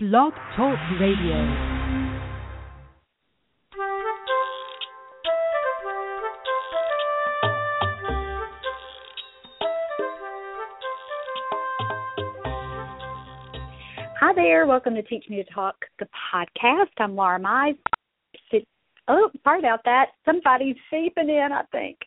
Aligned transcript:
Blog 0.00 0.32
Talk 0.54 0.78
Radio. 1.00 1.34
Hi 14.20 14.32
there. 14.36 14.68
Welcome 14.68 14.94
to 14.94 15.02
Teach 15.02 15.24
Me 15.28 15.42
to 15.42 15.52
Talk, 15.52 15.74
the 15.98 16.06
podcast. 16.32 16.84
I'm 16.98 17.16
Laura 17.16 17.40
Mize. 17.40 17.76
Oh, 19.08 19.30
sorry 19.42 19.58
about 19.58 19.80
that. 19.84 20.10
Somebody's 20.24 20.76
seeping 20.88 21.28
in, 21.28 21.48
I 21.52 21.62
think. 21.72 21.98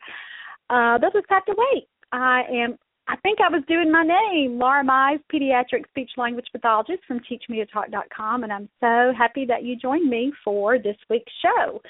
Uh, 0.70 0.98
just 0.98 1.26
have 1.28 1.44
to 1.44 1.54
wait. 1.54 1.88
I 2.10 2.44
am 2.50 2.78
I 3.12 3.16
think 3.16 3.40
I 3.42 3.50
was 3.50 3.62
doing 3.68 3.92
my 3.92 4.04
name, 4.04 4.58
Laura 4.58 4.82
Mize, 4.82 5.20
pediatric 5.30 5.86
speech 5.90 6.12
language 6.16 6.46
pathologist 6.50 7.00
from 7.06 7.20
teachmetotalk.com, 7.20 8.42
and 8.42 8.50
I'm 8.50 8.70
so 8.80 9.12
happy 9.16 9.44
that 9.44 9.64
you 9.64 9.76
joined 9.76 10.08
me 10.08 10.32
for 10.42 10.78
this 10.78 10.96
week's 11.10 11.30
show. 11.42 11.82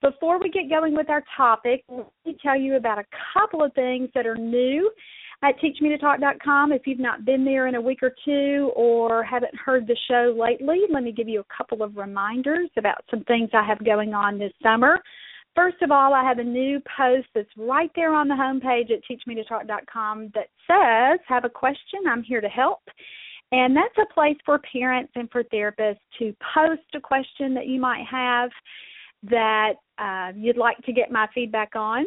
Before 0.00 0.40
we 0.40 0.48
get 0.48 0.70
going 0.70 0.96
with 0.96 1.10
our 1.10 1.22
topic, 1.36 1.84
let 1.90 2.06
me 2.24 2.34
tell 2.42 2.58
you 2.58 2.76
about 2.76 2.98
a 2.98 3.04
couple 3.34 3.62
of 3.62 3.74
things 3.74 4.08
that 4.14 4.26
are 4.26 4.36
new 4.36 4.90
at 5.42 5.56
teachmetotalk.com. 5.60 6.72
If 6.72 6.86
you've 6.86 6.98
not 6.98 7.26
been 7.26 7.44
there 7.44 7.66
in 7.66 7.74
a 7.74 7.80
week 7.80 8.02
or 8.02 8.14
two 8.24 8.72
or 8.74 9.22
haven't 9.22 9.54
heard 9.54 9.86
the 9.86 9.98
show 10.08 10.34
lately, 10.34 10.78
let 10.90 11.02
me 11.02 11.12
give 11.12 11.28
you 11.28 11.40
a 11.40 11.54
couple 11.54 11.82
of 11.82 11.94
reminders 11.98 12.70
about 12.78 13.04
some 13.10 13.22
things 13.24 13.50
I 13.52 13.66
have 13.66 13.84
going 13.84 14.14
on 14.14 14.38
this 14.38 14.52
summer. 14.62 14.98
First 15.54 15.82
of 15.82 15.90
all, 15.90 16.14
I 16.14 16.22
have 16.22 16.38
a 16.38 16.44
new 16.44 16.80
post 16.96 17.26
that's 17.34 17.48
right 17.56 17.90
there 17.94 18.14
on 18.14 18.28
the 18.28 18.34
homepage 18.34 18.90
at 18.90 19.00
teachmetotalk.com 19.10 20.32
that 20.34 20.48
says, 20.66 21.20
Have 21.26 21.44
a 21.44 21.48
question, 21.48 22.00
I'm 22.08 22.22
here 22.22 22.40
to 22.40 22.48
help. 22.48 22.80
And 23.52 23.76
that's 23.76 23.96
a 23.98 24.14
place 24.14 24.36
for 24.46 24.60
parents 24.72 25.12
and 25.16 25.28
for 25.30 25.42
therapists 25.44 25.98
to 26.20 26.34
post 26.54 26.82
a 26.94 27.00
question 27.00 27.52
that 27.54 27.66
you 27.66 27.80
might 27.80 28.04
have 28.08 28.50
that 29.24 29.74
uh, 29.98 30.32
you'd 30.36 30.56
like 30.56 30.78
to 30.78 30.92
get 30.92 31.10
my 31.10 31.26
feedback 31.34 31.74
on. 31.74 32.04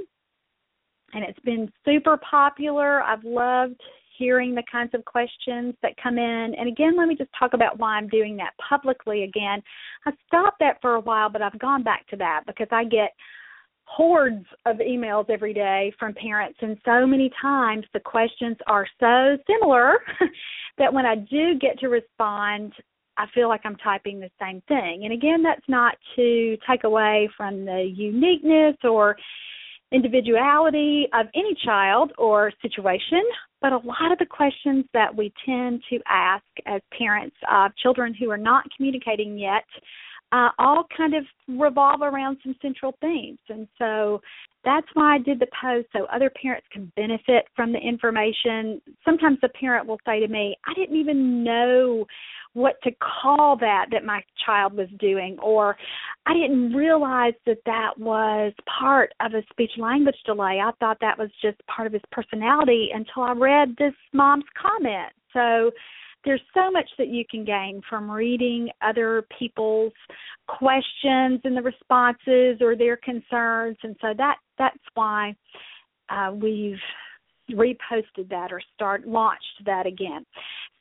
And 1.14 1.24
it's 1.24 1.40
been 1.42 1.72
super 1.86 2.18
popular. 2.18 3.04
I've 3.04 3.24
loved 3.24 3.82
hearing 4.24 4.56
the 4.56 4.64
kinds 4.72 4.92
of 4.94 5.04
questions 5.04 5.76
that 5.82 6.02
come 6.02 6.18
in. 6.18 6.56
And 6.58 6.70
again, 6.70 6.96
let 6.98 7.10
me 7.10 7.16
just 7.16 7.30
talk 7.38 7.54
about 7.54 7.78
why 7.78 7.98
I'm 7.98 8.08
doing 8.08 8.38
that 8.38 8.54
publicly 8.70 9.24
again. 9.24 9.62
I 10.06 10.12
stopped 10.28 10.60
that 10.62 10.78
for 10.82 10.96
a 10.96 11.02
while, 11.02 11.30
but 11.30 11.42
I've 11.42 11.60
gone 11.60 11.84
back 11.84 12.08
to 12.08 12.16
that 12.18 12.44
because 12.48 12.70
I 12.72 12.86
get 12.86 13.12
hordes 13.84 14.46
of 14.66 14.78
emails 14.78 15.30
every 15.30 15.54
day 15.54 15.94
from 16.00 16.14
parents 16.14 16.58
and 16.62 16.78
so 16.86 17.06
many 17.06 17.30
times 17.42 17.84
the 17.94 18.00
questions 18.00 18.56
are 18.66 18.88
so 18.98 19.38
similar 19.46 19.96
that 20.78 20.94
when 20.94 21.06
I 21.06 21.16
do 21.16 21.60
get 21.60 21.78
to 21.80 21.90
respond 21.90 22.72
I 23.18 23.26
feel 23.36 23.48
like 23.48 23.62
I'm 23.64 23.76
typing 23.76 24.20
the 24.20 24.32
same 24.42 24.64
thing. 24.68 25.02
And 25.04 25.14
again, 25.14 25.44
that's 25.44 25.68
not 25.68 25.96
to 26.16 26.58
take 26.68 26.84
away 26.84 27.30
from 27.38 27.64
the 27.64 27.84
uniqueness 27.96 28.76
or 28.84 29.16
individuality 29.94 31.08
of 31.14 31.28
any 31.36 31.56
child 31.64 32.12
or 32.18 32.52
situation, 32.62 33.22
but 33.62 33.72
a 33.72 33.78
lot 33.78 34.12
of 34.12 34.20
the 34.20 34.26
questions 34.26 34.86
that 34.94 35.16
we 35.16 35.32
tend 35.46 35.82
to 35.90 36.00
ask 36.08 36.44
as 36.66 36.82
parents 36.98 37.36
of 37.52 37.72
children 37.78 38.14
who 38.20 38.30
are 38.30 38.38
not 38.38 38.66
communicating 38.76 39.38
yet 39.38 39.64
uh, 40.34 40.50
all 40.58 40.86
kind 40.98 41.14
of 41.14 41.24
revolve 41.48 42.02
around 42.02 42.38
some 42.44 42.56
central 42.62 42.96
themes. 43.00 43.38
And 43.50 43.68
so 43.78 44.20
that's 44.66 44.88
why 44.96 45.16
I 45.16 45.20
did 45.20 45.40
the 45.40 45.48
post 45.62 45.88
so 45.94 46.06
other 46.06 46.32
parents 46.42 46.66
can 46.74 46.92
benefit 46.96 47.46
from 47.56 47.72
the 47.72 47.78
information. 47.78 48.82
Sometimes 49.06 49.38
the 49.42 49.50
parent 49.50 49.88
will 49.88 50.00
say 50.06 50.20
to 50.20 50.28
me, 50.28 50.56
I 50.66 50.74
didn't 50.74 50.98
even 50.98 51.44
know 51.44 52.06
what 52.54 52.76
to 52.84 52.92
call 53.02 53.58
that 53.58 53.88
that 53.92 54.06
my 54.06 54.22
child 54.46 54.74
was 54.74 54.88
doing 55.00 55.38
or 55.42 55.76
I 56.26 56.34
didn't 56.34 56.74
realize 56.74 57.34
that 57.46 57.58
that 57.66 57.98
was 57.98 58.54
part 58.80 59.12
of 59.20 59.34
a 59.34 59.44
speech 59.52 59.72
language 59.78 60.16
delay. 60.26 60.60
I 60.64 60.72
thought 60.80 60.98
that 61.02 61.18
was 61.18 61.30
just 61.42 61.58
part 61.68 61.88
of 61.88 61.94
his 61.94 62.02
personality 62.12 62.90
until 62.94 63.24
I 63.24 63.32
read 63.34 63.76
this 63.78 63.94
mom's 64.14 64.46
comment. 64.60 65.12
So 65.34 65.72
there's 66.26 66.42
so 66.54 66.72
much 66.72 66.90
that 66.98 67.08
you 67.08 67.26
can 67.30 67.44
gain 67.44 67.82
from 67.90 68.10
reading 68.10 68.70
other 68.82 69.26
people's 69.38 69.94
questions 70.48 71.42
and 71.44 71.58
the 71.58 71.62
responses 71.62 72.62
or 72.62 72.76
their 72.78 72.98
concerns 72.98 73.78
and 73.84 73.96
so 74.00 74.10
that 74.18 74.38
that's 74.58 74.78
why 74.94 75.36
uh, 76.10 76.32
we've 76.34 76.78
reposted 77.52 78.30
that 78.30 78.52
or 78.52 78.62
start 78.74 79.08
launched 79.08 79.66
that 79.66 79.86
again. 79.86 80.26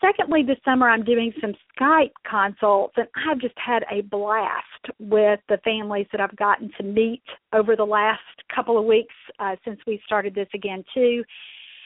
Secondly, 0.05 0.43
this 0.43 0.59
summer 0.65 0.89
I'm 0.89 1.05
doing 1.05 1.33
some 1.41 1.55
Skype 1.79 2.13
consults 2.29 2.95
and 2.97 3.07
I've 3.29 3.39
just 3.39 3.55
had 3.57 3.85
a 3.91 4.03
blast 4.03 4.65
with 4.99 5.39
the 5.49 5.59
families 5.65 6.07
that 6.11 6.21
I've 6.21 6.37
gotten 6.37 6.71
to 6.79 6.83
meet 6.83 7.23
over 7.53 7.77
the 7.77 7.85
last 7.85 8.21
couple 8.53 8.79
of 8.79 8.85
weeks 8.85 9.15
uh, 9.39 9.55
since 9.65 9.79
we 9.87 10.03
started 10.05 10.35
this 10.35 10.49
again 10.55 10.85
too. 10.93 11.23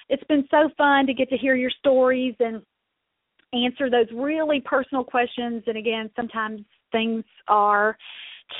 It's 0.09 0.25
been 0.25 0.47
so 0.51 0.71
fun 0.79 1.07
to 1.07 1.15
get 1.15 1.29
to 1.31 1.37
hear 1.37 1.57
your 1.57 1.71
stories 1.71 2.35
and 2.41 2.63
answer 3.53 3.91
those 3.91 4.07
really 4.15 4.61
personal 4.61 5.05
questions. 5.05 5.63
And 5.67 5.77
again, 5.77 6.11
sometimes 6.17 6.63
things 6.93 7.25
are 7.49 7.99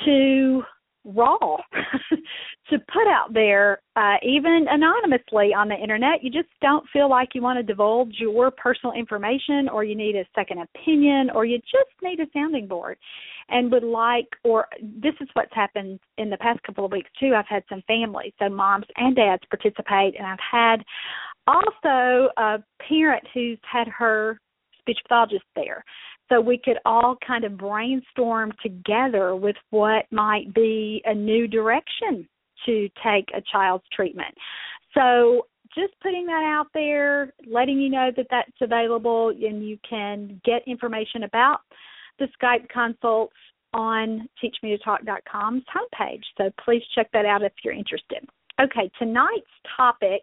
too 0.05 0.63
raw 1.07 1.37
to 2.69 2.77
put 2.91 3.07
out 3.07 3.33
there, 3.33 3.79
uh, 3.95 4.15
even 4.23 4.65
anonymously 4.69 5.53
on 5.53 5.69
the 5.69 5.75
internet. 5.75 6.23
You 6.23 6.29
just 6.29 6.49
don't 6.61 6.85
feel 6.91 7.09
like 7.09 7.29
you 7.33 7.41
want 7.41 7.57
to 7.57 7.63
divulge 7.63 8.15
your 8.19 8.51
personal 8.51 8.93
information, 8.93 9.69
or 9.71 9.83
you 9.83 9.95
need 9.95 10.15
a 10.15 10.25
second 10.35 10.59
opinion, 10.59 11.29
or 11.33 11.45
you 11.45 11.57
just 11.59 11.91
need 12.01 12.19
a 12.19 12.27
sounding 12.33 12.67
board 12.67 12.97
and 13.49 13.71
would 13.71 13.83
like, 13.83 14.27
or 14.43 14.67
this 14.81 15.13
is 15.21 15.29
what's 15.33 15.53
happened 15.53 15.99
in 16.17 16.29
the 16.29 16.37
past 16.37 16.61
couple 16.63 16.85
of 16.85 16.91
weeks 16.91 17.09
too. 17.19 17.33
I've 17.35 17.47
had 17.47 17.63
some 17.69 17.81
families, 17.87 18.33
so 18.39 18.49
moms 18.49 18.85
and 18.97 19.15
dads 19.15 19.43
participate, 19.49 20.15
and 20.17 20.27
I've 20.27 20.37
had 20.51 20.83
also 21.47 22.29
a 22.37 22.57
parent 22.87 23.23
who's 23.33 23.59
had 23.69 23.87
her 23.87 24.39
speech 24.79 24.99
pathologist 25.07 25.45
there. 25.55 25.83
So 26.29 26.41
we 26.41 26.57
could 26.57 26.77
all 26.85 27.17
kind 27.25 27.43
of 27.43 27.57
brainstorm 27.57 28.51
together 28.61 29.35
with 29.35 29.55
what 29.69 30.05
might 30.11 30.53
be 30.53 31.01
a 31.05 31.13
new 31.13 31.47
direction 31.47 32.27
to 32.65 32.89
take 33.03 33.25
a 33.33 33.41
child's 33.51 33.85
treatment. 33.93 34.33
So 34.93 35.47
just 35.75 35.93
putting 36.01 36.25
that 36.25 36.43
out 36.43 36.67
there, 36.73 37.33
letting 37.45 37.79
you 37.79 37.89
know 37.89 38.11
that 38.15 38.27
that's 38.29 38.51
available, 38.61 39.29
and 39.29 39.67
you 39.67 39.77
can 39.87 40.41
get 40.43 40.67
information 40.67 41.23
about 41.23 41.59
the 42.19 42.27
Skype 42.41 42.67
consults 42.69 43.35
on 43.73 44.27
teachmetotalk.com's 44.43 45.63
homepage. 45.73 46.23
So 46.37 46.51
please 46.63 46.81
check 46.95 47.09
that 47.13 47.25
out 47.25 47.43
if 47.43 47.51
you're 47.63 47.73
interested. 47.73 48.25
Okay, 48.59 48.89
tonight's 48.97 49.45
topic 49.75 50.21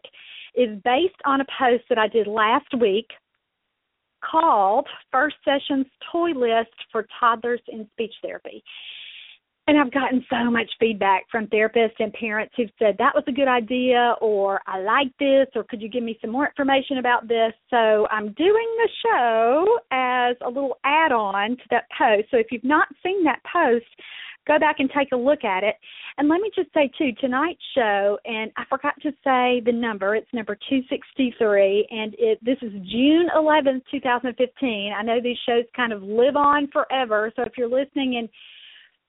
is 0.56 0.71
based 0.84 1.15
on 1.25 1.41
a 1.41 1.47
post 1.59 1.84
that 1.88 1.98
I 1.98 2.09
did 2.09 2.26
last 2.26 2.66
week 2.81 3.06
called 4.30 4.86
First 5.12 5.36
Sessions 5.44 5.86
Toy 6.10 6.30
List 6.30 6.74
for 6.90 7.06
Toddlers 7.20 7.60
in 7.68 7.88
Speech 7.92 8.14
Therapy. 8.22 8.62
And 9.66 9.78
I've 9.78 9.92
gotten 9.92 10.22
so 10.28 10.50
much 10.50 10.70
feedback 10.78 11.22
from 11.30 11.46
therapists 11.46 11.98
and 11.98 12.12
parents 12.12 12.52
who've 12.54 12.68
said 12.78 12.96
that 12.98 13.14
was 13.14 13.24
a 13.28 13.32
good 13.32 13.48
idea, 13.48 14.14
or 14.20 14.60
I 14.66 14.80
like 14.80 15.08
this, 15.18 15.46
or 15.54 15.64
could 15.64 15.80
you 15.80 15.88
give 15.88 16.02
me 16.02 16.18
some 16.20 16.30
more 16.30 16.46
information 16.46 16.98
about 16.98 17.28
this? 17.28 17.52
So 17.70 18.06
I'm 18.10 18.34
doing 18.34 18.68
the 18.76 18.88
show 19.02 19.78
as 19.90 20.36
a 20.44 20.48
little 20.48 20.76
add 20.84 21.12
on 21.12 21.56
to 21.56 21.62
that 21.70 21.84
post. 21.98 22.28
So 22.30 22.36
if 22.36 22.48
you've 22.50 22.62
not 22.62 22.88
seen 23.02 23.24
that 23.24 23.41
post, 23.50 23.86
go 24.47 24.59
back 24.59 24.77
and 24.78 24.91
take 24.97 25.12
a 25.12 25.16
look 25.16 25.44
at 25.44 25.62
it. 25.62 25.77
And 26.19 26.28
let 26.28 26.41
me 26.41 26.50
just 26.55 26.72
say 26.75 26.91
too, 26.97 27.10
tonight's 27.21 27.62
show, 27.75 28.19
and 28.25 28.50
I 28.56 28.65
forgot 28.69 28.94
to 29.03 29.10
say 29.25 29.62
the 29.65 29.72
number. 29.72 30.15
It's 30.15 30.32
number 30.32 30.55
263, 30.55 31.88
and 31.91 32.15
it 32.19 32.38
this 32.43 32.59
is 32.62 32.72
June 32.91 33.28
11th, 33.37 33.83
2015. 33.91 34.93
I 34.97 35.03
know 35.03 35.21
these 35.22 35.38
shows 35.47 35.65
kind 35.75 35.93
of 35.93 36.03
live 36.03 36.37
on 36.37 36.69
forever, 36.72 37.33
so 37.37 37.43
if 37.43 37.53
you're 37.56 37.69
listening 37.69 38.16
and 38.18 38.28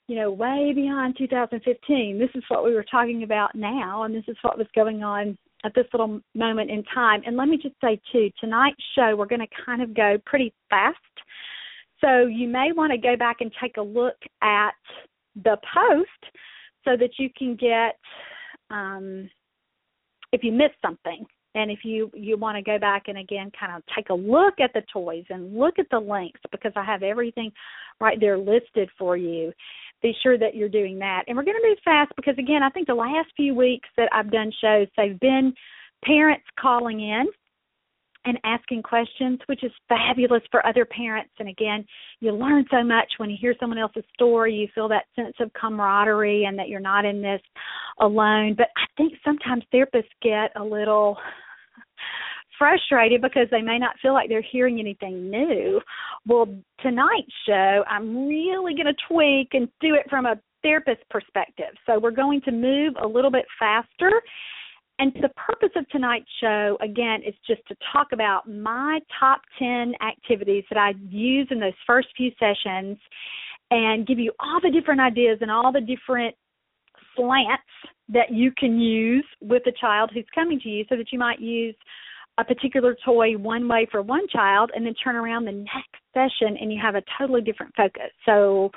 you 0.07 0.15
know 0.15 0.31
way 0.31 0.71
beyond 0.73 1.15
2015, 1.17 2.19
this 2.19 2.29
is 2.35 2.43
what 2.47 2.63
we 2.63 2.73
were 2.73 2.85
talking 2.89 3.23
about 3.23 3.55
now, 3.55 4.03
and 4.03 4.15
this 4.15 4.25
is 4.27 4.37
what 4.41 4.57
was 4.57 4.67
going 4.75 5.03
on 5.03 5.37
at 5.63 5.73
this 5.73 5.85
little 5.93 6.21
moment 6.35 6.69
in 6.69 6.83
time. 6.93 7.21
And 7.25 7.35
let 7.35 7.47
me 7.47 7.57
just 7.57 7.75
say 7.83 7.99
too, 8.11 8.29
tonight's 8.39 8.81
show 8.95 9.15
we're 9.15 9.25
going 9.25 9.41
to 9.41 9.65
kind 9.65 9.81
of 9.81 9.95
go 9.95 10.17
pretty 10.25 10.53
fast. 10.69 10.97
So 12.01 12.27
you 12.27 12.47
may 12.47 12.71
want 12.71 12.91
to 12.91 12.97
go 12.97 13.15
back 13.17 13.37
and 13.39 13.51
take 13.61 13.77
a 13.77 13.81
look 13.81 14.17
at 14.41 14.73
the 15.43 15.57
post 15.73 16.33
so 16.83 16.95
that 16.97 17.11
you 17.17 17.29
can 17.37 17.55
get 17.55 17.97
um, 18.69 19.29
if 20.31 20.43
you 20.43 20.51
miss 20.51 20.71
something 20.81 21.25
and 21.55 21.71
if 21.71 21.79
you 21.83 22.11
you 22.13 22.37
want 22.37 22.57
to 22.57 22.61
go 22.61 22.77
back 22.79 23.03
and 23.07 23.17
again 23.17 23.51
kind 23.57 23.75
of 23.75 23.83
take 23.95 24.09
a 24.09 24.13
look 24.13 24.55
at 24.59 24.71
the 24.73 24.81
toys 24.91 25.25
and 25.29 25.57
look 25.57 25.79
at 25.79 25.87
the 25.91 25.99
links 25.99 26.39
because 26.51 26.71
I 26.75 26.83
have 26.83 27.03
everything 27.03 27.51
right 27.99 28.19
there 28.19 28.37
listed 28.37 28.89
for 28.97 29.17
you 29.17 29.53
be 30.01 30.13
sure 30.21 30.37
that 30.37 30.55
you're 30.55 30.69
doing 30.69 30.99
that. 30.99 31.23
And 31.27 31.35
we're 31.35 31.43
going 31.43 31.57
to 31.59 31.67
move 31.67 31.79
fast 31.83 32.11
because 32.15 32.35
again 32.37 32.63
I 32.63 32.69
think 32.69 32.87
the 32.87 32.93
last 32.93 33.29
few 33.35 33.55
weeks 33.55 33.89
that 33.97 34.09
I've 34.11 34.31
done 34.31 34.51
shows 34.61 34.87
they've 34.95 35.19
been 35.19 35.53
parents 36.03 36.45
calling 36.59 36.99
in 36.99 37.25
and 38.25 38.37
asking 38.43 38.81
questions, 38.83 39.39
which 39.45 39.63
is 39.63 39.71
fabulous 39.87 40.41
for 40.51 40.65
other 40.65 40.85
parents. 40.85 41.31
And 41.39 41.49
again, 41.49 41.85
you 42.19 42.31
learn 42.31 42.65
so 42.71 42.83
much 42.83 43.07
when 43.17 43.29
you 43.29 43.37
hear 43.39 43.55
someone 43.59 43.77
else's 43.77 44.03
story. 44.13 44.53
You 44.53 44.67
feel 44.73 44.87
that 44.89 45.05
sense 45.15 45.35
of 45.39 45.51
camaraderie 45.53 46.45
and 46.45 46.57
that 46.57 46.67
you're 46.67 46.79
not 46.79 47.05
in 47.05 47.21
this 47.21 47.41
alone. 47.99 48.55
But 48.57 48.67
I 48.75 48.85
think 48.97 49.13
sometimes 49.23 49.63
therapists 49.73 50.03
get 50.21 50.51
a 50.55 50.63
little 50.63 51.17
frustrated 52.57 53.21
because 53.21 53.47
they 53.51 53.61
may 53.61 53.77
not 53.77 53.95
feel 54.01 54.13
like 54.13 54.29
they're 54.29 54.41
hearing 54.41 54.79
anything 54.79 55.29
new. 55.29 55.79
Well, 56.25 56.47
tonight's 56.81 57.31
show, 57.47 57.83
I'm 57.87 58.27
really 58.27 58.73
going 58.73 58.85
to 58.85 58.95
tweak 59.07 59.49
and 59.53 59.67
do 59.81 59.93
it 59.95 60.09
from 60.09 60.25
a 60.25 60.39
therapist 60.63 61.01
perspective. 61.09 61.75
So 61.85 61.99
we're 61.99 62.11
going 62.11 62.41
to 62.41 62.51
move 62.51 62.93
a 63.01 63.07
little 63.07 63.31
bit 63.31 63.45
faster 63.59 64.21
and 64.97 65.11
the 65.21 65.29
purpose 65.35 65.71
of 65.75 65.87
tonight's 65.89 66.29
show, 66.39 66.77
again, 66.81 67.21
is 67.25 67.33
just 67.45 67.65
to 67.67 67.75
talk 67.91 68.07
about 68.13 68.49
my 68.49 68.99
top 69.19 69.41
10 69.59 69.93
activities 70.01 70.63
that 70.69 70.77
I 70.77 70.93
use 71.09 71.47
in 71.51 71.59
those 71.59 71.73
first 71.85 72.07
few 72.15 72.31
sessions 72.39 72.97
and 73.71 74.07
give 74.07 74.19
you 74.19 74.31
all 74.39 74.59
the 74.61 74.71
different 74.71 75.01
ideas 75.01 75.39
and 75.41 75.51
all 75.51 75.71
the 75.71 75.81
different 75.81 76.35
slants 77.15 77.63
that 78.09 78.31
you 78.31 78.51
can 78.57 78.79
use 78.79 79.25
with 79.41 79.63
a 79.67 79.71
child 79.79 80.11
who's 80.13 80.25
coming 80.33 80.59
to 80.61 80.69
you 80.69 80.85
so 80.87 80.95
that 80.95 81.11
you 81.11 81.19
might 81.19 81.39
use 81.39 81.75
a 82.37 82.43
particular 82.43 82.95
toy 83.03 83.37
one 83.37 83.67
way 83.67 83.87
for 83.91 84.01
one 84.01 84.27
child 84.27 84.71
and 84.75 84.85
then 84.85 84.93
turn 85.03 85.15
around 85.15 85.45
the 85.45 85.51
next 85.51 86.03
session 86.13 86.57
and 86.59 86.71
you 86.71 86.79
have 86.81 86.95
a 86.95 87.03
totally 87.19 87.41
different 87.41 87.73
focus. 87.75 88.11
So 88.25 88.71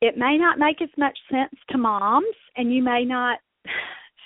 it 0.00 0.16
may 0.16 0.36
not 0.36 0.58
make 0.58 0.80
as 0.80 0.88
much 0.96 1.18
sense 1.30 1.54
to 1.70 1.78
moms 1.78 2.26
and 2.56 2.72
you 2.72 2.82
may 2.82 3.04
not 3.04 3.38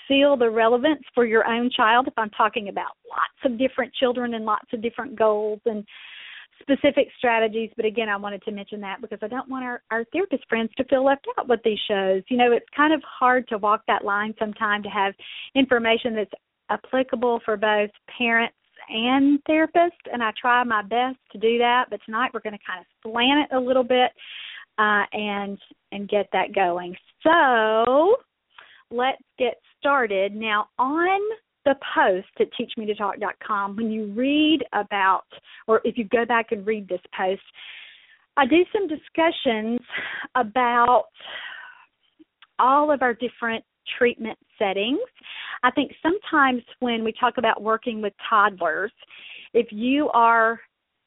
feel 0.08 0.36
the 0.36 0.50
relevance 0.50 1.02
for 1.14 1.24
your 1.24 1.46
own 1.46 1.70
child 1.70 2.08
if 2.08 2.14
I'm 2.16 2.30
talking 2.30 2.68
about 2.68 2.96
lots 3.08 3.52
of 3.52 3.58
different 3.58 3.92
children 3.94 4.34
and 4.34 4.44
lots 4.44 4.66
of 4.72 4.82
different 4.82 5.16
goals 5.16 5.60
and 5.66 5.84
specific 6.60 7.08
strategies. 7.16 7.70
But 7.76 7.84
again, 7.84 8.08
I 8.08 8.16
wanted 8.16 8.42
to 8.42 8.50
mention 8.50 8.80
that 8.80 9.00
because 9.00 9.18
I 9.22 9.28
don't 9.28 9.48
want 9.48 9.64
our, 9.64 9.82
our 9.90 10.04
therapist 10.12 10.44
friends 10.48 10.70
to 10.76 10.84
feel 10.84 11.04
left 11.04 11.26
out 11.38 11.48
with 11.48 11.60
these 11.64 11.78
shows. 11.88 12.22
You 12.28 12.38
know, 12.38 12.52
it's 12.52 12.66
kind 12.76 12.92
of 12.92 13.02
hard 13.06 13.46
to 13.48 13.58
walk 13.58 13.82
that 13.86 14.04
line 14.04 14.34
sometimes 14.38 14.84
to 14.84 14.90
have 14.90 15.14
information 15.54 16.14
that's 16.14 16.32
applicable 16.70 17.40
for 17.44 17.56
both 17.56 17.90
parents 18.16 18.54
and 18.88 19.42
therapists 19.44 19.90
and 20.12 20.22
I 20.22 20.32
try 20.40 20.62
my 20.64 20.82
best 20.82 21.18
to 21.32 21.38
do 21.38 21.58
that 21.58 21.86
but 21.90 22.00
tonight 22.04 22.30
we're 22.32 22.40
going 22.40 22.56
to 22.56 22.64
kind 22.66 22.80
of 22.80 22.86
slant 23.02 23.50
it 23.50 23.54
a 23.54 23.60
little 23.60 23.84
bit 23.84 24.10
uh, 24.78 25.04
and 25.12 25.58
and 25.92 26.08
get 26.08 26.28
that 26.32 26.54
going 26.54 26.94
so 27.22 28.16
let's 28.90 29.22
get 29.38 29.54
started. 29.78 30.34
Now, 30.34 30.68
on 30.78 31.20
the 31.64 31.74
post 31.94 32.28
at 32.40 32.48
teachmetotalk.com, 32.58 33.76
when 33.76 33.90
you 33.90 34.12
read 34.12 34.60
about, 34.72 35.26
or 35.66 35.80
if 35.84 35.98
you 35.98 36.04
go 36.04 36.24
back 36.24 36.52
and 36.52 36.66
read 36.66 36.88
this 36.88 37.00
post, 37.16 37.42
I 38.36 38.46
do 38.46 38.64
some 38.72 38.86
discussions 38.86 39.80
about 40.34 41.06
all 42.58 42.90
of 42.90 43.02
our 43.02 43.14
different 43.14 43.64
treatment 43.98 44.38
settings. 44.58 45.00
I 45.62 45.70
think 45.70 45.92
sometimes 46.02 46.62
when 46.80 47.04
we 47.04 47.12
talk 47.18 47.34
about 47.36 47.62
working 47.62 48.00
with 48.00 48.12
toddlers, 48.28 48.92
if 49.54 49.66
you 49.70 50.08
are 50.10 50.60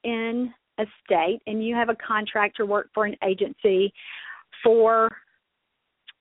in 0.03 0.53
a 0.79 0.85
state 1.05 1.39
and 1.47 1.65
you 1.65 1.75
have 1.75 1.89
a 1.89 1.95
contract 1.95 2.59
or 2.59 2.65
work 2.65 2.89
for 2.93 3.05
an 3.05 3.15
agency 3.23 3.93
for 4.63 5.09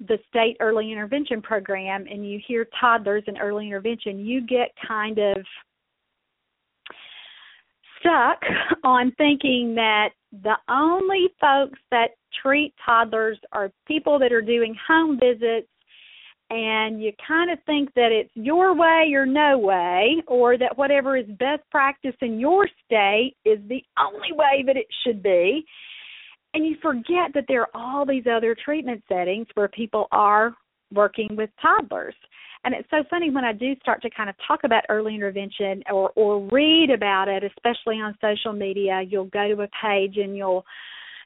the 0.08 0.18
state 0.28 0.56
early 0.60 0.90
intervention 0.90 1.42
program 1.42 2.06
and 2.10 2.28
you 2.28 2.40
hear 2.46 2.66
toddlers 2.80 3.24
and 3.26 3.38
early 3.40 3.66
intervention, 3.66 4.24
you 4.24 4.46
get 4.46 4.70
kind 4.86 5.18
of 5.18 5.36
stuck 7.98 8.40
on 8.84 9.12
thinking 9.18 9.74
that 9.74 10.10
the 10.42 10.54
only 10.68 11.28
folks 11.40 11.78
that 11.90 12.10
treat 12.42 12.72
toddlers 12.84 13.38
are 13.52 13.70
people 13.86 14.18
that 14.18 14.32
are 14.32 14.42
doing 14.42 14.74
home 14.88 15.18
visits 15.18 15.68
and 16.50 17.00
you 17.00 17.12
kind 17.26 17.50
of 17.50 17.58
think 17.64 17.92
that 17.94 18.10
it's 18.10 18.30
your 18.34 18.74
way 18.74 19.12
or 19.14 19.24
no 19.24 19.56
way 19.56 20.16
or 20.26 20.58
that 20.58 20.76
whatever 20.76 21.16
is 21.16 21.26
best 21.38 21.62
practice 21.70 22.14
in 22.22 22.40
your 22.40 22.68
state 22.84 23.36
is 23.44 23.58
the 23.68 23.82
only 23.98 24.32
way 24.32 24.64
that 24.66 24.76
it 24.76 24.86
should 25.04 25.22
be 25.22 25.64
and 26.54 26.66
you 26.66 26.76
forget 26.82 27.32
that 27.34 27.44
there 27.48 27.62
are 27.62 27.68
all 27.74 28.04
these 28.04 28.24
other 28.30 28.56
treatment 28.64 29.02
settings 29.08 29.46
where 29.54 29.68
people 29.68 30.08
are 30.12 30.54
working 30.92 31.28
with 31.36 31.50
toddlers. 31.62 32.14
And 32.64 32.74
it's 32.74 32.88
so 32.90 33.04
funny 33.08 33.30
when 33.30 33.44
I 33.44 33.52
do 33.52 33.74
start 33.80 34.02
to 34.02 34.10
kind 34.10 34.28
of 34.28 34.36
talk 34.46 34.60
about 34.64 34.84
early 34.88 35.14
intervention 35.14 35.82
or 35.90 36.10
or 36.14 36.46
read 36.50 36.90
about 36.90 37.28
it, 37.28 37.42
especially 37.42 37.96
on 37.96 38.16
social 38.20 38.52
media, 38.52 39.02
you'll 39.08 39.26
go 39.26 39.48
to 39.48 39.62
a 39.62 39.68
page 39.82 40.16
and 40.18 40.36
you'll 40.36 40.64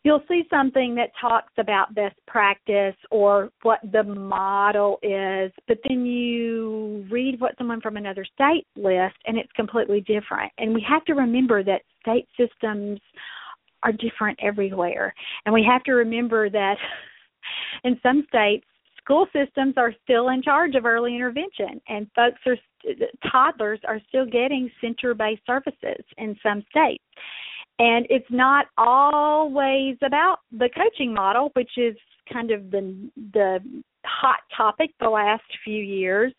you'll 0.04 0.22
see 0.28 0.44
something 0.48 0.94
that 0.94 1.10
talks 1.20 1.52
about 1.58 1.94
best 1.94 2.14
practice 2.28 2.94
or 3.10 3.50
what 3.62 3.80
the 3.90 4.02
model 4.02 4.98
is, 5.02 5.50
but 5.66 5.78
then 5.88 6.04
you 6.04 7.06
read 7.10 7.40
what 7.40 7.56
someone 7.56 7.80
from 7.80 7.96
another 7.96 8.24
state 8.34 8.66
lists 8.76 9.18
and 9.26 9.38
it's 9.38 9.50
completely 9.56 10.02
different. 10.02 10.52
And 10.58 10.74
we 10.74 10.84
have 10.88 11.04
to 11.06 11.14
remember 11.14 11.64
that 11.64 11.82
state 12.02 12.28
systems 12.38 13.00
are 13.84 13.92
different 13.92 14.38
everywhere. 14.42 15.14
And 15.44 15.54
we 15.54 15.64
have 15.70 15.82
to 15.84 15.92
remember 15.92 16.50
that 16.50 16.76
in 17.84 17.98
some 18.02 18.24
states, 18.28 18.64
school 18.98 19.26
systems 19.32 19.74
are 19.76 19.92
still 20.02 20.30
in 20.30 20.42
charge 20.42 20.74
of 20.74 20.86
early 20.86 21.14
intervention, 21.14 21.80
and 21.88 22.06
folks 22.14 22.40
are 22.46 22.56
toddlers 23.30 23.80
are 23.86 24.00
still 24.08 24.26
getting 24.26 24.70
center-based 24.80 25.42
services 25.46 26.04
in 26.18 26.36
some 26.42 26.62
states. 26.70 27.04
And 27.78 28.06
it's 28.08 28.30
not 28.30 28.66
always 28.78 29.96
about 30.02 30.38
the 30.52 30.68
coaching 30.76 31.12
model, 31.12 31.50
which 31.54 31.72
is 31.76 31.96
kind 32.32 32.50
of 32.50 32.70
the 32.70 33.10
the 33.32 33.58
hot 34.04 34.40
topic 34.56 34.90
the 35.00 35.08
last 35.08 35.42
few 35.64 35.82
years. 35.82 36.32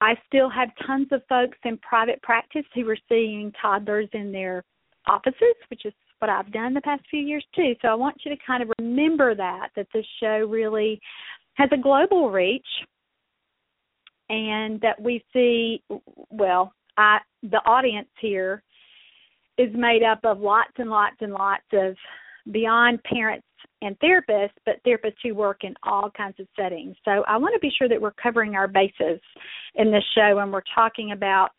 I 0.00 0.14
still 0.26 0.50
have 0.50 0.68
tons 0.86 1.08
of 1.12 1.22
folks 1.28 1.58
in 1.64 1.78
private 1.78 2.20
practice 2.22 2.64
who 2.74 2.88
are 2.88 2.96
seeing 3.08 3.52
toddlers 3.60 4.08
in 4.12 4.32
their 4.32 4.62
offices, 5.06 5.56
which 5.68 5.86
is 5.86 5.92
what 6.18 6.30
I've 6.30 6.52
done 6.52 6.74
the 6.74 6.80
past 6.80 7.02
few 7.10 7.20
years 7.20 7.44
too. 7.54 7.74
So 7.82 7.88
I 7.88 7.94
want 7.94 8.16
you 8.24 8.34
to 8.34 8.42
kind 8.46 8.62
of 8.62 8.70
remember 8.78 9.34
that 9.34 9.68
that 9.76 9.86
this 9.92 10.06
show 10.20 10.46
really 10.48 11.00
has 11.54 11.68
a 11.72 11.76
global 11.76 12.30
reach 12.30 12.66
and 14.28 14.80
that 14.80 15.00
we 15.00 15.24
see 15.32 15.82
well, 16.30 16.72
I 16.96 17.18
the 17.42 17.60
audience 17.66 18.08
here 18.20 18.62
is 19.58 19.70
made 19.74 20.02
up 20.02 20.20
of 20.24 20.40
lots 20.40 20.72
and 20.78 20.90
lots 20.90 21.16
and 21.20 21.32
lots 21.32 21.64
of 21.72 21.94
beyond 22.50 23.02
parents 23.04 23.46
and 23.82 23.96
therapists, 23.98 24.50
but 24.64 24.82
therapists 24.86 25.16
who 25.22 25.34
work 25.34 25.58
in 25.62 25.74
all 25.82 26.10
kinds 26.16 26.40
of 26.40 26.46
settings. 26.58 26.96
So 27.04 27.22
I 27.28 27.36
want 27.36 27.54
to 27.54 27.60
be 27.60 27.72
sure 27.76 27.88
that 27.88 28.00
we're 28.00 28.12
covering 28.12 28.54
our 28.54 28.66
bases 28.66 29.20
in 29.76 29.90
this 29.90 30.04
show 30.14 30.38
and 30.38 30.52
we're 30.52 30.62
talking 30.74 31.12
about 31.12 31.50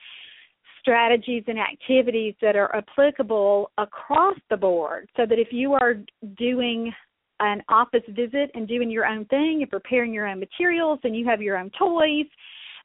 strategies 0.86 1.44
and 1.48 1.58
activities 1.58 2.36
that 2.44 2.56
are 2.56 2.74
applicable 2.75 3.72
across 3.80 4.38
the 4.51 4.58
board 4.58 5.10
so 5.18 5.25
that 5.27 5.39
if 5.39 5.48
you 5.50 5.74
are 5.74 5.96
doing 6.38 6.94
an 7.39 7.63
office 7.70 8.04
visit 8.10 8.51
and 8.54 8.68
doing 8.68 8.92
your 8.92 9.04
own 9.04 9.25
thing 9.25 9.60
and 9.62 9.72
preparing 9.72 10.13
your 10.13 10.27
own 10.27 10.39
materials 10.39 11.00
and 11.04 11.15
you 11.15 11.25
have 11.25 11.42
your 11.42 11.58
own 11.58 11.72
toys, 11.77 12.27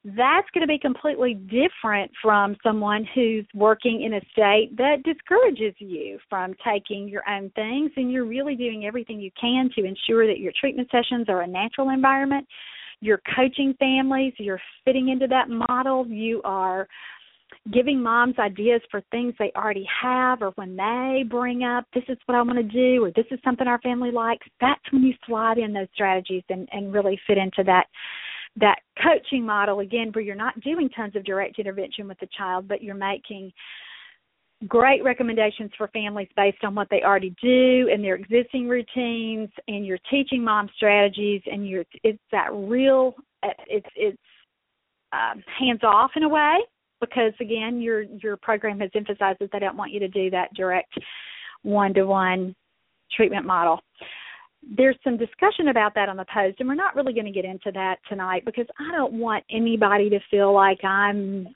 that's 0.03 0.49
going 0.51 0.61
to 0.61 0.67
be 0.67 0.79
completely 0.79 1.35
different 1.35 2.09
from 2.23 2.57
someone 2.63 3.07
who's 3.13 3.45
working 3.53 4.01
in 4.01 4.15
a 4.15 4.21
state 4.31 4.75
that 4.77 5.03
discourages 5.03 5.75
you 5.77 6.17
from 6.27 6.55
taking 6.67 7.07
your 7.07 7.21
own 7.29 7.51
things 7.51 7.91
and 7.97 8.11
you're 8.11 8.25
really 8.25 8.55
doing 8.55 8.85
everything 8.87 9.19
you 9.19 9.29
can 9.39 9.69
to 9.75 9.85
ensure 9.85 10.25
that 10.25 10.39
your 10.39 10.51
treatment 10.59 10.89
sessions 10.91 11.27
are 11.29 11.43
a 11.43 11.47
natural 11.47 11.89
environment. 11.89 12.47
You're 12.99 13.21
coaching 13.35 13.75
families, 13.79 14.33
you're 14.39 14.61
fitting 14.85 15.09
into 15.09 15.27
that 15.27 15.49
model, 15.49 16.07
you 16.07 16.41
are 16.43 16.87
giving 17.71 18.01
moms 18.01 18.35
ideas 18.39 18.81
for 18.89 19.01
things 19.11 19.33
they 19.37 19.51
already 19.55 19.87
have 20.01 20.41
or 20.41 20.51
when 20.55 20.75
they 20.75 21.23
bring 21.29 21.63
up 21.63 21.85
this 21.93 22.03
is 22.09 22.17
what 22.25 22.35
I 22.35 22.41
want 22.41 22.57
to 22.57 22.63
do 22.63 23.05
or 23.05 23.11
this 23.15 23.25
is 23.31 23.39
something 23.43 23.67
our 23.67 23.81
family 23.81 24.11
likes, 24.11 24.47
that's 24.59 24.81
when 24.91 25.03
you 25.03 25.13
slide 25.25 25.57
in 25.57 25.73
those 25.73 25.87
strategies 25.93 26.43
and, 26.49 26.67
and 26.71 26.93
really 26.93 27.19
fit 27.27 27.37
into 27.37 27.63
that 27.65 27.85
that 28.57 28.79
coaching 29.01 29.45
model 29.45 29.79
again 29.79 30.11
where 30.11 30.23
you're 30.23 30.35
not 30.35 30.59
doing 30.59 30.89
tons 30.89 31.15
of 31.15 31.23
direct 31.23 31.57
intervention 31.57 32.05
with 32.07 32.19
the 32.19 32.27
child 32.37 32.67
but 32.67 32.83
you're 32.83 32.93
making 32.93 33.49
great 34.67 35.03
recommendations 35.03 35.71
for 35.77 35.87
families 35.87 36.27
based 36.35 36.63
on 36.63 36.75
what 36.75 36.87
they 36.89 37.01
already 37.01 37.33
do 37.41 37.89
and 37.91 38.03
their 38.03 38.15
existing 38.15 38.67
routines 38.67 39.49
and 39.67 39.85
you're 39.85 39.97
teaching 40.09 40.43
mom 40.43 40.69
strategies 40.75 41.41
and 41.45 41.67
you're 41.67 41.85
it's 42.03 42.19
that 42.31 42.49
real 42.51 43.15
it's 43.67 43.87
it's 43.95 44.17
um, 45.13 45.41
hands 45.57 45.81
off 45.83 46.11
in 46.15 46.23
a 46.23 46.29
way 46.29 46.59
because 47.01 47.33
again 47.41 47.81
your 47.81 48.03
your 48.03 48.37
program 48.37 48.79
has 48.79 48.89
emphasized 48.95 49.39
that 49.39 49.49
they 49.51 49.59
don't 49.59 49.75
want 49.75 49.91
you 49.91 49.99
to 49.99 50.07
do 50.07 50.29
that 50.29 50.53
direct 50.53 50.93
one 51.63 51.93
to 51.93 52.05
one 52.05 52.55
treatment 53.15 53.45
model. 53.45 53.81
There's 54.77 54.97
some 55.03 55.17
discussion 55.17 55.69
about 55.69 55.93
that 55.95 56.07
on 56.07 56.17
the 56.17 56.25
post 56.33 56.59
and 56.59 56.69
we're 56.69 56.75
not 56.75 56.95
really 56.95 57.13
going 57.13 57.25
to 57.25 57.31
get 57.31 57.45
into 57.45 57.71
that 57.73 57.97
tonight 58.07 58.43
because 58.45 58.67
I 58.79 58.95
don't 58.95 59.13
want 59.13 59.43
anybody 59.51 60.09
to 60.11 60.19
feel 60.29 60.53
like 60.53 60.83
I'm 60.83 61.47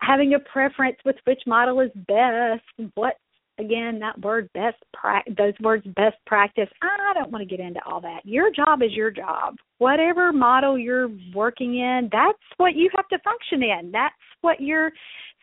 having 0.00 0.34
a 0.34 0.38
preference 0.40 0.96
with 1.04 1.16
which 1.24 1.40
model 1.46 1.80
is 1.80 1.90
best, 2.06 2.92
what 2.94 3.14
again 3.60 3.98
that 3.98 4.20
word 4.20 4.48
best 4.54 4.76
pra- 4.92 5.22
those 5.36 5.54
words 5.60 5.86
best 5.94 6.16
practice 6.26 6.68
i 6.82 7.12
don't 7.14 7.30
want 7.30 7.46
to 7.46 7.56
get 7.56 7.64
into 7.64 7.80
all 7.86 8.00
that. 8.00 8.20
Your 8.24 8.50
job 8.50 8.82
is 8.82 8.92
your 8.92 9.10
job. 9.10 9.56
Whatever 9.78 10.32
model 10.32 10.78
you're 10.78 11.10
working 11.34 11.76
in 11.76 12.08
that's 12.10 12.38
what 12.56 12.74
you 12.74 12.90
have 12.96 13.08
to 13.08 13.18
function 13.20 13.62
in. 13.62 13.90
That's 13.92 14.14
what 14.40 14.60
you're 14.60 14.92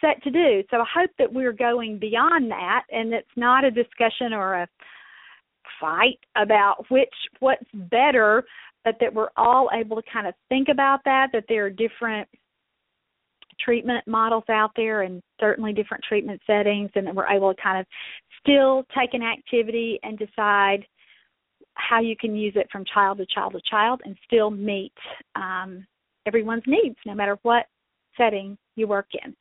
set 0.02 0.22
to 0.24 0.32
do. 0.32 0.64
So 0.70 0.78
i 0.78 0.86
hope 0.94 1.12
that 1.20 1.32
we're 1.32 1.54
going 1.54 2.00
beyond 2.00 2.52
that 2.52 2.84
and 2.92 3.14
it's 3.14 3.28
not 3.36 3.64
a 3.64 3.72
discussion 3.72 4.34
or 4.34 4.56
a 4.56 4.68
fight 5.80 6.20
about 6.36 6.86
which 6.90 7.14
what's 7.40 7.66
better 7.74 8.44
but 8.84 8.96
that 9.00 9.14
we're 9.14 9.30
all 9.36 9.70
able 9.74 10.02
to 10.02 10.10
kind 10.12 10.28
of 10.28 10.34
think 10.50 10.70
about 10.70 11.02
that 11.06 11.28
that 11.34 11.44
there 11.50 11.66
are 11.66 11.70
different 11.70 12.28
treatment 13.60 14.06
models 14.08 14.44
out 14.50 14.72
there 14.76 15.02
and 15.02 15.22
certainly 15.40 15.74
different 15.74 16.04
treatment 16.04 16.42
settings 16.48 16.90
and 16.96 17.14
we're 17.16 17.28
able 17.28 17.54
to 17.54 17.62
kind 17.62 17.80
of 17.80 17.86
still 18.40 18.84
take 18.98 19.14
an 19.14 19.24
activity 19.24 20.00
and 20.04 20.18
decide 20.18 20.86
how 21.74 22.00
you 22.00 22.16
can 22.16 22.36
use 22.36 22.54
it 22.56 22.68
from 22.72 22.84
child 22.94 23.18
to 23.18 23.26
child 23.34 23.54
to 23.54 23.62
child 23.70 24.02
and 24.06 24.16
still 24.26 24.50
meet 24.50 24.94
um, 25.36 25.86
everyone's 26.26 26.64
needs 26.68 26.98
no 27.06 27.14
matter 27.14 27.38
what 27.44 27.66
setting 28.18 28.58
you 28.76 28.88
work 28.88 29.08
in 29.24 29.36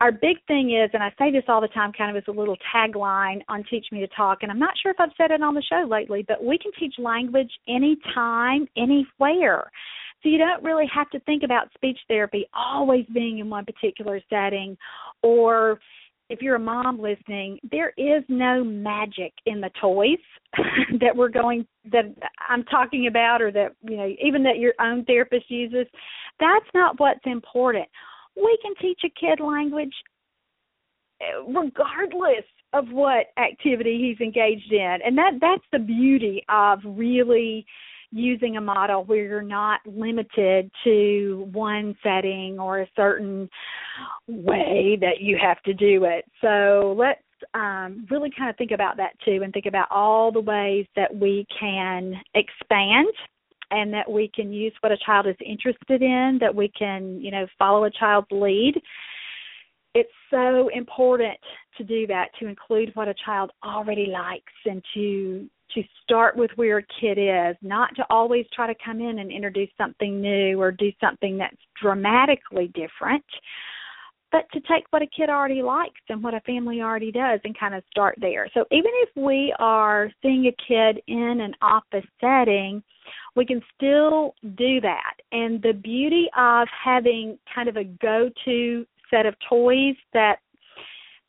our 0.00 0.12
big 0.12 0.36
thing 0.46 0.76
is, 0.76 0.90
and 0.92 1.02
I 1.02 1.10
say 1.18 1.30
this 1.30 1.44
all 1.48 1.60
the 1.60 1.68
time 1.68 1.92
kind 1.92 2.14
of 2.14 2.22
as 2.22 2.28
a 2.28 2.38
little 2.38 2.56
tagline 2.74 3.40
on 3.48 3.64
Teach 3.70 3.86
Me 3.92 4.00
to 4.00 4.08
Talk, 4.08 4.38
and 4.42 4.50
I'm 4.50 4.58
not 4.58 4.74
sure 4.82 4.92
if 4.92 5.00
I've 5.00 5.10
said 5.16 5.30
it 5.30 5.42
on 5.42 5.54
the 5.54 5.62
show 5.62 5.86
lately, 5.88 6.24
but 6.26 6.44
we 6.44 6.58
can 6.58 6.72
teach 6.78 6.94
language 6.98 7.50
anytime, 7.66 8.66
anywhere. 8.76 9.70
So 10.22 10.28
you 10.28 10.38
don't 10.38 10.62
really 10.62 10.86
have 10.94 11.08
to 11.10 11.20
think 11.20 11.42
about 11.44 11.72
speech 11.74 11.98
therapy 12.08 12.46
always 12.54 13.06
being 13.14 13.38
in 13.38 13.48
one 13.48 13.64
particular 13.64 14.20
setting 14.28 14.76
or 15.22 15.78
if 16.28 16.42
you're 16.42 16.56
a 16.56 16.60
mom 16.60 17.00
listening, 17.00 17.58
there 17.70 17.92
is 17.96 18.24
no 18.28 18.64
magic 18.64 19.32
in 19.46 19.60
the 19.60 19.70
toys 19.80 20.18
that 21.00 21.14
we're 21.14 21.28
going 21.28 21.66
that 21.92 22.06
I'm 22.48 22.64
talking 22.64 23.06
about 23.06 23.40
or 23.40 23.52
that 23.52 23.76
you 23.82 23.96
know 23.96 24.08
even 24.20 24.42
that 24.42 24.58
your 24.58 24.74
own 24.80 25.04
therapist 25.04 25.48
uses. 25.48 25.86
That's 26.40 26.66
not 26.74 26.98
what's 26.98 27.20
important 27.24 27.86
we 28.36 28.58
can 28.62 28.74
teach 28.80 29.00
a 29.04 29.20
kid 29.20 29.40
language 29.40 29.94
regardless 31.48 32.44
of 32.72 32.88
what 32.90 33.26
activity 33.38 33.98
he's 33.98 34.24
engaged 34.24 34.72
in. 34.72 34.98
And 35.04 35.16
that 35.16 35.32
that's 35.40 35.64
the 35.72 35.78
beauty 35.78 36.44
of 36.48 36.80
really 36.84 37.66
using 38.12 38.56
a 38.56 38.60
model 38.60 39.04
where 39.04 39.24
you're 39.24 39.42
not 39.42 39.80
limited 39.86 40.70
to 40.84 41.48
one 41.52 41.96
setting 42.02 42.58
or 42.58 42.80
a 42.80 42.88
certain 42.94 43.48
way 44.28 44.96
that 45.00 45.20
you 45.20 45.36
have 45.40 45.60
to 45.62 45.74
do 45.74 46.04
it. 46.04 46.24
So 46.40 46.94
let's 46.98 47.20
um, 47.54 48.06
really 48.10 48.30
kind 48.36 48.48
of 48.48 48.56
think 48.56 48.70
about 48.70 48.96
that 48.96 49.12
too 49.24 49.40
and 49.42 49.52
think 49.52 49.66
about 49.66 49.88
all 49.90 50.32
the 50.32 50.40
ways 50.40 50.86
that 50.96 51.14
we 51.14 51.46
can 51.58 52.14
expand 52.34 53.08
and 53.70 53.92
that 53.92 54.10
we 54.10 54.30
can 54.34 54.52
use 54.52 54.72
what 54.80 54.92
a 54.92 54.98
child 55.04 55.26
is 55.26 55.36
interested 55.44 56.02
in, 56.02 56.38
that 56.40 56.54
we 56.54 56.68
can, 56.78 57.20
you 57.20 57.30
know, 57.30 57.46
follow 57.58 57.84
a 57.84 57.90
child's 57.90 58.28
lead. 58.30 58.80
It's 59.94 60.12
so 60.30 60.68
important 60.74 61.38
to 61.78 61.84
do 61.84 62.06
that, 62.06 62.28
to 62.40 62.46
include 62.46 62.92
what 62.94 63.08
a 63.08 63.14
child 63.24 63.50
already 63.64 64.06
likes 64.06 64.52
and 64.64 64.82
to 64.94 65.48
to 65.74 65.82
start 66.04 66.36
with 66.36 66.50
where 66.54 66.78
a 66.78 66.82
kid 67.00 67.18
is, 67.18 67.56
not 67.60 67.94
to 67.96 68.04
always 68.08 68.46
try 68.54 68.68
to 68.68 68.84
come 68.84 69.00
in 69.00 69.18
and 69.18 69.32
introduce 69.32 69.68
something 69.76 70.20
new 70.20 70.60
or 70.60 70.70
do 70.70 70.92
something 71.00 71.36
that's 71.36 71.56
dramatically 71.82 72.68
different, 72.68 73.24
but 74.36 74.44
to 74.52 74.60
take 74.68 74.84
what 74.90 75.00
a 75.00 75.06
kid 75.06 75.30
already 75.30 75.62
likes 75.62 76.00
and 76.10 76.22
what 76.22 76.34
a 76.34 76.40
family 76.40 76.82
already 76.82 77.10
does 77.10 77.40
and 77.44 77.58
kind 77.58 77.74
of 77.74 77.82
start 77.90 78.14
there. 78.20 78.50
So 78.52 78.66
even 78.70 78.90
if 78.96 79.08
we 79.16 79.54
are 79.58 80.10
seeing 80.20 80.46
a 80.46 80.56
kid 80.68 81.02
in 81.06 81.40
an 81.40 81.54
office 81.62 82.04
setting, 82.20 82.82
we 83.34 83.46
can 83.46 83.62
still 83.74 84.34
do 84.58 84.78
that. 84.82 85.14
And 85.32 85.62
the 85.62 85.72
beauty 85.72 86.26
of 86.36 86.68
having 86.84 87.38
kind 87.54 87.66
of 87.66 87.78
a 87.78 87.84
go-to 87.84 88.86
set 89.10 89.24
of 89.24 89.34
toys 89.48 89.94
that 90.12 90.36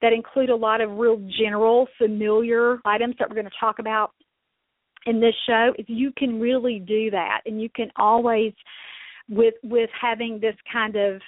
that 0.01 0.11
include 0.11 0.49
a 0.49 0.55
lot 0.55 0.81
of 0.81 0.97
real 0.97 1.17
general 1.39 1.87
familiar 1.97 2.79
items 2.83 3.15
that 3.19 3.29
we're 3.29 3.35
going 3.35 3.45
to 3.45 3.59
talk 3.59 3.79
about 3.79 4.11
in 5.05 5.21
this 5.21 5.33
show 5.47 5.73
is 5.79 5.85
you 5.87 6.11
can 6.17 6.41
really 6.41 6.79
do 6.79 7.09
that 7.09 7.41
and 7.45 7.61
you 7.61 7.69
can 7.73 7.89
always 7.95 8.53
with 9.29 9.55
with 9.63 9.89
having 9.99 10.39
this 10.41 10.55
kind 10.71 10.97
of 10.97 11.21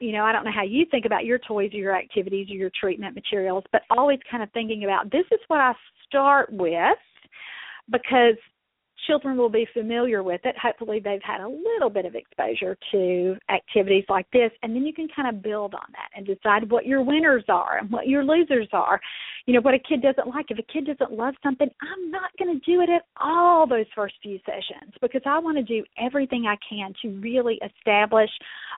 you 0.00 0.12
know, 0.12 0.24
I 0.24 0.32
don't 0.32 0.44
know 0.44 0.52
how 0.52 0.62
you 0.62 0.84
think 0.90 1.06
about 1.06 1.24
your 1.24 1.38
toys 1.38 1.70
or 1.72 1.78
your 1.78 1.96
activities 1.96 2.48
or 2.50 2.54
your 2.54 2.70
treatment 2.78 3.14
materials, 3.14 3.64
but 3.72 3.82
always 3.90 4.18
kind 4.30 4.42
of 4.42 4.50
thinking 4.52 4.84
about 4.84 5.10
this 5.10 5.24
is 5.30 5.40
what 5.48 5.60
I 5.60 5.72
start 6.06 6.52
with 6.52 6.98
because 7.90 8.36
children 9.10 9.36
will 9.36 9.50
be 9.50 9.66
familiar 9.74 10.22
with 10.22 10.40
it. 10.44 10.54
Hopefully, 10.62 11.00
they've 11.02 11.22
had 11.22 11.40
a 11.40 11.48
little 11.48 11.90
bit 11.90 12.06
of 12.06 12.14
exposure 12.14 12.76
to 12.92 13.36
activities 13.52 14.04
like 14.08 14.30
this, 14.32 14.52
and 14.62 14.74
then 14.74 14.86
you 14.86 14.92
can 14.92 15.08
kind 15.14 15.28
of 15.28 15.42
build 15.42 15.74
on 15.74 15.86
that 15.92 16.10
and 16.16 16.24
decide 16.24 16.70
what 16.70 16.86
your 16.86 17.02
winners 17.02 17.42
are 17.48 17.78
and 17.78 17.90
what 17.90 18.06
your 18.06 18.22
losers 18.22 18.68
are. 18.72 19.00
You 19.46 19.54
know, 19.54 19.60
what 19.62 19.74
a 19.74 19.80
kid 19.80 20.00
doesn't 20.00 20.28
like. 20.28 20.46
If 20.50 20.58
a 20.58 20.72
kid 20.72 20.86
doesn't 20.86 21.12
love 21.12 21.34
something, 21.42 21.68
I'm 21.82 22.10
not 22.12 22.30
going 22.38 22.60
to 22.60 22.70
do 22.70 22.82
it 22.82 22.88
at 22.88 23.02
all 23.20 23.66
those 23.66 23.86
first 23.96 24.14
few 24.22 24.38
sessions 24.46 24.94
because 25.00 25.22
I 25.26 25.40
want 25.40 25.56
to 25.56 25.64
do 25.64 25.84
everything 25.98 26.44
I 26.46 26.56
can 26.68 26.92
to 27.02 27.20
really 27.20 27.58
establish 27.64 28.30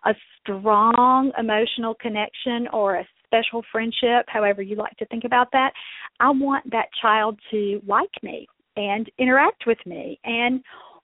a 0.07 0.15
strong 0.41 1.31
emotional 1.39 1.95
connection 2.01 2.69
or 2.73 2.97
a 2.97 3.07
special 3.27 3.63
friendship, 3.71 4.27
however 4.29 4.63
you 4.63 4.77
like 4.77 4.97
to 4.99 5.07
think 5.07 5.25
about 5.25 5.49
that. 5.53 5.73
I 6.21 6.31
want 6.31 6.71
that 6.71 6.87
child 7.01 7.39
to 7.51 7.81
like 7.87 8.11
me 8.23 8.47
and 8.77 9.11
interact 9.19 9.65
with 9.67 9.79
me 9.87 10.19
and 10.25 10.63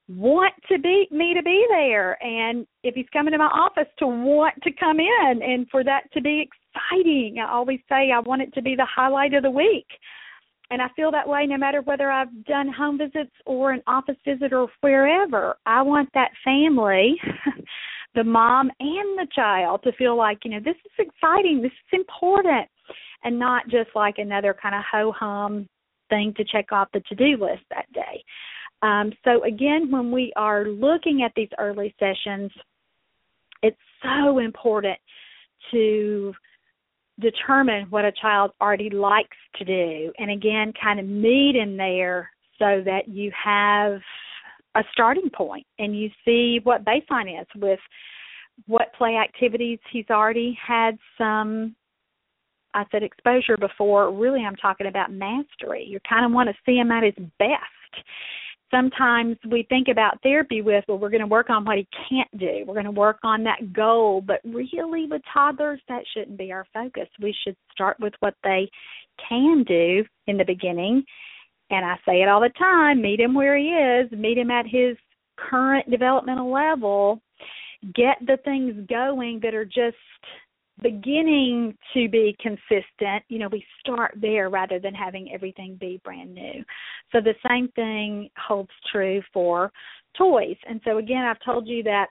want 0.08 0.54
to 0.70 0.78
be 0.78 1.06
me 1.10 1.34
to 1.34 1.42
be 1.42 1.66
there. 1.68 2.22
And 2.22 2.66
if 2.82 2.94
he's 2.94 3.08
coming 3.12 3.32
to 3.32 3.38
my 3.38 3.44
office 3.44 3.92
to 3.98 4.06
want 4.06 4.54
to 4.62 4.72
come 4.72 4.98
in 5.00 5.42
and 5.42 5.66
for 5.70 5.84
that 5.84 6.10
to 6.14 6.20
be 6.22 6.48
exciting 6.48 7.38
i 7.40 7.50
always 7.50 7.80
say 7.88 8.12
i 8.12 8.20
want 8.20 8.42
it 8.42 8.52
to 8.54 8.62
be 8.62 8.74
the 8.74 8.86
highlight 8.86 9.34
of 9.34 9.42
the 9.42 9.50
week. 9.50 9.86
And 10.70 10.80
i 10.80 10.88
feel 10.96 11.10
that 11.10 11.28
way 11.28 11.46
no 11.46 11.58
matter 11.58 11.82
whether 11.82 12.10
i've 12.10 12.44
done 12.44 12.72
home 12.72 12.98
visits 12.98 13.34
or 13.44 13.72
an 13.72 13.82
office 13.86 14.16
visit 14.24 14.52
or 14.52 14.68
wherever. 14.80 15.56
I 15.66 15.82
want 15.82 16.08
that 16.14 16.30
family 16.42 17.16
the 18.14 18.24
mom 18.24 18.70
and 18.80 19.18
the 19.18 19.26
child 19.34 19.82
to 19.84 19.92
feel 19.92 20.16
like 20.16 20.38
you 20.44 20.50
know 20.52 20.60
this 20.64 20.76
is 20.84 21.06
exciting 21.06 21.60
this 21.60 21.72
is 21.72 22.00
important 22.00 22.68
and 23.24 23.38
not 23.38 23.68
just 23.68 23.90
like 23.94 24.14
another 24.18 24.56
kind 24.60 24.74
of 24.74 24.82
ho 24.90 25.12
hum 25.12 25.68
thing 26.08 26.34
to 26.36 26.44
check 26.44 26.72
off 26.72 26.88
the 26.92 27.00
to 27.00 27.14
do 27.14 27.36
list 27.40 27.62
that 27.70 27.92
day. 27.92 28.24
Um, 28.82 29.12
so, 29.24 29.42
again, 29.44 29.90
when 29.90 30.12
we 30.12 30.32
are 30.36 30.64
looking 30.64 31.22
at 31.24 31.32
these 31.34 31.48
early 31.58 31.94
sessions, 31.98 32.50
it's 33.62 33.76
so 34.02 34.38
important 34.38 34.98
to 35.72 36.32
determine 37.20 37.86
what 37.90 38.04
a 38.04 38.12
child 38.12 38.52
already 38.60 38.90
likes 38.90 39.36
to 39.56 39.64
do 39.64 40.12
and 40.18 40.30
again 40.30 40.72
kind 40.80 41.00
of 41.00 41.06
meet 41.06 41.56
in 41.56 41.76
there 41.76 42.30
so 42.58 42.80
that 42.84 43.08
you 43.08 43.30
have 43.32 44.00
a 44.76 44.82
starting 44.92 45.28
point 45.30 45.66
and 45.78 45.98
you 45.98 46.08
see 46.24 46.60
what 46.62 46.84
baseline 46.84 47.40
is 47.40 47.46
with 47.56 47.80
what 48.66 48.92
play 48.96 49.16
activities 49.16 49.78
he's 49.90 50.08
already 50.10 50.56
had 50.64 50.96
some 51.16 51.74
I 52.78 52.84
said 52.90 53.02
exposure 53.02 53.56
before, 53.56 54.12
really 54.12 54.44
I'm 54.44 54.56
talking 54.56 54.86
about 54.86 55.12
mastery. 55.12 55.84
You 55.84 55.98
kind 56.08 56.24
of 56.24 56.32
want 56.32 56.48
to 56.48 56.54
see 56.64 56.76
him 56.76 56.92
at 56.92 57.02
his 57.02 57.14
best. 57.38 58.04
Sometimes 58.70 59.36
we 59.50 59.66
think 59.68 59.88
about 59.88 60.22
therapy 60.22 60.60
with, 60.60 60.84
well, 60.86 60.98
we're 60.98 61.10
going 61.10 61.22
to 61.22 61.26
work 61.26 61.50
on 61.50 61.64
what 61.64 61.78
he 61.78 61.88
can't 62.08 62.30
do. 62.38 62.64
We're 62.66 62.74
going 62.74 62.84
to 62.84 62.90
work 62.90 63.18
on 63.24 63.42
that 63.44 63.72
goal. 63.72 64.20
But 64.20 64.40
really, 64.44 65.06
with 65.06 65.22
toddlers, 65.32 65.80
that 65.88 66.04
shouldn't 66.12 66.38
be 66.38 66.52
our 66.52 66.66
focus. 66.72 67.08
We 67.20 67.34
should 67.44 67.56
start 67.72 67.96
with 67.98 68.12
what 68.20 68.34
they 68.44 68.70
can 69.28 69.64
do 69.64 70.04
in 70.26 70.36
the 70.36 70.44
beginning. 70.44 71.02
And 71.70 71.84
I 71.84 71.96
say 72.06 72.22
it 72.22 72.28
all 72.28 72.40
the 72.40 72.50
time 72.58 73.02
meet 73.02 73.20
him 73.20 73.34
where 73.34 73.56
he 73.56 73.70
is, 73.70 74.10
meet 74.12 74.38
him 74.38 74.50
at 74.50 74.66
his 74.66 74.96
current 75.36 75.90
developmental 75.90 76.52
level, 76.52 77.20
get 77.94 78.18
the 78.26 78.38
things 78.44 78.74
going 78.88 79.40
that 79.42 79.54
are 79.54 79.64
just 79.64 79.96
beginning 80.82 81.76
to 81.94 82.08
be 82.08 82.36
consistent, 82.40 83.24
you 83.28 83.38
know, 83.38 83.48
we 83.50 83.64
start 83.80 84.14
there 84.20 84.48
rather 84.48 84.78
than 84.78 84.94
having 84.94 85.32
everything 85.32 85.76
be 85.80 86.00
brand 86.04 86.34
new. 86.34 86.64
So 87.12 87.20
the 87.20 87.34
same 87.48 87.68
thing 87.74 88.30
holds 88.36 88.70
true 88.92 89.22
for 89.32 89.72
toys. 90.16 90.56
And 90.68 90.80
so 90.84 90.98
again, 90.98 91.24
I've 91.24 91.44
told 91.44 91.66
you 91.66 91.82
that 91.84 92.06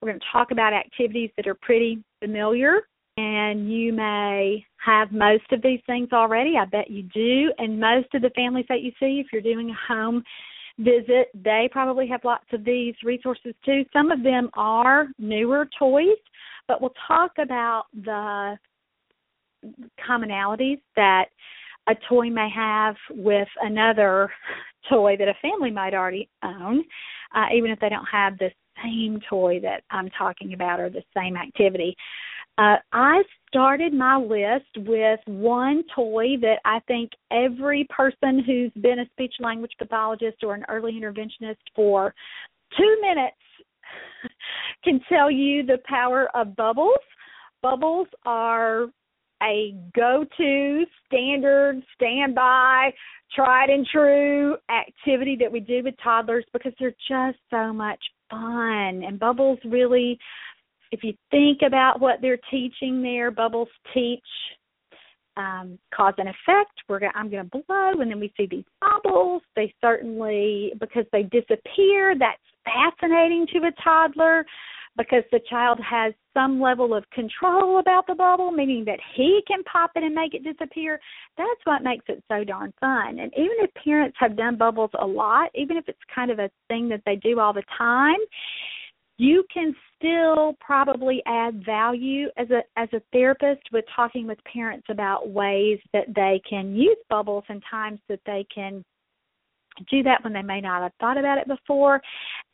we're 0.00 0.10
going 0.10 0.20
to 0.20 0.26
talk 0.32 0.50
about 0.50 0.72
activities 0.72 1.30
that 1.36 1.46
are 1.46 1.54
pretty 1.54 2.02
familiar 2.20 2.80
and 3.16 3.70
you 3.70 3.92
may 3.92 4.64
have 4.84 5.12
most 5.12 5.44
of 5.52 5.62
these 5.62 5.80
things 5.86 6.08
already. 6.12 6.54
I 6.58 6.64
bet 6.64 6.90
you 6.90 7.02
do. 7.02 7.52
And 7.58 7.78
most 7.78 8.08
of 8.14 8.22
the 8.22 8.30
families 8.30 8.64
that 8.68 8.80
you 8.80 8.90
see, 8.98 9.20
if 9.20 9.26
you're 9.32 9.42
doing 9.42 9.70
a 9.70 9.92
home 9.92 10.22
visit, 10.78 11.28
they 11.34 11.68
probably 11.70 12.06
have 12.08 12.24
lots 12.24 12.46
of 12.52 12.64
these 12.64 12.94
resources 13.04 13.54
too. 13.64 13.84
Some 13.92 14.10
of 14.10 14.22
them 14.22 14.50
are 14.54 15.08
newer 15.18 15.68
toys, 15.78 16.08
but 16.68 16.80
we'll 16.80 16.94
talk 17.06 17.32
about 17.38 17.84
the 17.94 18.58
commonalities 20.08 20.80
that 20.96 21.26
a 21.88 21.94
toy 22.08 22.30
may 22.30 22.48
have 22.54 22.94
with 23.10 23.48
another 23.60 24.30
toy 24.88 25.16
that 25.18 25.28
a 25.28 25.34
family 25.42 25.70
might 25.70 25.94
already 25.94 26.28
own, 26.42 26.84
uh, 27.34 27.46
even 27.54 27.70
if 27.70 27.80
they 27.80 27.88
don't 27.88 28.06
have 28.10 28.38
the 28.38 28.50
same 28.82 29.20
toy 29.28 29.60
that 29.60 29.82
I'm 29.90 30.10
talking 30.10 30.54
about 30.54 30.80
or 30.80 30.90
the 30.90 31.02
same 31.16 31.36
activity. 31.36 31.96
Uh, 32.58 32.76
I 32.92 33.22
started 33.48 33.94
my 33.94 34.16
list 34.16 34.88
with 34.88 35.20
one 35.26 35.84
toy 35.94 36.36
that 36.42 36.58
I 36.64 36.80
think 36.86 37.10
every 37.30 37.86
person 37.88 38.42
who's 38.44 38.72
been 38.82 39.00
a 39.00 39.06
speech 39.12 39.34
language 39.40 39.72
pathologist 39.78 40.38
or 40.42 40.54
an 40.54 40.64
early 40.68 40.92
interventionist 40.92 41.56
for 41.74 42.14
two 42.76 42.98
minutes 43.00 43.36
can 44.84 45.00
tell 45.08 45.30
you 45.30 45.64
the 45.64 45.78
power 45.84 46.28
of 46.34 46.56
bubbles. 46.56 46.98
Bubbles 47.62 48.08
are 48.26 48.86
a 49.42 49.74
go 49.94 50.24
to 50.36 50.84
standard 51.06 51.82
standby 51.94 52.92
tried 53.34 53.70
and 53.70 53.86
true 53.86 54.56
activity 54.70 55.36
that 55.40 55.50
we 55.50 55.60
do 55.60 55.82
with 55.82 55.94
toddlers 56.02 56.44
because 56.52 56.72
they're 56.78 56.94
just 57.08 57.38
so 57.50 57.72
much 57.72 57.98
fun 58.30 59.02
and 59.04 59.18
bubbles 59.18 59.58
really 59.64 60.18
if 60.90 61.02
you 61.02 61.14
think 61.30 61.60
about 61.66 62.00
what 62.00 62.20
they're 62.20 62.38
teaching 62.50 63.02
there 63.02 63.30
bubbles 63.30 63.68
teach 63.94 64.20
um, 65.36 65.78
cause 65.94 66.14
and 66.18 66.28
effect 66.28 66.72
we're 66.88 66.98
gonna, 66.98 67.12
i'm 67.14 67.30
going 67.30 67.42
to 67.42 67.62
blow 67.66 67.92
and 68.00 68.10
then 68.10 68.20
we 68.20 68.32
see 68.36 68.46
these 68.50 68.64
bubbles 68.80 69.42
they 69.56 69.72
certainly 69.80 70.72
because 70.80 71.04
they 71.12 71.22
disappear 71.24 72.14
that's 72.18 72.40
fascinating 72.64 73.46
to 73.52 73.58
a 73.60 73.72
toddler 73.82 74.44
because 74.96 75.22
the 75.32 75.40
child 75.48 75.78
has 75.88 76.12
some 76.34 76.60
level 76.60 76.94
of 76.94 77.08
control 77.10 77.78
about 77.78 78.06
the 78.06 78.14
bubble, 78.14 78.50
meaning 78.50 78.84
that 78.84 78.98
he 79.14 79.40
can 79.46 79.62
pop 79.64 79.92
it 79.94 80.02
and 80.02 80.14
make 80.14 80.34
it 80.34 80.44
disappear. 80.44 81.00
That's 81.38 81.48
what 81.64 81.82
makes 81.82 82.04
it 82.08 82.22
so 82.30 82.44
darn 82.44 82.72
fun. 82.80 83.18
And 83.18 83.32
even 83.34 83.56
if 83.60 83.70
parents 83.82 84.16
have 84.20 84.36
done 84.36 84.56
bubbles 84.56 84.90
a 85.00 85.06
lot, 85.06 85.50
even 85.54 85.76
if 85.76 85.88
it's 85.88 85.98
kind 86.14 86.30
of 86.30 86.38
a 86.38 86.50
thing 86.68 86.88
that 86.90 87.02
they 87.06 87.16
do 87.16 87.40
all 87.40 87.52
the 87.52 87.64
time, 87.78 88.18
you 89.18 89.44
can 89.52 89.74
still 89.96 90.54
probably 90.60 91.22
add 91.26 91.64
value 91.64 92.28
as 92.36 92.48
a 92.50 92.62
as 92.76 92.88
a 92.92 93.02
therapist 93.12 93.62
with 93.72 93.84
talking 93.94 94.26
with 94.26 94.38
parents 94.50 94.86
about 94.90 95.28
ways 95.28 95.78
that 95.92 96.06
they 96.14 96.40
can 96.48 96.74
use 96.74 96.96
bubbles 97.08 97.44
and 97.48 97.62
times 97.70 98.00
that 98.08 98.20
they 98.26 98.46
can 98.52 98.84
do 99.90 100.02
that 100.02 100.22
when 100.22 100.32
they 100.32 100.42
may 100.42 100.60
not 100.60 100.82
have 100.82 100.92
thought 101.00 101.18
about 101.18 101.38
it 101.38 101.46
before. 101.46 102.00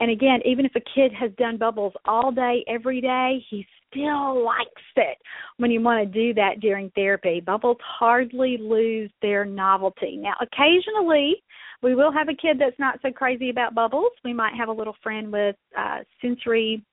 And 0.01 0.11
again, 0.11 0.41
even 0.45 0.65
if 0.65 0.73
a 0.77 0.81
kid 0.95 1.13
has 1.13 1.31
done 1.39 1.57
bubbles 1.57 1.93
all 2.05 2.31
day, 2.31 2.65
every 2.69 3.01
day, 3.01 3.45
he 3.51 3.67
still 3.91 4.45
likes 4.45 4.69
it 4.97 5.19
when 5.57 5.71
you 5.71 5.81
want 5.81 6.05
to 6.05 6.21
do 6.21 6.35
that 6.35 6.61
during 6.61 6.91
therapy. 6.91 7.41
Bubbles 7.41 7.79
hardly 7.83 8.59
lose 8.59 9.11
their 9.23 9.45
novelty. 9.45 10.17
Now, 10.17 10.35
occasionally, 10.41 11.43
we 11.83 11.95
will 11.95 12.13
have 12.13 12.29
a 12.29 12.35
kid 12.35 12.59
that's 12.59 12.79
not 12.79 12.99
so 13.03 13.11
crazy 13.11 13.51
about 13.51 13.75
bubbles. 13.75 14.13
We 14.25 14.33
might 14.33 14.55
have 14.55 14.69
a 14.69 14.73
little 14.73 14.97
friend 15.03 15.33
with 15.33 15.57
uh, 15.77 15.99
sensory 16.21 16.85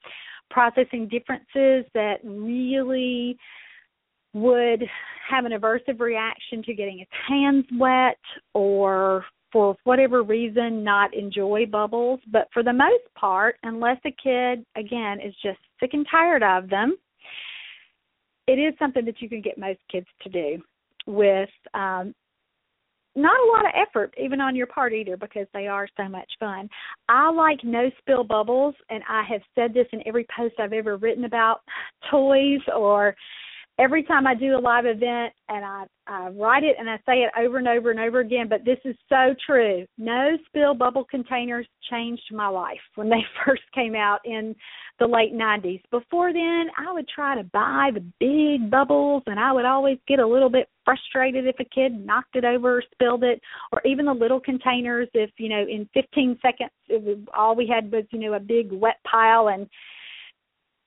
processing 0.50 1.08
differences 1.08 1.86
that 1.94 2.18
really 2.24 3.38
would 4.34 4.84
have 5.30 5.46
an 5.46 5.54
aversive 5.54 6.00
reaction 6.00 6.62
to 6.64 6.74
getting 6.74 7.00
his 7.00 7.08
hands 7.28 7.66
wet 7.80 8.18
or 8.54 9.26
for 9.52 9.76
whatever 9.86 10.22
reason 10.22 10.84
not 10.84 11.14
enjoy 11.16 11.66
bubbles 11.66 12.20
but 12.32 12.48
for 12.54 12.62
the 12.62 12.74
most 12.74 13.04
part 13.18 13.56
unless 13.64 13.98
a 14.06 14.12
kid 14.22 14.66
again 14.76 15.20
is 15.22 15.34
just 15.42 15.58
sick 15.80 15.92
and 15.94 16.06
tired 16.12 16.44
of 16.44 16.70
them 16.70 16.98
it 18.48 18.60
is 18.60 18.74
something 18.78 19.06
that 19.06 19.22
you 19.22 19.30
can 19.30 19.42
get 19.42 19.58
most 19.58 19.80
kids 19.90 20.08
to 20.22 20.30
do 20.30 20.62
with 21.08 21.50
um 21.74 22.14
not 23.16 23.40
a 23.40 23.52
lot 23.52 23.66
of 23.66 23.72
effort 23.76 24.14
even 24.22 24.42
on 24.42 24.56
your 24.56 24.68
part 24.68 24.94
either 24.94 25.18
because 25.18 25.48
they 25.54 25.68
are 25.68 25.88
so 25.98 26.08
much 26.10 26.30
fun. 26.40 26.70
I 27.08 27.32
like 27.32 27.60
no 27.64 27.90
spill 28.00 28.24
bubbles 28.24 28.76
and 28.90 29.04
I 29.10 29.24
have 29.30 29.42
said 29.56 29.74
this 29.74 29.88
in 29.94 30.02
every 30.06 30.26
post 30.36 30.56
I've 30.60 30.74
ever 30.74 30.98
written 30.98 31.26
about 31.26 31.62
toys 32.12 32.60
or 32.76 33.16
every 33.78 34.04
time 34.04 34.26
I 34.26 34.36
do 34.36 34.58
a 34.58 34.60
live 34.60 34.86
event 34.86 35.34
and 35.50 35.66
I, 35.66 35.86
I 36.08 36.30
write 36.30 36.64
it 36.64 36.76
and 36.80 36.90
I 36.90 36.98
say 37.06 37.24
it 37.24 37.32
over 37.38 37.58
and 37.58 37.68
over 37.68 37.92
and 37.92 38.00
over 38.00 38.20
again, 38.20 38.48
but 38.48 38.64
this 38.64 38.78
is 38.86 38.96
so 39.10 39.36
true. 39.46 39.86
No 39.98 40.38
spill 40.48 40.74
bubble 40.74 41.04
containers 41.04 41.68
changed 41.90 42.24
my 42.32 42.48
life 42.48 42.80
when 42.96 43.10
they 43.10 43.24
first 43.46 43.64
came 43.74 43.96
out 43.96 44.20
in 44.24 44.56
the 45.00 45.08
late 45.08 45.34
90s. 45.34 45.82
Before 45.92 46.32
then, 46.32 46.68
I 46.78 46.94
would 46.94 47.08
try 47.08 47.36
to 47.36 47.44
buy 47.44 47.92
the 47.94 48.06
big 48.20 48.72
bubbles 48.72 49.24
and 49.26 49.40
I 49.40 49.52
would 49.52 49.66
always 49.66 49.98
get 50.08 50.20
a 50.20 50.28
little 50.28 50.50
bit 50.50 50.70
frustrated 50.86 51.46
if 51.46 51.56
a 51.60 51.66
kid 51.66 52.06
knocked 52.06 52.36
it 52.36 52.46
over 52.46 52.78
or 52.78 52.84
spilled 52.94 53.24
it 53.24 53.42
or 53.74 53.82
even 53.86 54.06
the 54.06 54.14
little 54.14 54.40
containers 54.40 55.10
if, 55.14 55.32
you 55.38 55.50
know, 55.50 55.66
in 55.68 55.90
15 55.94 56.40
seconds 56.42 56.72
it 56.88 57.02
was, 57.02 57.18
all 57.36 57.56
we 57.56 57.68
had 57.68 57.92
was, 57.92 58.06
you 58.12 58.20
know, 58.20 58.34
a 58.34 58.40
big 58.40 58.72
wet 58.72 58.98
pile 59.10 59.50
and 59.50 59.68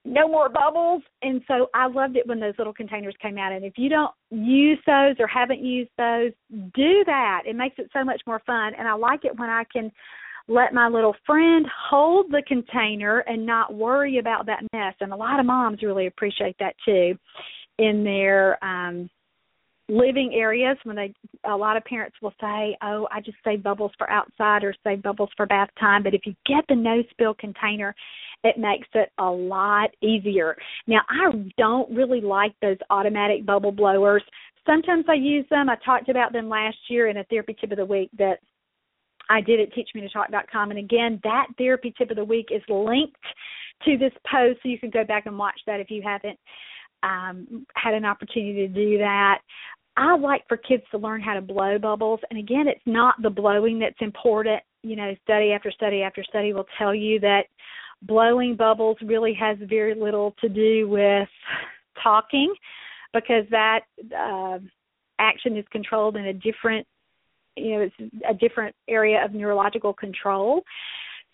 no 0.05 0.27
more 0.27 0.49
bubbles. 0.49 1.03
And 1.21 1.41
so 1.47 1.69
I 1.73 1.87
loved 1.87 2.15
it 2.15 2.27
when 2.27 2.39
those 2.39 2.53
little 2.57 2.73
containers 2.73 3.15
came 3.21 3.37
out. 3.37 3.51
And 3.51 3.65
if 3.65 3.73
you 3.77 3.89
don't 3.89 4.11
use 4.31 4.79
those 4.85 5.15
or 5.19 5.27
haven't 5.27 5.61
used 5.61 5.91
those, 5.97 6.31
do 6.73 7.03
that. 7.05 7.43
It 7.45 7.55
makes 7.55 7.75
it 7.77 7.89
so 7.93 8.03
much 8.03 8.21
more 8.25 8.41
fun. 8.45 8.73
And 8.77 8.87
I 8.87 8.93
like 8.93 9.25
it 9.25 9.37
when 9.37 9.49
I 9.49 9.63
can 9.71 9.91
let 10.47 10.73
my 10.73 10.87
little 10.87 11.15
friend 11.25 11.65
hold 11.89 12.31
the 12.31 12.41
container 12.47 13.19
and 13.19 13.45
not 13.45 13.73
worry 13.73 14.17
about 14.17 14.45
that 14.47 14.63
mess. 14.73 14.95
And 14.99 15.13
a 15.13 15.15
lot 15.15 15.39
of 15.39 15.45
moms 15.45 15.83
really 15.83 16.07
appreciate 16.07 16.55
that 16.59 16.75
too 16.85 17.17
in 17.77 18.03
their 18.03 18.63
um 18.63 19.09
living 19.89 20.33
areas 20.35 20.77
when 20.83 20.95
they 20.95 21.13
a 21.45 21.55
lot 21.55 21.75
of 21.75 21.83
parents 21.83 22.15
will 22.21 22.33
say 22.39 22.77
oh 22.83 23.07
i 23.11 23.19
just 23.19 23.37
save 23.43 23.63
bubbles 23.63 23.91
for 23.97 24.09
outside 24.09 24.63
or 24.63 24.73
save 24.83 25.01
bubbles 25.01 25.29
for 25.35 25.47
bath 25.47 25.69
time. 25.79 26.03
But 26.03 26.13
if 26.13 26.21
you 26.25 26.35
get 26.45 26.63
the 26.69 26.75
no 26.75 27.03
spill 27.09 27.33
container 27.33 27.95
it 28.43 28.57
makes 28.57 28.87
it 28.93 29.09
a 29.17 29.25
lot 29.25 29.89
easier. 30.01 30.55
Now 30.87 31.01
i 31.09 31.31
don't 31.57 31.93
really 31.93 32.21
like 32.21 32.53
those 32.61 32.77
automatic 32.89 33.45
bubble 33.45 33.71
blowers. 33.71 34.23
Sometimes 34.65 35.05
i 35.09 35.15
use 35.15 35.45
them. 35.49 35.69
I 35.69 35.75
talked 35.83 36.09
about 36.09 36.33
them 36.33 36.49
last 36.49 36.77
year 36.87 37.07
in 37.07 37.17
a 37.17 37.23
therapy 37.25 37.55
tip 37.59 37.71
of 37.71 37.77
the 37.77 37.85
week 37.85 38.11
that 38.17 38.37
i 39.29 39.41
did 39.41 39.59
at 39.59 39.69
teachmetotalk.com 39.73 40.69
and 40.69 40.79
again 40.79 41.19
that 41.23 41.47
therapy 41.57 41.93
tip 41.97 42.11
of 42.11 42.15
the 42.15 42.23
week 42.23 42.49
is 42.51 42.61
linked 42.69 43.17
to 43.85 43.97
this 43.97 44.13
post 44.29 44.59
so 44.61 44.69
you 44.69 44.77
can 44.77 44.89
go 44.89 45.03
back 45.03 45.25
and 45.25 45.37
watch 45.37 45.59
that 45.65 45.79
if 45.79 45.89
you 45.89 46.01
haven't 46.03 46.37
um, 47.03 47.65
had 47.75 47.93
an 47.93 48.05
opportunity 48.05 48.67
to 48.67 48.73
do 48.73 48.97
that. 48.97 49.39
I 49.99 50.15
like 50.15 50.47
for 50.47 50.55
kids 50.55 50.83
to 50.91 50.97
learn 50.97 51.19
how 51.19 51.33
to 51.33 51.41
blow 51.41 51.77
bubbles. 51.77 52.21
And 52.29 52.39
again, 52.39 52.69
it's 52.69 52.79
not 52.85 53.15
the 53.21 53.29
blowing 53.29 53.79
that's 53.79 53.99
important. 53.99 54.61
You 54.81 54.95
know, 54.95 55.13
study 55.23 55.51
after 55.51 55.71
study 55.71 56.03
after 56.03 56.23
study 56.23 56.53
will 56.53 56.67
tell 56.77 56.95
you 56.95 57.19
that 57.19 57.43
blowing 58.03 58.55
bubbles 58.55 58.95
really 59.03 59.33
has 59.33 59.57
very 59.61 59.93
little 59.93 60.35
to 60.39 60.47
do 60.47 60.87
with 60.87 61.27
talking 62.01 62.53
because 63.13 63.43
that 63.51 63.81
uh, 64.17 64.59
action 65.19 65.57
is 65.57 65.65
controlled 65.69 66.15
in 66.15 66.27
a 66.27 66.33
different 66.33 66.87
you 67.57 67.71
know 67.71 67.81
it's 67.81 68.13
a 68.29 68.33
different 68.33 68.73
area 68.87 69.23
of 69.25 69.33
neurological 69.33 69.91
control 69.91 70.63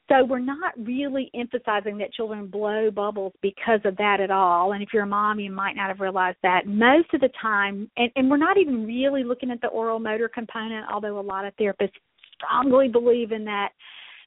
so 0.07 0.23
we're 0.23 0.39
not 0.39 0.73
really 0.77 1.31
emphasizing 1.33 1.97
that 1.97 2.13
children 2.13 2.47
blow 2.47 2.91
bubbles 2.91 3.33
because 3.41 3.79
of 3.85 3.97
that 3.97 4.19
at 4.19 4.29
all. 4.29 4.73
And 4.73 4.83
if 4.83 4.89
you're 4.93 5.03
a 5.03 5.07
mom, 5.07 5.39
you 5.39 5.51
might 5.51 5.75
not 5.75 5.87
have 5.87 5.99
realized 5.99 6.37
that. 6.43 6.67
Most 6.67 7.13
of 7.13 7.21
the 7.21 7.29
time, 7.41 7.89
and, 7.97 8.11
and 8.15 8.29
we're 8.29 8.37
not 8.37 8.57
even 8.57 8.85
really 8.85 9.23
looking 9.23 9.49
at 9.49 9.61
the 9.61 9.67
oral 9.67 9.99
motor 9.99 10.29
component, 10.29 10.85
although 10.91 11.19
a 11.19 11.21
lot 11.21 11.45
of 11.45 11.55
therapists 11.55 11.93
strongly 12.35 12.87
believe 12.87 13.31
in 13.31 13.43
that 13.45 13.69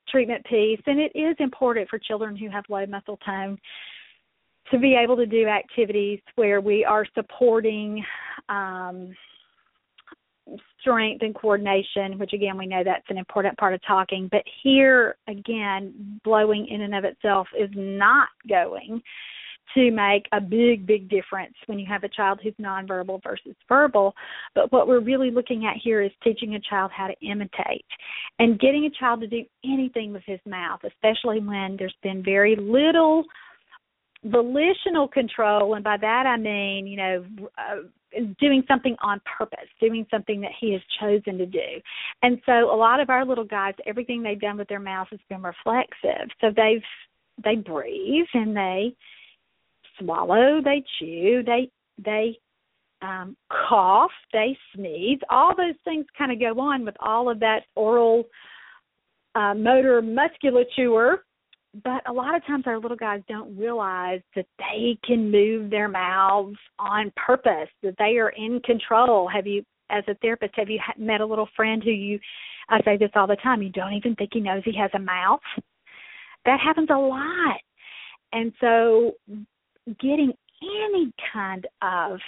treatment 0.09 0.45
piece. 0.47 0.81
And 0.87 0.99
it 0.99 1.13
is 1.15 1.37
important 1.39 1.89
for 1.89 1.99
children 1.99 2.37
who 2.37 2.51
have 2.51 2.65
low 2.69 2.85
muscle 2.87 3.19
tone 3.25 3.59
to 4.73 4.79
be 4.79 4.97
able 5.01 5.17
to 5.17 5.27
do 5.27 5.47
activities 5.47 6.21
where 6.35 6.61
we 6.61 6.85
are 6.85 7.07
supporting 7.15 8.05
um, 8.49 9.15
strength 10.81 11.23
and 11.23 11.35
coordination, 11.35 12.19
which 12.19 12.33
again 12.33 12.57
we 12.57 12.67
know 12.67 12.83
that's 12.85 13.09
an 13.09 13.19
important 13.19 13.57
part 13.59 13.75
of 13.75 13.81
talking. 13.87 14.29
But 14.31 14.43
here 14.63 15.17
again, 15.29 16.21
blowing 16.25 16.67
in 16.69 16.83
and 16.83 16.95
of 16.95 17.05
itself 17.05 17.49
is 17.59 17.71
not 17.75 18.29
going 18.49 19.03
to 19.75 19.91
make 19.91 20.27
a 20.33 20.41
big, 20.41 20.87
big 20.87 21.09
difference 21.09 21.55
when 21.67 21.79
you 21.79 21.87
have 21.87 22.05
a 22.05 22.09
child 22.09 22.41
who's 22.43 22.55
nonverbal 22.61 23.23
versus 23.23 23.55
verbal. 23.69 24.15
But 24.55 24.73
what 24.73 24.89
we're 24.89 25.01
really 25.01 25.31
looking 25.31 25.67
at 25.67 25.77
here 25.83 26.03
is 26.03 26.11
teaching 26.25 26.55
a 26.55 26.61
child 26.61 26.91
how 26.95 27.09
to 27.09 27.27
imitate 27.27 27.85
and 28.39 28.59
getting 28.59 28.87
a 28.87 28.99
child 28.99 29.21
to 29.21 29.27
do 29.27 29.45
anything 29.65 30.13
with 30.13 30.23
his 30.27 30.41
mouth, 30.47 30.81
especially 30.85 31.41
when 31.41 31.77
there's 31.79 31.95
been 32.03 32.23
very 32.25 32.57
little 32.57 33.25
volitional 34.29 35.09
control 35.09 35.75
and 35.75 35.85
by 35.85 35.97
that 35.97 36.25
i 36.27 36.37
mean 36.37 36.87
you 36.87 36.97
know 36.97 37.25
uh, 37.59 37.83
doing 38.41 38.63
something 38.67 38.97
on 39.03 39.21
purpose, 39.39 39.69
doing 39.81 40.07
something 40.11 40.41
that 40.41 40.53
he 40.59 40.73
has 40.73 40.81
chosen 41.01 41.39
to 41.39 41.47
do. 41.47 41.81
And 42.23 42.41
so 42.47 42.75
a 42.75 42.77
lot 42.77 43.01
of 43.01 43.11
our 43.11 43.25
little 43.25 43.45
guys, 43.45 43.75
everything 43.87 44.23
they've 44.23 44.41
done 44.41 44.57
with 44.57 44.69
their 44.69 44.81
mouth 44.81 45.09
has 45.11 45.21
been 45.29 45.43
reflexive. 45.43 46.29
So 46.41 46.49
they've 46.55 46.83
they 47.45 47.55
breathe 47.55 48.27
and 48.35 48.57
they 48.57 48.95
swallow, 49.99 50.61
they 50.63 50.83
chew, 50.99 51.43
they 51.45 51.71
they 52.05 52.39
um, 53.01 53.37
cough, 53.69 54.11
they 54.33 54.57
sneeze. 54.75 55.21
All 55.31 55.55
those 55.57 55.77
things 55.85 56.05
kind 56.17 56.33
of 56.33 56.41
go 56.41 56.61
on 56.61 56.85
with 56.85 56.97
all 57.01 57.31
of 57.31 57.39
that 57.41 57.61
oral 57.77 58.25
uh, 59.35 59.55
motor 59.55 60.03
musculature. 60.03 61.25
But 61.85 62.09
a 62.09 62.13
lot 62.13 62.35
of 62.35 62.45
times 62.47 62.65
our 62.67 62.79
little 62.79 62.97
guys 62.97 63.21
don't 63.29 63.57
realize 63.57 64.21
that 64.35 64.47
they 64.59 64.99
can 65.05 65.31
move 65.31 65.71
their 65.71 65.89
mouths 65.89 66.57
on 66.79 67.13
purpose, 67.15 67.69
that 67.83 67.95
they 67.99 68.19
are 68.19 68.31
in 68.31 68.61
control. 68.65 69.29
Have 69.29 69.47
you, 69.47 69.63
as 69.91 70.03
a 70.09 70.15
therapist, 70.17 70.55
have 70.57 70.71
you 70.71 70.81
met 70.99 71.21
a 71.21 71.27
little 71.27 71.49
friend 71.55 71.83
who 71.85 71.91
you, 71.91 72.19
I 72.69 72.81
say 72.85 72.97
this 72.97 73.11
all 73.15 73.27
the 73.27 73.37
time, 73.37 73.63
you 73.63 73.71
don't 73.71 73.93
even 73.93 74.15
think 74.15 74.31
he 74.33 74.41
knows 74.41 74.63
he 74.65 74.77
has 74.79 74.91
a 74.95 74.99
mouth? 74.99 75.41
That 76.47 76.59
happens 76.59 76.89
a 76.91 76.99
lot. 76.99 77.61
And 78.33 78.53
so 78.61 79.13
getting 80.01 80.33
any 80.63 81.13
kind 81.33 81.67
of 81.83 82.19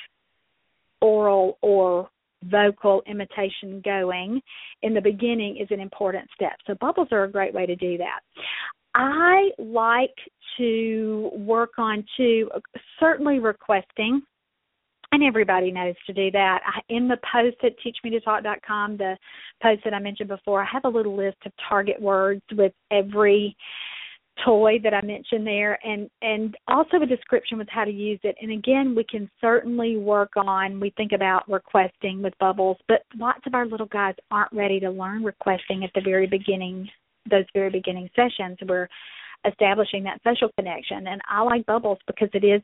oral 1.01 1.59
or 1.63 2.11
vocal 2.45 3.03
imitation 3.07 3.83
going 3.85 4.41
in 4.83 4.95
the 4.95 5.01
beginning 5.01 5.57
is 5.57 5.69
an 5.71 5.81
important 5.81 6.29
step. 6.35 6.57
So 6.67 6.75
bubbles 6.81 7.09
are 7.11 7.25
a 7.25 7.31
great 7.31 7.53
way 7.53 7.67
to 7.67 7.77
do 7.77 7.99
that. 7.99 8.21
I 8.95 9.51
like 9.59 10.15
to 10.59 11.31
work 11.35 11.79
on 11.79 12.05
too 12.17 12.51
certainly 12.99 13.39
requesting 13.39 14.23
and 15.13 15.25
everybody 15.25 15.73
knows 15.73 15.95
to 16.07 16.13
do 16.13 16.31
that. 16.31 16.61
I, 16.65 16.81
in 16.89 17.09
the 17.09 17.19
post 17.33 17.57
at 17.65 17.73
teachmetotalk.com, 17.81 18.97
the 18.97 19.17
post 19.63 19.83
that 19.85 19.95
I 19.95 19.99
mentioned 19.99 20.29
before, 20.29 20.63
I 20.63 20.67
have 20.73 20.85
a 20.85 20.89
little 20.89 21.17
list 21.17 21.39
of 21.47 21.53
target 21.69 22.01
words 22.01 22.43
with 22.57 22.73
every 22.91 23.57
toy 24.45 24.79
that 24.83 24.95
I 24.95 25.03
mentioned 25.03 25.47
there 25.47 25.79
and 25.85 26.09
and 26.23 26.57
also 26.69 26.97
a 27.03 27.07
description 27.07 27.59
with 27.59 27.69
how 27.69 27.85
to 27.85 27.91
use 27.91 28.21
it. 28.23 28.37
And 28.41 28.53
again, 28.53 28.95
we 28.95 29.05
can 29.05 29.29
certainly 29.41 29.97
work 29.97 30.31
on 30.37 30.81
we 30.81 30.91
think 30.97 31.13
about 31.13 31.49
requesting 31.51 32.23
with 32.23 32.33
bubbles, 32.39 32.79
but 32.89 33.03
lots 33.19 33.41
of 33.47 33.55
our 33.55 33.67
little 33.67 33.87
guys 33.87 34.15
aren't 34.31 34.53
ready 34.53 34.81
to 34.81 34.91
learn 34.91 35.25
requesting 35.25 35.85
at 35.85 35.91
the 35.95 36.01
very 36.01 36.27
beginning 36.27 36.89
those 37.29 37.45
very 37.53 37.71
beginning 37.71 38.09
sessions. 38.15 38.59
We're 38.67 38.89
establishing 39.47 40.05
that 40.05 40.21
social 40.25 40.51
connection 40.59 41.07
and 41.07 41.21
I 41.29 41.43
like 41.43 41.65
bubbles 41.67 41.99
because 42.07 42.29
it 42.35 42.45
is 42.45 42.63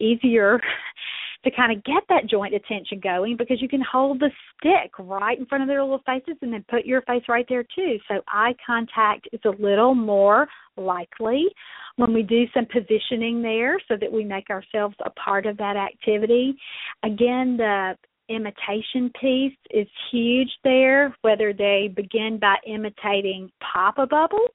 easier 0.00 0.60
to 1.44 1.50
kind 1.50 1.76
of 1.76 1.84
get 1.84 2.02
that 2.08 2.26
joint 2.28 2.54
attention 2.54 2.98
going 3.00 3.36
because 3.36 3.62
you 3.62 3.68
can 3.68 3.80
hold 3.80 4.18
the 4.18 4.30
stick 4.58 4.90
right 4.98 5.38
in 5.38 5.46
front 5.46 5.62
of 5.62 5.68
their 5.68 5.82
little 5.82 6.02
faces 6.04 6.36
and 6.42 6.52
then 6.52 6.64
put 6.68 6.84
your 6.84 7.02
face 7.02 7.22
right 7.28 7.46
there 7.48 7.64
too. 7.74 7.98
So 8.08 8.20
eye 8.28 8.54
contact 8.66 9.28
is 9.32 9.40
a 9.44 9.62
little 9.62 9.94
more 9.94 10.48
likely 10.76 11.46
when 11.96 12.12
we 12.12 12.22
do 12.22 12.44
some 12.52 12.66
positioning 12.66 13.42
there 13.42 13.78
so 13.88 13.94
that 14.00 14.10
we 14.10 14.24
make 14.24 14.50
ourselves 14.50 14.96
a 15.04 15.10
part 15.10 15.46
of 15.46 15.56
that 15.58 15.76
activity. 15.76 16.56
Again, 17.04 17.56
the 17.56 17.96
imitation 18.28 19.10
piece 19.20 19.56
is 19.70 19.86
huge 20.10 20.50
there, 20.64 21.14
whether 21.22 21.52
they 21.52 21.90
begin 21.94 22.38
by 22.40 22.56
imitating 22.66 23.50
pop 23.60 23.98
a 23.98 24.06
bubble, 24.06 24.46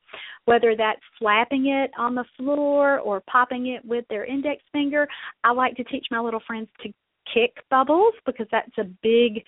whether 0.46 0.76
that's 0.76 1.02
slapping 1.20 1.68
it 1.68 1.92
on 1.98 2.16
the 2.16 2.26
floor 2.38 3.00
or 3.00 3.22
popping 3.30 3.68
it 3.68 3.84
with 3.86 4.06
their 4.10 4.26
index 4.26 4.62
finger. 4.72 5.08
I 5.44 5.52
like 5.52 5.76
to 5.76 5.84
teach 5.86 6.06
my 6.12 6.20
little 6.20 6.42
friends 6.46 6.70
to 6.84 6.90
kick 7.34 7.64
bubbles 7.70 8.14
because 8.26 8.48
that's 8.52 8.78
a 8.78 8.84
big 9.02 9.44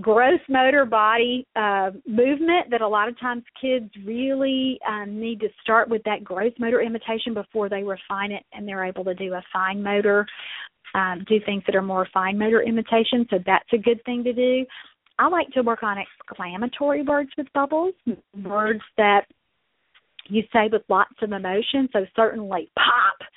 gross 0.00 0.40
motor 0.48 0.86
body 0.86 1.46
uh, 1.54 1.90
movement 2.06 2.70
that 2.70 2.80
a 2.80 2.88
lot 2.88 3.08
of 3.08 3.18
times 3.20 3.42
kids 3.60 3.90
really 4.04 4.78
um, 4.88 5.20
need 5.20 5.38
to 5.40 5.48
start 5.60 5.88
with 5.88 6.02
that 6.04 6.24
gross 6.24 6.52
motor 6.58 6.80
imitation 6.80 7.34
before 7.34 7.68
they 7.68 7.82
refine 7.82 8.32
it 8.32 8.42
and 8.52 8.66
they're 8.66 8.84
able 8.84 9.04
to 9.04 9.14
do 9.14 9.34
a 9.34 9.42
fine 9.52 9.82
motor 9.82 10.26
um, 10.94 11.24
do 11.28 11.40
things 11.44 11.62
that 11.66 11.76
are 11.76 11.82
more 11.82 12.06
fine 12.12 12.38
motor 12.38 12.62
imitation. 12.62 13.26
So 13.30 13.38
that's 13.44 13.68
a 13.72 13.78
good 13.78 14.02
thing 14.04 14.24
to 14.24 14.32
do. 14.32 14.64
I 15.18 15.28
like 15.28 15.48
to 15.50 15.62
work 15.62 15.82
on 15.82 15.98
exclamatory 15.98 17.02
words 17.02 17.30
with 17.36 17.46
bubbles, 17.52 17.94
words 18.44 18.80
that 18.96 19.26
you 20.28 20.42
say 20.52 20.68
with 20.70 20.82
lots 20.88 21.14
of 21.22 21.32
emotion. 21.32 21.88
So 21.92 22.06
certainly 22.16 22.70
pop. 22.76 23.28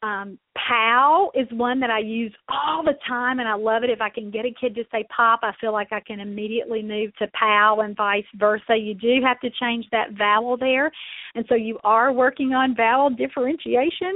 Um, 0.00 0.38
pow 0.54 1.32
is 1.34 1.48
one 1.50 1.80
that 1.80 1.90
I 1.90 1.98
use 1.98 2.32
all 2.48 2.84
the 2.84 2.94
time, 3.08 3.40
and 3.40 3.48
I 3.48 3.54
love 3.54 3.82
it. 3.82 3.90
If 3.90 4.00
I 4.00 4.10
can 4.10 4.30
get 4.30 4.44
a 4.44 4.54
kid 4.60 4.76
to 4.76 4.84
say 4.92 5.04
pop, 5.14 5.40
I 5.42 5.52
feel 5.60 5.72
like 5.72 5.88
I 5.90 5.98
can 5.98 6.20
immediately 6.20 6.82
move 6.82 7.10
to 7.16 7.26
pow 7.34 7.80
and 7.82 7.96
vice 7.96 8.22
versa. 8.36 8.76
You 8.76 8.94
do 8.94 9.20
have 9.24 9.40
to 9.40 9.50
change 9.60 9.86
that 9.90 10.12
vowel 10.16 10.56
there, 10.56 10.92
and 11.34 11.44
so 11.48 11.56
you 11.56 11.78
are 11.82 12.12
working 12.12 12.52
on 12.52 12.76
vowel 12.76 13.10
differentiation 13.10 14.14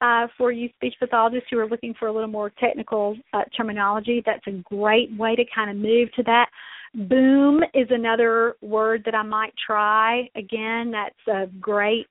uh, 0.00 0.26
for 0.36 0.52
you 0.52 0.68
speech 0.76 0.94
pathologists 1.00 1.48
who 1.50 1.58
are 1.58 1.68
looking 1.68 1.94
for 1.98 2.08
a 2.08 2.12
little 2.12 2.28
more 2.28 2.50
technical 2.58 3.16
uh, 3.32 3.42
terminology, 3.56 4.22
that's 4.24 4.46
a 4.46 4.62
great 4.62 5.16
way 5.16 5.34
to 5.36 5.44
kind 5.54 5.70
of 5.70 5.76
move 5.76 6.12
to 6.12 6.22
that. 6.24 6.48
Boom 6.94 7.62
is 7.74 7.88
another 7.90 8.56
word 8.62 9.02
that 9.04 9.14
I 9.14 9.22
might 9.22 9.52
try. 9.66 10.28
Again, 10.36 10.90
that's 10.90 11.28
a 11.28 11.46
great 11.60 12.06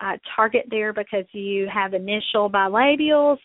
uh, 0.00 0.16
target 0.34 0.66
there 0.70 0.92
because 0.92 1.24
you 1.32 1.68
have 1.72 1.94
initial 1.94 2.50
bilabials 2.50 3.38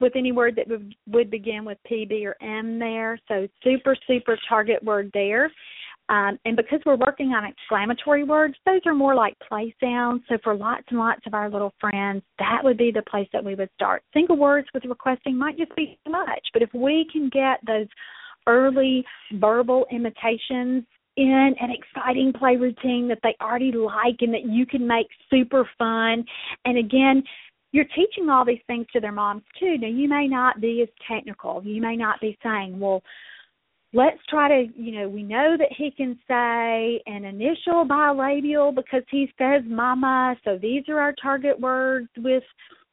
with 0.00 0.12
any 0.14 0.30
word 0.30 0.56
that 0.56 0.68
would, 1.08 1.30
begin 1.30 1.64
with 1.64 1.78
P, 1.86 2.04
B, 2.04 2.26
or 2.26 2.36
M 2.42 2.78
there. 2.78 3.18
So 3.28 3.48
super, 3.64 3.96
super 4.06 4.38
target 4.48 4.82
word 4.84 5.10
there. 5.14 5.50
Um, 6.08 6.38
and 6.44 6.56
because 6.56 6.80
we're 6.86 6.96
working 6.96 7.28
on 7.32 7.44
exclamatory 7.44 8.22
words, 8.22 8.54
those 8.64 8.80
are 8.86 8.94
more 8.94 9.14
like 9.14 9.34
play 9.46 9.74
sounds. 9.82 10.22
So 10.28 10.38
for 10.44 10.54
lots 10.54 10.84
and 10.90 10.98
lots 10.98 11.22
of 11.26 11.34
our 11.34 11.50
little 11.50 11.74
friends, 11.80 12.22
that 12.38 12.60
would 12.62 12.78
be 12.78 12.92
the 12.92 13.02
place 13.02 13.28
that 13.32 13.44
we 13.44 13.54
would 13.54 13.70
start. 13.74 14.02
Single 14.14 14.36
words 14.36 14.68
with 14.72 14.84
requesting 14.84 15.36
might 15.36 15.58
just 15.58 15.74
be 15.74 15.98
too 16.04 16.12
much, 16.12 16.46
but 16.52 16.62
if 16.62 16.70
we 16.72 17.08
can 17.12 17.28
get 17.28 17.58
those 17.66 17.88
early 18.46 19.04
verbal 19.34 19.86
imitations 19.90 20.84
in 21.16 21.54
an 21.60 21.70
exciting 21.70 22.32
play 22.32 22.56
routine 22.56 23.08
that 23.08 23.18
they 23.22 23.34
already 23.40 23.72
like 23.72 24.16
and 24.20 24.32
that 24.32 24.44
you 24.44 24.64
can 24.64 24.86
make 24.86 25.08
super 25.28 25.68
fun, 25.76 26.24
and 26.64 26.78
again, 26.78 27.22
you're 27.72 27.84
teaching 27.84 28.30
all 28.30 28.44
these 28.44 28.60
things 28.68 28.86
to 28.92 29.00
their 29.00 29.12
moms 29.12 29.42
too. 29.58 29.76
Now 29.76 29.88
you 29.88 30.08
may 30.08 30.28
not 30.28 30.60
be 30.60 30.82
as 30.82 30.88
technical. 31.10 31.62
You 31.64 31.82
may 31.82 31.96
not 31.96 32.20
be 32.20 32.38
saying, 32.42 32.78
well 32.78 33.02
let's 33.92 34.18
try 34.28 34.48
to 34.48 34.72
you 34.74 34.98
know 34.98 35.08
we 35.08 35.22
know 35.22 35.56
that 35.58 35.72
he 35.76 35.90
can 35.90 36.18
say 36.28 37.02
an 37.06 37.24
initial 37.24 37.86
bilabial 37.86 38.74
because 38.74 39.02
he 39.10 39.30
says 39.38 39.62
mama. 39.66 40.36
So 40.44 40.58
these 40.60 40.84
are 40.88 41.00
our 41.00 41.14
target 41.20 41.58
words 41.58 42.08
with 42.16 42.42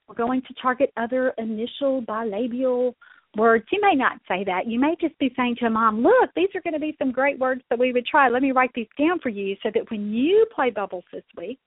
we're 0.08 0.16
going 0.16 0.42
to 0.42 0.54
target 0.62 0.92
other 0.98 1.34
initial 1.38 2.02
bilabial 2.02 2.94
words. 3.38 3.66
You 3.72 3.80
may 3.82 3.96
not 3.96 4.20
say 4.28 4.44
that. 4.44 4.68
You 4.68 4.80
may 4.80 4.96
just 5.00 5.18
be 5.18 5.34
saying 5.36 5.56
to 5.60 5.66
a 5.66 5.70
mom 5.70 6.04
look 6.04 6.30
these 6.36 6.50
are 6.56 6.62
going 6.62 6.74
to 6.74 6.80
be 6.80 6.96
some 7.00 7.12
great 7.12 7.40
words 7.40 7.62
that 7.70 7.80
we 7.80 7.92
would 7.92 8.06
try. 8.06 8.30
Let 8.30 8.42
me 8.42 8.52
write 8.52 8.72
these 8.76 8.88
down 8.98 9.20
for 9.20 9.30
you 9.30 9.56
so 9.64 9.70
that 9.74 9.90
when 9.90 10.14
you 10.14 10.46
play 10.56 10.70
bubbles 10.70 11.06
this 11.12 11.24
week 11.38 11.60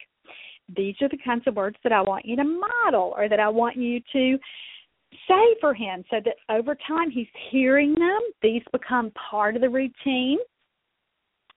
these 0.75 0.95
are 1.01 1.09
the 1.09 1.19
kinds 1.25 1.45
of 1.47 1.55
words 1.55 1.77
that 1.85 1.93
i 1.93 2.01
want 2.01 2.25
you 2.25 2.37
to 2.37 2.43
model 2.43 3.15
or 3.17 3.29
that 3.29 3.41
i 3.41 3.49
want 3.49 3.77
you 3.77 4.01
to 4.12 4.39
say 5.29 5.57
for 5.61 5.75
him 5.75 6.05
so 6.11 6.16
that 6.25 6.37
over 6.49 6.77
time 6.87 7.11
he's 7.11 7.27
hearing 7.51 7.95
them. 7.95 8.21
These 8.42 8.62
become 8.73 9.12
part 9.31 9.57
of 9.57 9.62
the 9.62 9.69
routine. 9.69 10.38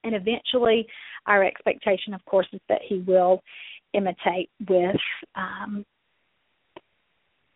And 0.03 0.15
eventually, 0.15 0.87
our 1.25 1.43
expectation, 1.43 2.13
of 2.13 2.23
course, 2.25 2.47
is 2.53 2.61
that 2.69 2.79
he 2.87 2.99
will 2.99 3.41
imitate 3.93 4.49
with 4.67 4.95
um, 5.35 5.85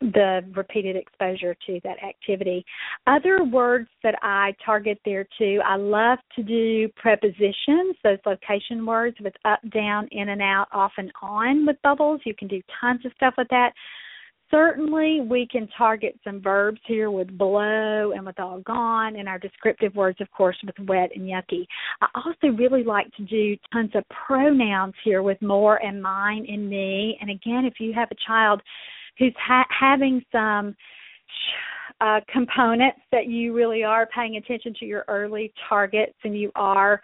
the 0.01 0.41
repeated 0.53 0.97
exposure 0.97 1.55
to 1.65 1.79
that 1.83 2.03
activity. 2.03 2.65
Other 3.07 3.45
words 3.45 3.87
that 4.03 4.15
I 4.21 4.53
target 4.65 4.99
there 5.05 5.25
too, 5.37 5.61
I 5.65 5.77
love 5.77 6.19
to 6.35 6.43
do 6.43 6.89
prepositions, 6.97 7.95
those 8.03 8.17
location 8.25 8.85
words 8.85 9.15
with 9.21 9.33
up, 9.45 9.59
down, 9.71 10.09
in 10.11 10.29
and 10.29 10.41
out, 10.41 10.67
off 10.73 10.91
and 10.97 11.11
on 11.21 11.65
with 11.65 11.77
bubbles. 11.83 12.19
You 12.25 12.35
can 12.35 12.49
do 12.49 12.61
tons 12.81 13.05
of 13.05 13.13
stuff 13.15 13.35
with 13.37 13.47
that 13.49 13.71
certainly 14.51 15.21
we 15.21 15.47
can 15.51 15.67
target 15.77 16.17
some 16.23 16.41
verbs 16.41 16.79
here 16.85 17.09
with 17.11 17.37
blow 17.37 18.11
and 18.11 18.25
with 18.25 18.39
all 18.39 18.59
gone 18.61 19.15
and 19.15 19.27
our 19.27 19.39
descriptive 19.39 19.95
words 19.95 20.19
of 20.21 20.29
course 20.31 20.57
with 20.65 20.75
wet 20.87 21.09
and 21.15 21.23
yucky. 21.23 21.65
I 22.01 22.07
also 22.15 22.55
really 22.55 22.83
like 22.83 23.11
to 23.15 23.23
do 23.23 23.55
tons 23.71 23.91
of 23.95 24.03
pronouns 24.09 24.93
here 25.03 25.23
with 25.23 25.41
more 25.41 25.83
and 25.83 26.01
mine 26.01 26.45
and 26.47 26.69
me. 26.69 27.17
And 27.21 27.29
again 27.29 27.65
if 27.65 27.75
you 27.79 27.93
have 27.93 28.09
a 28.11 28.27
child 28.27 28.61
who's 29.17 29.33
ha- 29.39 29.67
having 29.69 30.23
some 30.31 30.75
uh, 32.01 32.19
components 32.31 32.99
that 33.11 33.27
you 33.27 33.53
really 33.53 33.83
are 33.83 34.07
paying 34.07 34.37
attention 34.37 34.73
to 34.79 34.85
your 34.85 35.05
early 35.07 35.53
targets 35.69 36.15
and 36.23 36.37
you 36.37 36.51
are 36.55 37.01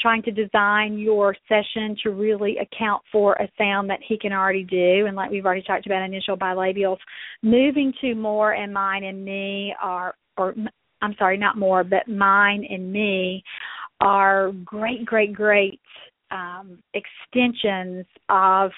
trying 0.00 0.22
to 0.22 0.30
design 0.30 0.98
your 0.98 1.36
session 1.48 1.96
to 2.02 2.10
really 2.10 2.58
account 2.58 3.02
for 3.10 3.34
a 3.34 3.48
sound 3.58 3.88
that 3.90 4.00
he 4.06 4.18
can 4.18 4.32
already 4.32 4.64
do. 4.64 5.06
And 5.06 5.16
like 5.16 5.30
we've 5.30 5.46
already 5.46 5.62
talked 5.62 5.86
about 5.86 6.02
initial 6.02 6.36
bilabials, 6.36 6.98
moving 7.42 7.92
to 8.00 8.14
more 8.14 8.52
and 8.52 8.72
mine 8.72 9.04
and 9.04 9.24
me 9.24 9.74
are, 9.82 10.14
or 10.36 10.54
I'm 11.02 11.14
sorry, 11.18 11.38
not 11.38 11.56
more, 11.56 11.84
but 11.84 12.08
mine 12.08 12.66
and 12.68 12.92
me 12.92 13.42
are 14.00 14.52
great, 14.64 15.04
great, 15.04 15.32
great 15.32 15.80
um, 16.30 16.78
extensions 16.94 18.04
of 18.28 18.70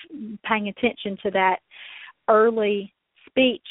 paying 0.44 0.68
attention 0.68 1.16
to 1.22 1.30
that 1.32 1.56
early 2.28 2.92
speech 3.26 3.62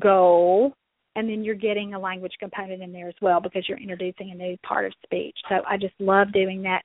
goal 0.00 0.74
and 1.16 1.28
then 1.28 1.44
you're 1.44 1.54
getting 1.54 1.94
a 1.94 1.98
language 1.98 2.34
component 2.38 2.82
in 2.82 2.92
there 2.92 3.08
as 3.08 3.14
well 3.20 3.40
because 3.40 3.68
you're 3.68 3.78
introducing 3.78 4.30
a 4.30 4.34
new 4.34 4.56
part 4.58 4.86
of 4.86 4.92
speech. 5.02 5.36
So 5.48 5.56
I 5.68 5.76
just 5.76 5.94
love 5.98 6.32
doing 6.32 6.62
that. 6.62 6.82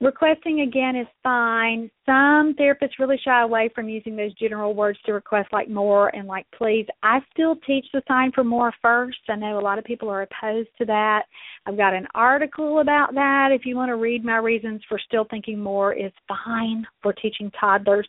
Requesting 0.00 0.62
again 0.62 0.96
is 0.96 1.06
fine. 1.22 1.90
Some 2.06 2.54
therapists 2.58 2.98
really 2.98 3.20
shy 3.22 3.42
away 3.42 3.68
from 3.74 3.86
using 3.86 4.16
those 4.16 4.32
general 4.32 4.74
words 4.74 4.98
to 5.04 5.12
request 5.12 5.52
like 5.52 5.68
more 5.68 6.08
and 6.16 6.26
like 6.26 6.46
please. 6.56 6.86
I 7.02 7.18
still 7.34 7.56
teach 7.66 7.84
the 7.92 8.00
sign 8.08 8.32
for 8.34 8.42
more 8.42 8.72
first. 8.80 9.18
I 9.28 9.36
know 9.36 9.58
a 9.58 9.60
lot 9.60 9.78
of 9.78 9.84
people 9.84 10.08
are 10.08 10.22
opposed 10.22 10.70
to 10.78 10.86
that. 10.86 11.24
I've 11.66 11.76
got 11.76 11.92
an 11.92 12.06
article 12.14 12.80
about 12.80 13.12
that. 13.12 13.50
If 13.52 13.66
you 13.66 13.76
want 13.76 13.90
to 13.90 13.96
read 13.96 14.24
my 14.24 14.38
reasons 14.38 14.80
for 14.88 14.98
still 14.98 15.26
thinking 15.28 15.58
more 15.58 15.92
is 15.92 16.12
fine 16.26 16.86
for 17.02 17.12
teaching 17.12 17.52
toddlers, 17.60 18.08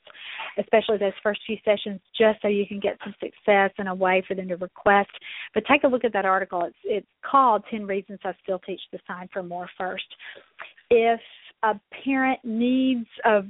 especially 0.58 0.98
those 0.98 1.12
first 1.22 1.42
few 1.46 1.58
sessions, 1.66 2.00
just 2.18 2.42
so 2.42 2.48
you 2.48 2.66
can 2.66 2.80
get 2.80 3.00
some 3.04 3.14
success 3.20 3.72
and 3.78 3.90
a 3.90 3.94
way 3.94 4.24
for 4.26 4.34
them 4.34 4.48
to 4.48 4.56
request. 4.56 5.12
But 5.54 5.66
take 5.70 5.84
a 5.84 5.90
look 5.90 6.06
at 6.06 6.14
that 6.14 6.24
article. 6.24 6.64
It's 6.64 6.76
it's 6.86 7.08
called 7.30 7.64
Ten 7.70 7.86
Reasons 7.86 8.20
I 8.24 8.32
Still 8.44 8.60
Teach 8.60 8.82
the 8.94 9.00
Sign 9.06 9.28
for 9.34 9.44
More 9.44 9.70
First. 9.78 10.06
If 10.90 11.20
a 11.64 11.80
parent 12.04 12.40
needs 12.44 13.08
a, 13.24 13.42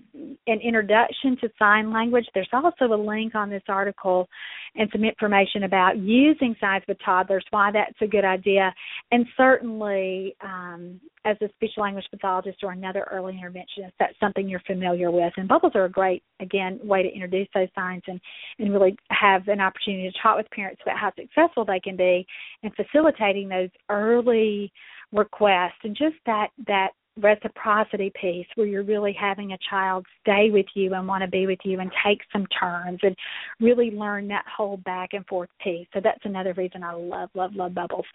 an 0.47 0.59
introduction 0.61 1.37
to 1.41 1.49
sign 1.57 1.93
language, 1.93 2.25
there's 2.33 2.49
also 2.51 2.85
a 2.85 2.95
link 2.95 3.35
on 3.35 3.49
this 3.49 3.63
article 3.69 4.27
and 4.75 4.89
some 4.91 5.03
information 5.03 5.63
about 5.63 5.97
using 5.97 6.55
signs 6.59 6.83
with 6.87 6.97
toddlers, 7.03 7.45
why 7.51 7.71
that's 7.71 7.95
a 8.01 8.07
good 8.07 8.25
idea, 8.25 8.73
and 9.11 9.25
certainly 9.37 10.35
um, 10.43 10.99
as 11.25 11.37
a 11.41 11.49
speech 11.55 11.71
language 11.77 12.05
pathologist 12.11 12.59
or 12.63 12.71
another 12.71 13.07
early 13.11 13.33
interventionist, 13.33 13.91
that's 13.99 14.19
something 14.19 14.49
you're 14.49 14.61
familiar 14.61 15.11
with. 15.11 15.31
And 15.37 15.47
bubbles 15.47 15.73
are 15.75 15.85
a 15.85 15.89
great, 15.89 16.23
again, 16.39 16.79
way 16.83 17.03
to 17.03 17.09
introduce 17.09 17.47
those 17.53 17.67
signs 17.75 18.01
and, 18.07 18.19
and 18.59 18.73
really 18.73 18.95
have 19.09 19.47
an 19.47 19.61
opportunity 19.61 20.09
to 20.09 20.17
talk 20.21 20.37
with 20.37 20.49
parents 20.51 20.81
about 20.83 20.97
how 20.97 21.11
successful 21.15 21.63
they 21.63 21.79
can 21.79 21.95
be 21.95 22.25
in 22.63 22.71
facilitating 22.71 23.49
those 23.49 23.69
early 23.89 24.71
requests. 25.11 25.79
And 25.83 25.95
just 25.95 26.15
that 26.25 26.47
that 26.67 26.89
reciprocity 27.19 28.11
piece 28.19 28.47
where 28.55 28.67
you're 28.67 28.83
really 28.83 29.15
having 29.19 29.51
a 29.51 29.57
child 29.69 30.05
stay 30.21 30.49
with 30.49 30.65
you 30.75 30.93
and 30.93 31.07
want 31.07 31.21
to 31.21 31.29
be 31.29 31.45
with 31.45 31.59
you 31.63 31.79
and 31.79 31.91
take 32.05 32.19
some 32.31 32.45
turns 32.59 32.99
and 33.03 33.15
really 33.59 33.91
learn 33.91 34.27
that 34.27 34.45
whole 34.47 34.77
back 34.77 35.09
and 35.13 35.25
forth 35.27 35.49
piece. 35.61 35.87
So 35.93 35.99
that's 36.01 36.23
another 36.23 36.53
reason 36.53 36.83
I 36.83 36.93
love, 36.93 37.29
love, 37.33 37.55
love 37.55 37.73
bubbles. 37.73 38.05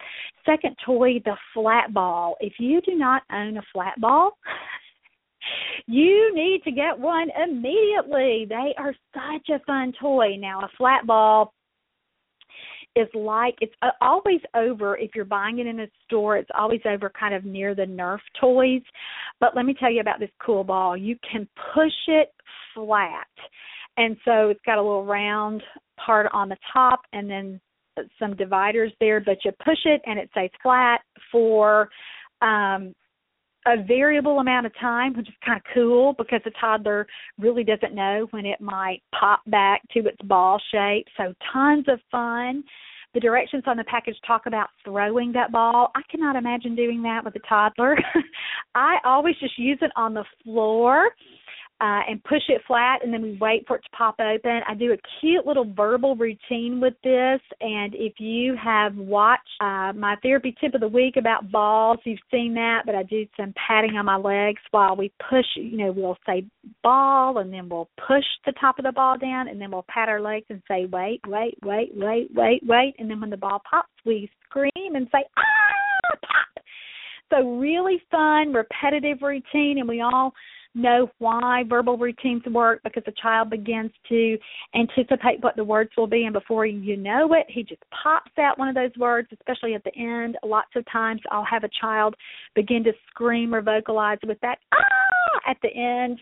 Second 0.45 0.75
toy, 0.85 1.21
the 1.25 1.37
flat 1.53 1.93
ball. 1.93 2.35
If 2.39 2.53
you 2.59 2.81
do 2.81 2.95
not 2.95 3.23
own 3.31 3.57
a 3.57 3.63
flat 3.71 3.99
ball, 3.99 4.31
you 5.87 6.33
need 6.33 6.63
to 6.63 6.71
get 6.71 6.97
one 6.97 7.29
immediately. 7.41 8.45
They 8.49 8.73
are 8.77 8.95
such 9.13 9.49
a 9.49 9.63
fun 9.65 9.93
toy. 9.99 10.35
Now, 10.37 10.61
a 10.61 10.69
flat 10.77 11.05
ball 11.05 11.53
is 12.97 13.07
like 13.13 13.55
it's 13.61 13.73
uh, 13.81 13.89
always 14.01 14.41
over 14.55 14.97
if 14.97 15.11
you're 15.15 15.25
buying 15.25 15.59
it 15.59 15.67
in 15.67 15.81
a 15.81 15.87
store 16.05 16.37
it's 16.37 16.49
always 16.57 16.81
over 16.85 17.11
kind 17.17 17.33
of 17.33 17.45
near 17.45 17.75
the 17.75 17.83
nerf 17.83 18.19
toys. 18.39 18.81
But 19.39 19.55
let 19.55 19.65
me 19.65 19.75
tell 19.79 19.91
you 19.91 20.01
about 20.01 20.19
this 20.19 20.29
cool 20.43 20.63
ball. 20.63 20.97
You 20.97 21.17
can 21.29 21.47
push 21.73 21.93
it 22.07 22.33
flat. 22.73 23.27
And 23.97 24.15
so 24.25 24.49
it's 24.49 24.61
got 24.65 24.77
a 24.77 24.81
little 24.81 25.05
round 25.05 25.63
part 26.03 26.27
on 26.33 26.49
the 26.49 26.57
top 26.73 27.01
and 27.13 27.29
then 27.29 27.59
some 28.19 28.35
dividers 28.35 28.91
there 28.99 29.19
but 29.19 29.37
you 29.43 29.51
push 29.65 29.79
it 29.85 30.01
and 30.05 30.19
it 30.19 30.29
stays 30.31 30.51
flat 30.61 31.01
for 31.31 31.89
um 32.43 32.93
a 33.67 33.83
variable 33.83 34.39
amount 34.39 34.65
of 34.65 34.73
time, 34.79 35.13
which 35.15 35.27
is 35.27 35.35
kind 35.45 35.57
of 35.57 35.63
cool 35.73 36.13
because 36.13 36.39
the 36.45 36.51
toddler 36.59 37.05
really 37.37 37.63
doesn't 37.63 37.93
know 37.93 38.27
when 38.31 38.45
it 38.45 38.61
might 38.61 39.01
pop 39.17 39.41
back 39.47 39.81
to 39.91 39.99
its 40.07 40.21
ball 40.23 40.59
shape. 40.71 41.05
So 41.17 41.33
tons 41.51 41.85
of 41.89 41.99
fun. 42.09 42.63
The 43.13 43.19
directions 43.19 43.63
on 43.67 43.77
the 43.77 43.83
package 43.85 44.15
talk 44.25 44.45
about 44.45 44.69
throwing 44.85 45.33
that 45.33 45.51
ball. 45.51 45.91
I 45.95 46.01
cannot 46.09 46.35
imagine 46.35 46.75
doing 46.75 47.01
that 47.03 47.25
with 47.25 47.35
a 47.35 47.47
toddler. 47.47 47.97
I 48.75 48.97
always 49.03 49.35
just 49.39 49.57
use 49.57 49.79
it 49.81 49.91
on 49.95 50.13
the 50.13 50.23
floor 50.43 51.09
uh, 51.79 52.01
and 52.09 52.23
push 52.23 52.41
it 52.49 52.61
flat, 52.65 53.03
and 53.03 53.13
then 53.13 53.21
we 53.21 53.37
wait 53.39 53.65
for 53.67 53.75
it 53.75 53.83
to 53.83 53.89
pop 53.95 54.15
open. 54.19 54.61
I 54.67 54.73
do 54.73 54.93
a 54.93 54.97
cute 55.19 55.45
little 55.45 55.71
verbal 55.75 56.15
routine 56.15 56.79
with 56.81 56.95
this, 57.03 57.39
and 57.61 57.93
if 57.93 58.13
you 58.17 58.55
have 58.55 58.95
watched 58.95 59.43
uh, 59.61 59.93
my 59.93 60.15
therapy 60.23 60.55
tip 60.59 60.73
of 60.73 60.81
the 60.81 60.87
week 60.87 61.17
about 61.17 61.51
balls, 61.51 61.99
you've 62.03 62.17
seen 62.31 62.55
that. 62.55 62.83
But 62.85 62.95
I 62.95 63.03
do 63.03 63.27
some 63.39 63.53
patting 63.67 63.95
on 63.95 64.05
my 64.05 64.17
legs 64.17 64.61
while 64.71 64.95
we 64.95 65.11
push. 65.29 65.45
You 65.55 65.77
know, 65.77 65.91
we'll 65.91 66.17
say 66.25 66.45
ball, 66.81 67.37
and 67.37 67.53
then 67.53 67.69
we'll 67.69 67.89
push 68.07 68.25
the 68.47 68.53
top 68.53 68.79
of 68.79 68.85
the 68.85 68.91
ball 68.91 69.17
down, 69.19 69.47
and 69.47 69.61
then 69.61 69.69
we'll 69.69 69.85
pat 69.87 70.09
our 70.09 70.21
legs 70.21 70.47
and 70.49 70.63
say 70.67 70.87
wait, 70.91 71.21
wait, 71.27 71.57
wait, 71.63 71.91
wait, 71.93 72.29
wait, 72.33 72.61
wait, 72.63 72.95
and 72.97 73.09
then 73.09 73.21
when 73.21 73.29
the 73.29 73.37
ball 73.37 73.61
pops, 73.69 73.89
we 74.03 74.29
scream 74.49 74.95
and 74.95 75.07
say 75.11 75.23
ah, 75.37 76.17
pop. 76.23 76.63
So 77.29 77.57
really 77.57 78.01
fun, 78.09 78.51
repetitive 78.53 79.21
routine, 79.21 79.77
and 79.77 79.87
we 79.87 80.01
all 80.01 80.33
know 80.77 81.09
why 81.19 81.63
verbal 81.67 81.97
routines 81.97 82.43
work 82.45 82.81
because 82.83 83.03
the 83.05 83.13
child 83.21 83.49
begins 83.49 83.91
to 84.09 84.37
anticipate 84.75 85.41
what 85.41 85.55
the 85.55 85.63
words 85.63 85.89
will 85.97 86.07
be, 86.07 86.25
and 86.25 86.33
before 86.33 86.65
you 86.65 86.95
know 86.97 87.33
it, 87.33 87.45
he 87.49 87.63
just 87.63 87.81
pops 88.03 88.31
out 88.39 88.59
one 88.59 88.69
of 88.69 88.75
those 88.75 88.95
words, 88.97 89.27
especially 89.33 89.73
at 89.73 89.83
the 89.83 89.95
end. 89.95 90.37
Lots 90.43 90.71
of 90.75 90.85
times 90.91 91.21
I'll 91.31 91.45
have 91.45 91.63
a 91.63 91.69
child 91.81 92.15
begin 92.55 92.83
to 92.85 92.93
scream 93.09 93.53
or 93.53 93.61
vocalize 93.61 94.19
with 94.25 94.39
that 94.41 94.59
ah 94.73 95.49
at 95.49 95.57
the 95.61 95.69
end. 95.69 96.19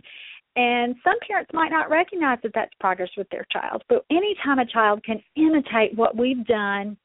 And 0.57 0.95
some 1.03 1.15
parents 1.27 1.51
might 1.53 1.69
not 1.69 1.89
recognize 1.89 2.39
that 2.43 2.53
that's 2.55 2.71
progress 2.79 3.09
with 3.17 3.27
their 3.29 3.45
child. 3.51 3.83
But 3.89 4.05
anytime 4.09 4.59
a 4.59 4.65
child 4.65 5.03
can 5.03 5.21
imitate 5.35 5.95
what 5.95 6.15
we've 6.15 6.45
done 6.45 6.95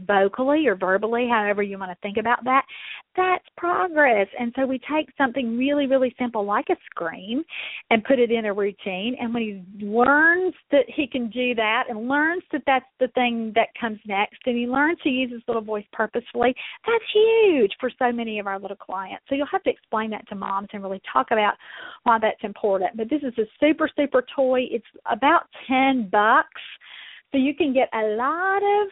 vocally 0.00 0.66
or 0.66 0.76
verbally, 0.76 1.28
however 1.30 1.62
you 1.62 1.78
want 1.78 1.90
to 1.90 1.98
think 2.02 2.16
about 2.16 2.44
that, 2.44 2.64
that's 3.16 3.44
progress. 3.56 4.26
And 4.38 4.52
so 4.56 4.66
we 4.66 4.78
take 4.78 5.08
something 5.16 5.56
really, 5.56 5.86
really 5.86 6.14
simple 6.18 6.44
like 6.44 6.66
a 6.70 6.76
scream 6.86 7.44
and 7.90 8.04
put 8.04 8.18
it 8.18 8.30
in 8.30 8.46
a 8.46 8.52
routine. 8.52 9.16
And 9.20 9.32
when 9.32 9.42
he 9.42 9.86
learns 9.86 10.54
that 10.72 10.84
he 10.88 11.06
can 11.06 11.30
do 11.30 11.54
that 11.54 11.84
and 11.88 12.08
learns 12.08 12.42
that 12.52 12.62
that's 12.66 12.84
the 12.98 13.08
thing 13.08 13.52
that 13.54 13.68
comes 13.80 13.98
next, 14.06 14.38
and 14.46 14.56
he 14.56 14.66
learns 14.66 14.98
to 15.02 15.08
use 15.08 15.30
his 15.30 15.42
little 15.46 15.62
voice 15.62 15.84
purposefully, 15.92 16.54
that's 16.86 17.04
huge 17.12 17.72
for 17.80 17.90
so 17.98 18.10
many 18.12 18.38
of 18.38 18.46
our 18.46 18.58
little 18.58 18.76
clients. 18.76 19.24
So 19.28 19.34
you'll 19.34 19.46
have 19.46 19.62
to 19.64 19.70
explain 19.70 20.10
that 20.10 20.26
to 20.28 20.34
moms 20.34 20.68
and 20.72 20.82
really 20.82 21.02
talk 21.12 21.28
about 21.30 21.54
why 22.02 22.18
that's 22.20 22.42
important. 22.42 22.96
But 22.96 23.10
this 23.10 23.22
is 23.22 23.36
a 23.38 23.48
super, 23.60 23.88
super 23.96 24.24
toy. 24.34 24.62
It's 24.70 24.84
about 25.10 25.46
10 25.68 26.08
bucks. 26.10 26.60
So 27.32 27.38
you 27.38 27.54
can 27.54 27.72
get 27.72 27.88
a 27.92 28.14
lot 28.16 28.58
of 28.58 28.88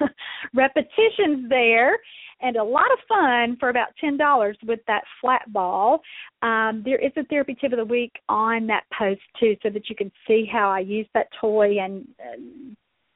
repetitions 0.54 1.48
there 1.48 1.98
and 2.42 2.56
a 2.56 2.64
lot 2.64 2.90
of 2.92 2.98
fun 3.08 3.56
for 3.58 3.68
about 3.68 3.88
ten 4.00 4.16
dollars 4.16 4.56
with 4.66 4.80
that 4.86 5.02
flat 5.20 5.50
ball. 5.52 6.00
Um, 6.42 6.82
there 6.84 6.98
is 6.98 7.12
a 7.16 7.24
therapy 7.24 7.56
tip 7.60 7.72
of 7.72 7.78
the 7.78 7.84
week 7.84 8.12
on 8.28 8.66
that 8.68 8.84
post 8.96 9.20
too, 9.38 9.56
so 9.62 9.70
that 9.70 9.88
you 9.88 9.96
can 9.96 10.10
see 10.26 10.48
how 10.50 10.70
I 10.70 10.80
use 10.80 11.06
that 11.14 11.28
toy 11.40 11.78
and 11.78 12.06
uh, 12.18 12.40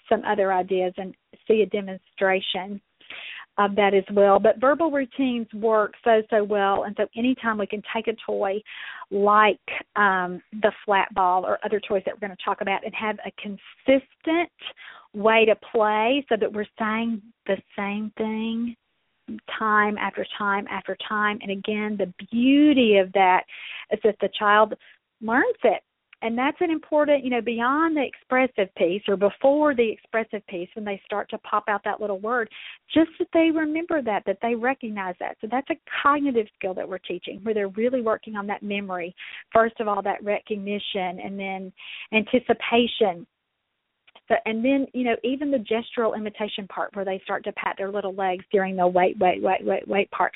some 0.09 0.23
other 0.25 0.53
ideas 0.53 0.93
and 0.97 1.15
see 1.49 1.63
a 1.63 1.67
demonstration 1.67 2.81
of 3.57 3.77
that 3.77 3.95
as 3.95 4.05
well. 4.13 4.39
But 4.39 4.61
verbal 4.61 4.91
routines 4.91 5.47
work 5.55 5.95
so 6.03 6.23
so 6.29 6.45
well, 6.45 6.85
and 6.85 6.95
so 6.97 7.07
anytime 7.17 7.59
we 7.59 7.67
can 7.67 7.83
take 7.95 8.09
a 8.09 8.17
toy 8.27 8.61
like 9.11 9.61
um, 9.97 10.43
the 10.61 10.73
flat 10.85 11.13
ball 11.15 11.47
or 11.47 11.59
other 11.65 11.81
toys 11.81 12.03
that 12.05 12.15
we're 12.15 12.27
going 12.27 12.37
to 12.37 12.45
talk 12.45 12.61
about 12.61 12.85
and 12.85 12.95
have 12.95 13.17
a 13.25 13.33
consistent 13.41 14.51
way 15.15 15.45
to 15.45 15.55
play 15.73 16.25
so 16.29 16.37
that 16.39 16.53
we're 16.53 16.67
saying 16.79 17.23
the 17.47 17.57
same 17.77 18.13
thing 18.17 18.77
time 19.59 19.97
after 19.99 20.27
time 20.37 20.67
after 20.71 20.97
time. 21.09 21.39
And 21.41 21.51
again, 21.51 21.97
the 21.97 22.13
beauty 22.31 22.99
of 22.99 23.13
that 23.13 23.45
is 23.91 24.01
that 24.05 24.17
the 24.21 24.29
child 24.39 24.75
learns 25.21 25.57
it. 25.63 25.83
And 26.23 26.39
that's 26.39 26.57
an 26.61 26.71
important, 26.71 27.23
you 27.23 27.29
know, 27.29 27.43
beyond 27.43 27.97
the 27.97 28.03
expressive 28.03 28.75
piece 28.77 29.03
or 29.09 29.17
before 29.17 29.75
the 29.75 29.91
expressive 29.91 30.47
piece 30.47 30.71
when 30.75 30.85
they 30.85 30.99
start 31.05 31.29
to 31.31 31.39
pop 31.39 31.65
out 31.69 31.83
that 31.85 32.01
little 32.01 32.19
word, 32.19 32.49
just 32.95 33.11
that 33.19 33.29
they 33.35 33.51
remember 33.55 34.01
that, 34.01 34.23
that 34.25 34.39
they 34.41 34.55
recognize 34.55 35.17
that. 35.21 35.37
So 35.43 35.49
that's 35.51 35.69
a 35.69 35.77
cognitive 36.03 36.47
skill 36.57 36.73
that 36.75 36.89
we're 36.89 36.97
teaching 36.97 37.41
where 37.43 37.53
they're 37.53 37.69
really 37.69 38.01
working 38.01 38.37
on 38.37 38.47
that 38.47 38.63
memory. 38.63 39.15
First 39.53 39.81
of 39.81 39.89
all, 39.89 40.01
that 40.01 40.25
recognition 40.25 41.21
and 41.21 41.39
then 41.39 41.71
anticipation 42.15 43.27
so, 44.29 44.37
and 44.47 44.65
then, 44.65 44.87
you 44.95 45.05
know, 45.05 45.17
even 45.23 45.51
the 45.51 45.59
gestural 45.59 46.17
imitation 46.17 46.67
part 46.69 46.95
where 46.95 47.05
they 47.05 47.21
start 47.25 47.45
to 47.45 47.53
pat 47.53 47.75
their 47.77 47.91
little 47.91 48.15
legs 48.15 48.45
during 48.51 48.77
the 48.77 48.87
wait, 48.87 49.19
wait, 49.19 49.43
wait, 49.43 49.65
wait, 49.65 49.87
wait 49.87 50.11
part. 50.11 50.33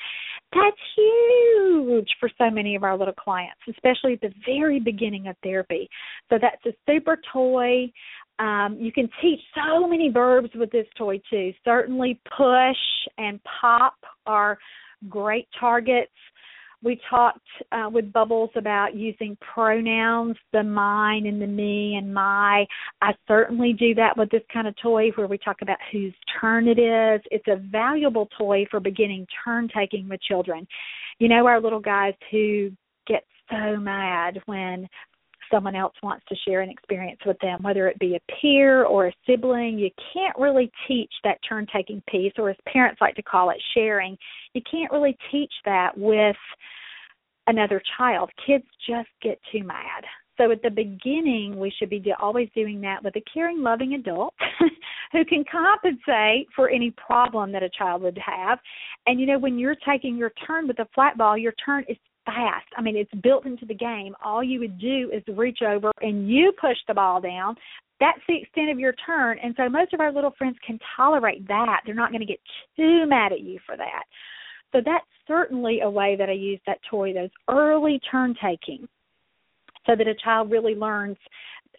That's 0.53 0.77
huge 0.95 2.09
for 2.19 2.29
so 2.37 2.51
many 2.51 2.75
of 2.75 2.83
our 2.83 2.97
little 2.97 3.13
clients, 3.13 3.61
especially 3.67 4.13
at 4.13 4.21
the 4.21 4.33
very 4.45 4.79
beginning 4.79 5.27
of 5.27 5.35
therapy. 5.43 5.89
So 6.29 6.37
that's 6.39 6.63
a 6.65 6.77
super 6.89 7.17
toy. 7.33 7.91
Um, 8.37 8.77
you 8.79 8.91
can 8.91 9.09
teach 9.21 9.39
so 9.55 9.87
many 9.87 10.09
verbs 10.09 10.49
with 10.55 10.71
this 10.71 10.87
toy 10.97 11.19
too. 11.29 11.51
Certainly, 11.65 12.19
push 12.37 12.77
and 13.17 13.39
pop 13.59 13.95
are 14.25 14.57
great 15.09 15.47
targets 15.59 16.11
We 16.81 16.99
talked 17.09 17.39
uh, 17.73 17.89
with 17.91 18.13
Bubbles 18.13 18.51
about 18.55 18.95
using 18.95 19.37
pronouns, 19.53 20.37
the 20.53 20.63
mine 20.63 21.25
and 21.25 21.41
the 21.41 21.47
me 21.47 21.95
and 21.95 22.13
my. 22.13 22.65
I 23.01 23.11
certainly 23.27 23.73
do 23.73 23.93
that 23.95 24.15
with 24.15 24.29
this 24.29 24.43
kind 24.51 24.67
of 24.67 24.75
toy 24.81 25.09
where 25.15 25.27
we 25.27 25.37
talk 25.37 25.61
about 25.61 25.77
whose 25.91 26.13
turn 26.39 26.67
it 26.67 26.79
is. 26.79 27.21
It's 27.31 27.47
a 27.47 27.57
valuable 27.57 28.29
toy 28.37 28.65
for 28.71 28.79
beginning 28.79 29.27
turn 29.43 29.67
taking 29.75 30.07
with 30.07 30.21
children. 30.21 30.65
You 31.19 31.27
know, 31.27 31.47
our 31.47 31.59
little 31.59 31.81
guys 31.81 32.13
who 32.31 32.71
get 33.07 33.25
so 33.49 33.77
mad 33.77 34.39
when 34.45 34.87
someone 35.51 35.75
else 35.75 35.93
wants 36.03 36.25
to 36.29 36.35
share 36.47 36.61
an 36.61 36.69
experience 36.69 37.19
with 37.25 37.37
them, 37.39 37.61
whether 37.61 37.87
it 37.87 37.99
be 37.99 38.15
a 38.15 38.33
peer 38.41 38.85
or 38.85 39.07
a 39.07 39.13
sibling. 39.27 39.77
You 39.77 39.89
can't 40.13 40.37
really 40.37 40.71
teach 40.87 41.11
that 41.23 41.39
turn 41.47 41.67
taking 41.73 42.01
piece, 42.09 42.33
or 42.37 42.49
as 42.49 42.57
parents 42.71 43.01
like 43.01 43.15
to 43.15 43.23
call 43.23 43.49
it, 43.49 43.57
sharing. 43.73 44.17
You 44.53 44.61
can't 44.69 44.91
really 44.91 45.17
teach 45.31 45.53
that 45.65 45.97
with 45.97 46.35
another 47.47 47.81
child. 47.97 48.29
Kids 48.45 48.65
just 48.87 49.09
get 49.21 49.39
too 49.51 49.63
mad. 49.63 50.03
So 50.39 50.51
at 50.51 50.61
the 50.61 50.69
beginning, 50.69 51.59
we 51.59 51.69
should 51.77 51.89
be 51.89 52.01
always 52.17 52.47
doing 52.55 52.79
that 52.81 53.03
with 53.03 53.15
a 53.17 53.23
caring, 53.33 53.61
loving 53.61 53.95
adult 53.95 54.33
who 55.11 55.25
can 55.25 55.43
compensate 55.51 56.47
for 56.55 56.69
any 56.69 56.91
problem 56.91 57.51
that 57.51 57.61
a 57.61 57.69
child 57.69 58.03
would 58.03 58.17
have. 58.25 58.57
And 59.05 59.19
you 59.19 59.25
know, 59.25 59.37
when 59.37 59.59
you're 59.59 59.75
taking 59.75 60.15
your 60.15 60.31
turn 60.47 60.65
with 60.65 60.79
a 60.79 60.87
flat 60.95 61.17
ball, 61.17 61.37
your 61.37 61.53
turn 61.65 61.83
is 61.89 61.97
fast. 62.29 62.67
I 62.77 62.81
mean, 62.81 62.95
it's 62.95 63.13
built 63.21 63.45
into 63.45 63.65
the 63.65 63.73
game. 63.73 64.15
All 64.23 64.43
you 64.43 64.59
would 64.59 64.79
do 64.79 65.11
is 65.13 65.23
reach 65.35 65.59
over 65.61 65.91
and 66.01 66.29
you 66.29 66.53
push 66.59 66.77
the 66.87 66.93
ball 66.93 67.19
down. 67.21 67.55
That's 67.99 68.19
the 68.27 68.37
extent 68.37 68.69
of 68.69 68.79
your 68.79 68.93
turn. 69.05 69.37
And 69.43 69.53
so 69.57 69.67
most 69.67 69.93
of 69.93 69.99
our 69.99 70.11
little 70.11 70.33
friends 70.37 70.57
can 70.65 70.79
tolerate 70.95 71.47
that. 71.47 71.81
They're 71.85 71.95
not 71.95 72.11
going 72.11 72.21
to 72.21 72.25
get 72.25 72.39
too 72.77 73.05
mad 73.05 73.33
at 73.33 73.41
you 73.41 73.59
for 73.65 73.75
that. 73.75 74.03
So 74.71 74.79
that's 74.85 75.05
certainly 75.27 75.81
a 75.81 75.89
way 75.89 76.15
that 76.17 76.29
I 76.29 76.33
use 76.33 76.59
that 76.65 76.79
toy, 76.89 77.13
those 77.13 77.29
early 77.49 77.99
turn 78.11 78.35
taking, 78.41 78.87
so 79.85 79.95
that 79.95 80.07
a 80.07 80.15
child 80.23 80.51
really 80.51 80.75
learns 80.75 81.17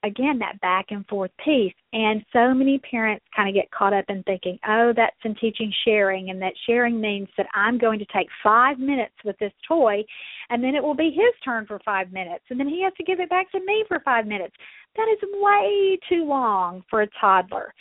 again 0.02 0.38
that 0.38 0.60
back 0.60 0.86
and 0.90 1.06
forth 1.06 1.30
piece. 1.44 1.74
And 1.92 2.24
so 2.32 2.54
many 2.54 2.78
parents 2.78 3.24
kind 3.34 3.48
of 3.48 3.54
get 3.54 3.70
caught 3.70 3.92
up 3.92 4.04
in 4.08 4.22
thinking 4.24 4.58
oh 4.66 4.92
that's 4.94 5.16
in 5.24 5.34
teaching 5.36 5.72
sharing 5.84 6.30
and 6.30 6.40
that 6.42 6.52
sharing 6.66 7.00
means 7.00 7.28
that 7.36 7.46
i'm 7.54 7.78
going 7.78 7.98
to 7.98 8.06
take 8.14 8.28
five 8.42 8.78
minutes 8.78 9.14
with 9.24 9.36
this 9.38 9.52
toy 9.66 10.02
and 10.50 10.62
then 10.62 10.74
it 10.74 10.82
will 10.82 10.94
be 10.94 11.10
his 11.10 11.34
turn 11.44 11.66
for 11.66 11.80
five 11.84 12.12
minutes 12.12 12.44
and 12.50 12.58
then 12.58 12.68
he 12.68 12.82
has 12.82 12.92
to 12.96 13.04
give 13.04 13.20
it 13.20 13.30
back 13.30 13.50
to 13.52 13.60
me 13.60 13.84
for 13.88 14.00
five 14.00 14.26
minutes. 14.26 14.54
That 14.96 15.06
is 15.12 15.18
way 15.34 15.98
too 16.08 16.24
long 16.24 16.82
for 16.90 17.02
a 17.02 17.08
toddler. 17.20 17.72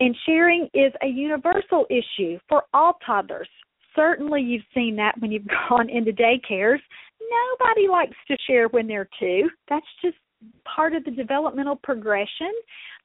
And 0.00 0.16
sharing 0.26 0.68
is 0.74 0.92
a 1.02 1.06
universal 1.06 1.86
issue 1.90 2.38
for 2.48 2.64
all 2.72 2.98
toddlers. 3.04 3.48
Certainly 3.94 4.42
you've 4.42 4.62
seen 4.74 4.96
that 4.96 5.14
when 5.20 5.32
you've 5.32 5.46
gone 5.68 5.88
into 5.90 6.12
daycares. 6.12 6.80
Nobody 7.20 7.88
likes 7.88 8.16
to 8.28 8.36
share 8.46 8.68
when 8.68 8.86
they're 8.86 9.08
two. 9.18 9.48
That's 9.68 9.86
just 10.02 10.16
part 10.64 10.94
of 10.94 11.04
the 11.04 11.10
developmental 11.10 11.76
progression. 11.76 12.52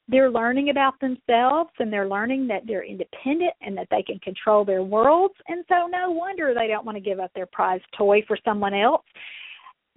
They're 0.10 0.32
learning 0.32 0.70
about 0.70 1.00
themselves 1.02 1.72
and 1.80 1.92
they're 1.92 2.08
learning 2.08 2.48
that 2.48 2.62
they're 2.66 2.86
independent 2.86 3.54
and 3.62 3.78
that 3.78 3.88
they 3.92 4.04
can 4.04 4.20
control 4.20 4.64
their 4.64 4.84
worlds. 4.84 5.36
And 5.48 5.66
so, 5.68 5.88
no 5.88 6.12
wonder 6.12 6.54
they 6.54 6.68
don't 6.68 6.86
want 6.86 6.96
to 6.96 7.02
give 7.02 7.20
up 7.20 7.32
their 7.36 7.46
prized 7.46 7.84
toy 7.98 8.24
for 8.28 8.38
someone 8.46 8.74
else. 8.74 9.04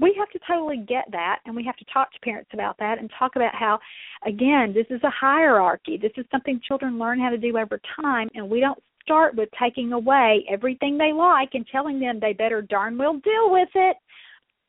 We 0.00 0.16
have 0.18 0.30
to 0.30 0.38
totally 0.48 0.78
get 0.78 1.04
that, 1.12 1.40
and 1.44 1.54
we 1.54 1.62
have 1.64 1.76
to 1.76 1.84
talk 1.92 2.10
to 2.12 2.18
parents 2.20 2.50
about 2.54 2.78
that 2.78 2.98
and 2.98 3.10
talk 3.18 3.36
about 3.36 3.54
how, 3.54 3.78
again, 4.26 4.72
this 4.74 4.86
is 4.88 5.02
a 5.04 5.10
hierarchy. 5.10 5.98
This 6.00 6.12
is 6.16 6.24
something 6.30 6.58
children 6.66 6.98
learn 6.98 7.20
how 7.20 7.28
to 7.28 7.36
do 7.36 7.58
over 7.58 7.78
time, 8.02 8.30
and 8.34 8.48
we 8.48 8.60
don't 8.60 8.82
start 9.02 9.34
with 9.34 9.48
taking 9.60 9.92
away 9.92 10.44
everything 10.48 10.96
they 10.96 11.12
like 11.12 11.50
and 11.52 11.66
telling 11.70 12.00
them 12.00 12.18
they 12.18 12.32
better 12.32 12.62
darn 12.62 12.96
well 12.96 13.20
deal 13.22 13.50
with 13.50 13.68
it. 13.74 13.96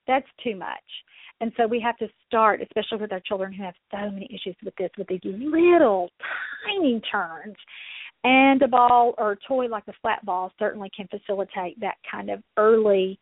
That's 0.08 0.28
too 0.44 0.56
much. 0.56 0.84
And 1.42 1.52
so 1.58 1.66
we 1.66 1.82
have 1.82 1.98
to 1.98 2.08
start, 2.28 2.62
especially 2.62 3.00
with 3.00 3.12
our 3.12 3.20
children 3.20 3.52
who 3.52 3.64
have 3.64 3.74
so 3.90 4.12
many 4.12 4.28
issues 4.28 4.56
with 4.64 4.76
this, 4.78 4.92
with 4.98 5.08
these 5.08 5.20
little 5.24 6.10
tiny 6.66 7.02
turns. 7.12 7.56
And 8.24 8.62
a 8.62 8.68
ball 8.68 9.16
or 9.18 9.32
a 9.32 9.38
toy 9.48 9.66
like 9.66 9.86
the 9.88 9.94
flat 10.02 10.24
ball 10.24 10.54
certainly 10.60 10.92
can 10.96 11.08
facilitate 11.08 11.80
that 11.80 11.96
kind 12.10 12.30
of 12.30 12.44
early 12.56 13.20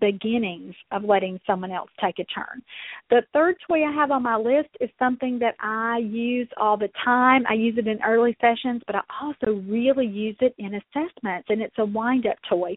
beginnings 0.00 0.74
of 0.90 1.04
letting 1.04 1.40
someone 1.46 1.70
else 1.70 1.90
take 2.02 2.18
a 2.18 2.24
turn. 2.24 2.62
The 3.10 3.22
third 3.32 3.56
toy 3.66 3.84
I 3.84 3.92
have 3.92 4.10
on 4.10 4.22
my 4.22 4.36
list 4.36 4.70
is 4.80 4.90
something 4.98 5.38
that 5.38 5.54
I 5.60 5.98
use 5.98 6.48
all 6.58 6.76
the 6.76 6.88
time. 7.04 7.44
I 7.48 7.54
use 7.54 7.76
it 7.78 7.86
in 7.86 8.02
early 8.02 8.36
sessions, 8.40 8.82
but 8.86 8.96
I 8.96 9.00
also 9.22 9.62
really 9.66 10.06
use 10.06 10.36
it 10.40 10.54
in 10.58 10.74
assessments, 10.74 11.46
and 11.48 11.62
it's 11.62 11.78
a 11.78 11.84
wind 11.84 12.26
up 12.26 12.36
toy. 12.48 12.76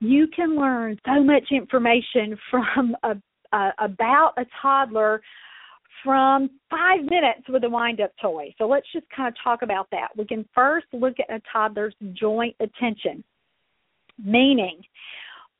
You 0.00 0.26
can 0.34 0.56
learn 0.56 0.98
so 1.06 1.22
much 1.22 1.44
information 1.52 2.36
from 2.50 2.96
a 3.02 3.14
uh, 3.54 3.70
about 3.78 4.32
a 4.36 4.44
toddler 4.60 5.22
from 6.02 6.50
five 6.68 7.00
minutes 7.00 7.48
with 7.48 7.64
a 7.64 7.68
wind 7.68 8.00
up 8.00 8.10
toy. 8.20 8.54
So 8.58 8.66
let's 8.66 8.86
just 8.92 9.06
kind 9.14 9.28
of 9.28 9.34
talk 9.42 9.62
about 9.62 9.88
that. 9.92 10.08
We 10.16 10.26
can 10.26 10.46
first 10.54 10.86
look 10.92 11.14
at 11.18 11.34
a 11.34 11.40
toddler's 11.50 11.94
joint 12.12 12.56
attention, 12.60 13.24
meaning 14.22 14.82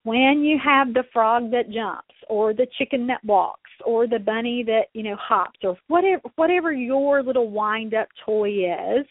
when 0.03 0.43
you 0.43 0.59
have 0.63 0.93
the 0.93 1.05
frog 1.13 1.51
that 1.53 1.71
jumps 1.71 2.15
or 2.29 2.53
the 2.53 2.67
chicken 2.79 3.07
that 3.07 3.25
walks 3.25 3.71
or 3.87 4.07
the 4.07 4.19
bunny 4.19 4.63
that 4.67 4.87
you 4.93 5.03
know 5.03 5.17
hops 5.17 5.61
or 5.63 5.77
whatever 5.89 6.23
whatever 6.37 6.73
your 6.73 7.23
little 7.23 7.51
wind 7.51 7.95
up 7.95 8.09
toy 8.25 8.51
is 8.51 9.07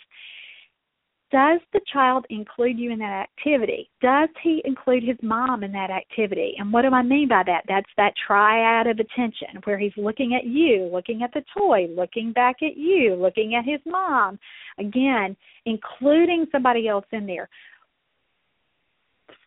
does 1.33 1.59
the 1.73 1.81
child 1.91 2.27
include 2.29 2.77
you 2.77 2.91
in 2.91 2.99
that 2.99 3.27
activity? 3.27 3.89
Does 4.01 4.29
he 4.43 4.61
include 4.65 5.03
his 5.03 5.17
mom 5.23 5.63
in 5.63 5.71
that 5.71 5.89
activity? 5.89 6.53
And 6.59 6.71
what 6.71 6.83
do 6.83 6.89
I 6.89 7.01
mean 7.01 7.27
by 7.27 7.41
that? 7.47 7.63
That's 7.67 7.89
that 7.97 8.13
triad 8.27 8.85
of 8.85 8.99
attention 8.99 9.47
where 9.63 9.79
he's 9.79 9.97
looking 9.97 10.35
at 10.35 10.45
you, 10.45 10.87
looking 10.93 11.23
at 11.23 11.33
the 11.33 11.43
toy, 11.57 11.87
looking 11.89 12.33
back 12.33 12.57
at 12.61 12.77
you, 12.77 13.15
looking 13.15 13.55
at 13.55 13.65
his 13.65 13.79
mom. 13.83 14.37
Again, 14.77 15.35
including 15.65 16.45
somebody 16.51 16.87
else 16.87 17.05
in 17.11 17.25
there. 17.25 17.49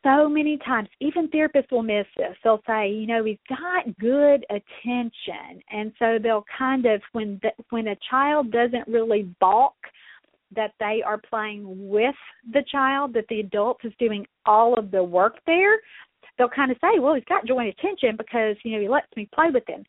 So 0.03 0.29
many 0.29 0.59
times, 0.59 0.88
even 1.01 1.29
therapists 1.29 1.70
will 1.70 1.83
miss 1.85 2.07
this. 2.16 2.37
They'll 2.42 2.62
say, 2.66 2.90
you 2.90 3.07
know, 3.07 3.25
he's 3.25 3.38
got 3.49 3.96
good 3.99 4.44
attention, 4.51 5.62
and 5.70 5.92
so 5.99 6.18
they'll 6.20 6.44
kind 6.57 6.87
of 6.87 7.01
when 7.12 7.40
the, 7.42 7.51
when 7.70 7.88
a 7.88 7.96
child 8.09 8.53
doesn't 8.53 8.87
really 8.87 9.29
balk 9.40 9.75
that 10.55 10.73
they 10.79 11.03
are 11.05 11.19
playing 11.19 11.65
with 11.89 12.15
the 12.53 12.65
child, 12.71 13.13
that 13.15 13.27
the 13.29 13.41
adult 13.41 13.79
is 13.85 13.93
doing 13.99 14.27
all 14.45 14.75
of 14.75 14.91
the 14.91 15.03
work 15.03 15.39
there, 15.47 15.81
they'll 16.39 16.49
kind 16.49 16.71
of 16.71 16.77
say, 16.81 16.99
well, 16.99 17.15
he's 17.15 17.25
got 17.25 17.47
joint 17.47 17.69
attention 17.69 18.17
because, 18.17 18.57
you 18.63 18.73
know, 18.73 18.81
he 18.81 18.89
lets 18.89 19.09
me 19.17 19.29
play 19.35 19.47
with 19.53 19.65
him. 19.69 19.85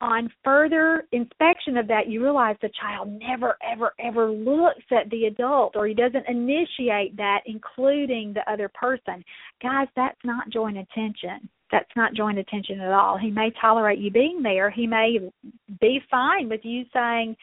On 0.00 0.30
further 0.42 1.06
inspection 1.12 1.76
of 1.78 1.88
that, 1.88 2.08
you 2.08 2.22
realize 2.22 2.56
the 2.60 2.70
child 2.80 3.08
never, 3.08 3.56
ever, 3.62 3.92
ever 3.98 4.30
looks 4.30 4.84
at 4.90 5.08
the 5.10 5.26
adult 5.26 5.76
or 5.76 5.86
he 5.86 5.94
doesn't 5.94 6.28
initiate 6.28 7.16
that, 7.16 7.40
including 7.46 8.32
the 8.32 8.50
other 8.50 8.70
person. 8.74 9.24
Guys, 9.62 9.88
that's 9.96 10.18
not 10.24 10.50
joint 10.50 10.76
attention. 10.76 11.48
That's 11.70 11.88
not 11.96 12.14
joint 12.14 12.38
attention 12.38 12.80
at 12.80 12.92
all. 12.92 13.16
He 13.16 13.30
may 13.30 13.50
tolerate 13.60 13.98
you 13.98 14.10
being 14.10 14.42
there. 14.42 14.70
He 14.70 14.86
may 14.86 15.18
be 15.80 16.00
fine 16.10 16.48
with 16.48 16.60
you 16.64 16.84
saying, 16.92 17.36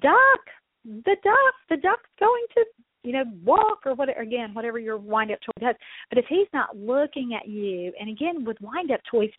Duck, 0.00 0.40
the 0.84 1.16
duck, 1.22 1.54
the 1.68 1.76
duck's 1.76 2.10
going 2.18 2.44
to, 2.54 2.64
you 3.04 3.12
know, 3.12 3.24
walk 3.44 3.80
or 3.84 3.94
whatever. 3.94 4.20
Again, 4.20 4.54
whatever 4.54 4.78
your 4.78 4.96
wind 4.96 5.30
up 5.30 5.38
toy 5.44 5.66
does. 5.66 5.74
But 6.08 6.18
if 6.18 6.24
he's 6.28 6.48
not 6.52 6.76
looking 6.76 7.38
at 7.40 7.48
you, 7.48 7.92
and 7.98 8.08
again 8.10 8.44
with 8.44 8.56
wind 8.60 8.90
up 8.90 9.00
toys, 9.10 9.30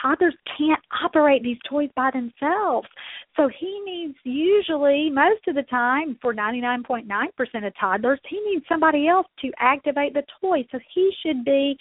toddlers 0.00 0.34
can't 0.58 0.80
operate 1.04 1.42
these 1.42 1.58
toys 1.68 1.90
by 1.96 2.10
themselves. 2.12 2.88
So 3.36 3.48
he 3.58 3.80
needs 3.84 4.14
usually 4.24 5.10
most 5.10 5.46
of 5.48 5.54
the 5.54 5.62
time 5.64 6.18
for 6.20 6.34
99.9% 6.34 7.66
of 7.66 7.72
toddlers, 7.78 8.20
he 8.28 8.40
needs 8.40 8.64
somebody 8.68 9.08
else 9.08 9.26
to 9.40 9.50
activate 9.58 10.14
the 10.14 10.24
toy. 10.40 10.64
So 10.70 10.78
he 10.94 11.10
should 11.24 11.44
be 11.44 11.76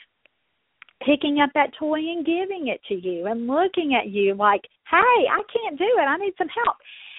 picking 1.05 1.39
up 1.39 1.49
that 1.53 1.71
toy 1.79 1.99
and 1.99 2.25
giving 2.25 2.67
it 2.67 2.79
to 2.87 2.95
you 2.95 3.25
and 3.25 3.47
looking 3.47 3.95
at 3.95 4.09
you 4.09 4.35
like, 4.35 4.61
"Hey, 4.89 5.27
I 5.29 5.41
can't 5.51 5.77
do 5.77 5.97
it. 5.97 6.03
I 6.03 6.17
need 6.17 6.35
some 6.37 6.49
help." 6.49 6.77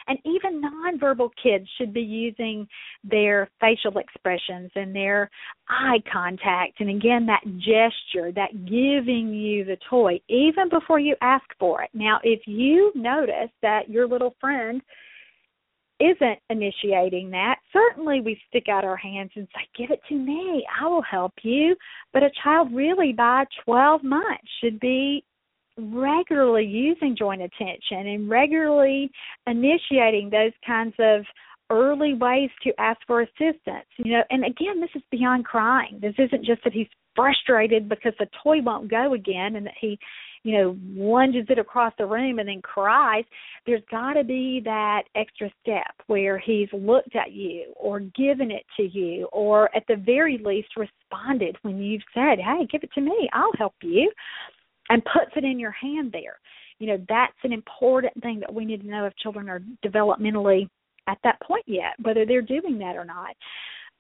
And 0.09 0.19
even 0.25 0.63
nonverbal 0.63 1.31
kids 1.43 1.67
should 1.79 1.93
be 1.93 2.01
using 2.01 2.67
their 3.05 3.49
facial 3.61 3.99
expressions 3.99 4.71
and 4.75 4.95
their 4.95 5.31
eye 5.69 6.03
contact. 6.13 6.81
And 6.81 6.91
again, 6.91 7.27
that 7.27 7.45
gesture, 7.59 8.33
that 8.33 8.65
giving 8.65 9.33
you 9.33 9.65
the 9.65 9.77
toy, 9.89 10.21
even 10.29 10.69
before 10.71 10.99
you 10.99 11.17
ask 11.21 11.45
for 11.59 11.83
it. 11.83 11.91
Now, 11.95 12.19
if 12.23 12.41
you 12.47 12.93
notice 12.95 13.51
that 13.63 13.89
your 13.89 14.07
little 14.07 14.35
friend 14.41 14.83
isn't 16.01 16.39
initiating 16.51 17.31
that, 17.31 17.57
certainly 17.73 18.21
we 18.21 18.41
stick 18.49 18.69
out 18.69 18.85
our 18.85 18.97
hands 18.97 19.31
and 19.37 19.47
say, 19.55 19.69
Give 19.77 19.91
it 19.91 20.01
to 20.09 20.15
me, 20.15 20.67
I 20.81 20.89
will 20.89 21.03
help 21.03 21.33
you. 21.43 21.77
But 22.13 22.25
a 22.25 22.31
child 22.43 22.69
really 22.75 23.13
by 23.13 23.45
12 23.65 24.03
months 24.03 24.49
should 24.63 24.81
be 24.81 25.25
regularly 25.79 26.65
using 26.65 27.17
joint 27.17 27.43
attention 27.43 28.07
and 28.07 28.29
regularly 28.29 29.11
initiating 29.47 30.29
those 30.31 30.53
kinds 30.67 30.95
of 30.99 31.23
early 31.71 32.15
ways 32.15 32.51
to 32.63 32.71
ask 32.79 33.01
for 33.07 33.23
assistance 33.23 33.87
you 33.97 34.13
know 34.13 34.23
and 34.29 34.45
again 34.45 34.81
this 34.81 34.91
is 34.95 35.03
beyond 35.11 35.45
crying. 35.45 35.99
This 36.01 36.15
isn't 36.19 36.45
just 36.45 36.63
that 36.65 36.73
he's 36.73 36.89
frustrated 37.15 37.89
because 37.89 38.13
the 38.19 38.27
toy 38.43 38.61
won't 38.63 38.91
go 38.91 39.15
again 39.15 39.57
and 39.57 39.67
that 39.67 39.75
he 39.81 39.99
you 40.43 40.59
know 40.59 40.77
lunges 40.95 41.47
it 41.49 41.59
across 41.59 41.93
the 41.99 42.05
room 42.05 42.39
and 42.39 42.49
then 42.49 42.61
cries. 42.61 43.25
There's 43.65 43.83
got 43.91 44.15
to 44.15 44.25
be 44.25 44.61
that 44.65 45.05
extra 45.15 45.51
step 45.63 45.95
where 46.09 46.39
he's 46.39 46.69
looked 46.73 47.17
at 47.17 47.33
you 47.33 47.73
or 47.77 48.01
given 48.01 48.51
it 48.51 48.65
to 48.77 48.83
you 48.83 49.27
or 49.33 49.75
at 49.75 49.85
the 49.89 49.97
very 49.97 50.39
least 50.45 50.71
responded 50.77 51.57
when 51.63 51.79
you've 51.79 52.03
said 52.13 52.39
hey 52.39 52.67
give 52.71 52.83
it 52.83 52.93
to 52.95 53.01
me. 53.01 53.29
I'll 53.33 53.53
help 53.57 53.75
you 53.83 54.11
and 54.93 55.03
puts 55.05 55.33
it 55.37 55.45
in 55.45 55.59
your 55.59 55.73
hand 55.73 56.11
there 56.13 56.39
you 56.79 56.87
know 56.87 56.99
that's 57.09 57.33
an 57.45 57.53
important 57.53 58.13
thing 58.23 58.41
that 58.41 58.53
we 58.53 58.65
need 58.65 58.83
to 58.83 58.89
know 58.89 59.05
if 59.05 59.17
children 59.17 59.49
are 59.49 59.63
developmentally 59.85 60.69
at 61.09 61.19
that 61.25 61.41
point 61.41 61.65
yet 61.67 61.95
whether 62.03 62.25
they're 62.27 62.43
doing 62.43 62.79
that 62.79 62.97
or 62.97 63.05
not 63.05 63.35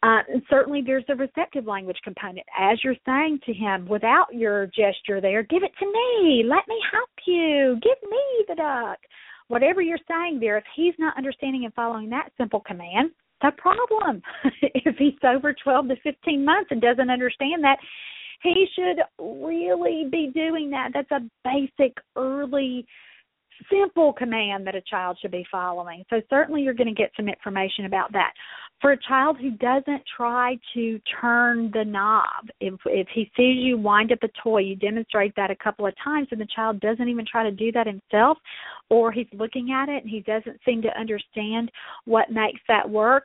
uh, 0.04 0.18
and 0.28 0.42
certainly 0.50 0.82
there's 0.84 1.04
a 1.08 1.14
receptive 1.14 1.66
language 1.66 1.98
component. 2.02 2.44
As 2.58 2.82
you're 2.82 2.96
saying 3.06 3.38
to 3.46 3.52
him, 3.52 3.86
without 3.86 4.34
your 4.34 4.66
gesture 4.66 5.20
there, 5.20 5.44
give 5.44 5.62
it 5.62 5.70
to 5.78 5.86
me, 5.86 6.42
let 6.44 6.66
me 6.66 6.76
help 6.90 7.10
you, 7.24 7.78
give 7.80 8.10
me 8.10 8.44
the 8.48 8.56
duck. 8.56 8.98
Whatever 9.46 9.80
you're 9.80 9.98
saying 10.08 10.40
there, 10.40 10.58
if 10.58 10.64
he's 10.74 10.94
not 10.98 11.16
understanding 11.16 11.64
and 11.64 11.74
following 11.74 12.10
that 12.10 12.30
simple 12.36 12.60
command, 12.60 13.12
the 13.42 13.52
problem. 13.56 14.22
if 14.62 14.96
he's 14.96 15.14
over 15.24 15.54
12 15.62 15.88
to 15.88 15.96
15 16.02 16.44
months 16.44 16.70
and 16.72 16.80
doesn't 16.80 17.10
understand 17.10 17.62
that, 17.62 17.78
he 18.42 18.66
should 18.74 19.00
really 19.18 20.08
be 20.10 20.30
doing 20.34 20.70
that. 20.70 20.90
That's 20.94 21.10
a 21.10 21.20
basic 21.44 21.96
early 22.16 22.86
simple 23.70 24.12
command 24.12 24.66
that 24.66 24.74
a 24.74 24.82
child 24.82 25.18
should 25.20 25.30
be 25.30 25.46
following. 25.50 26.04
So 26.10 26.20
certainly 26.28 26.62
you're 26.62 26.74
going 26.74 26.88
to 26.88 26.94
get 26.94 27.12
some 27.16 27.28
information 27.28 27.84
about 27.84 28.12
that. 28.12 28.32
For 28.80 28.92
a 28.92 28.98
child 29.08 29.36
who 29.40 29.52
doesn't 29.52 30.02
try 30.16 30.58
to 30.74 31.00
turn 31.20 31.70
the 31.72 31.84
knob, 31.84 32.48
if 32.60 32.74
if 32.86 33.06
he 33.14 33.30
sees 33.36 33.58
you 33.58 33.78
wind 33.78 34.10
up 34.10 34.18
a 34.22 34.28
toy, 34.42 34.58
you 34.58 34.74
demonstrate 34.74 35.34
that 35.36 35.52
a 35.52 35.56
couple 35.56 35.86
of 35.86 35.94
times 36.02 36.28
and 36.32 36.40
the 36.40 36.48
child 36.54 36.80
doesn't 36.80 37.08
even 37.08 37.24
try 37.30 37.44
to 37.44 37.52
do 37.52 37.70
that 37.72 37.86
himself 37.86 38.38
or 38.90 39.12
he's 39.12 39.28
looking 39.32 39.70
at 39.72 39.88
it 39.88 40.02
and 40.02 40.10
he 40.10 40.20
doesn't 40.20 40.58
seem 40.64 40.82
to 40.82 40.98
understand 40.98 41.70
what 42.06 42.32
makes 42.32 42.60
that 42.66 42.88
work, 42.88 43.24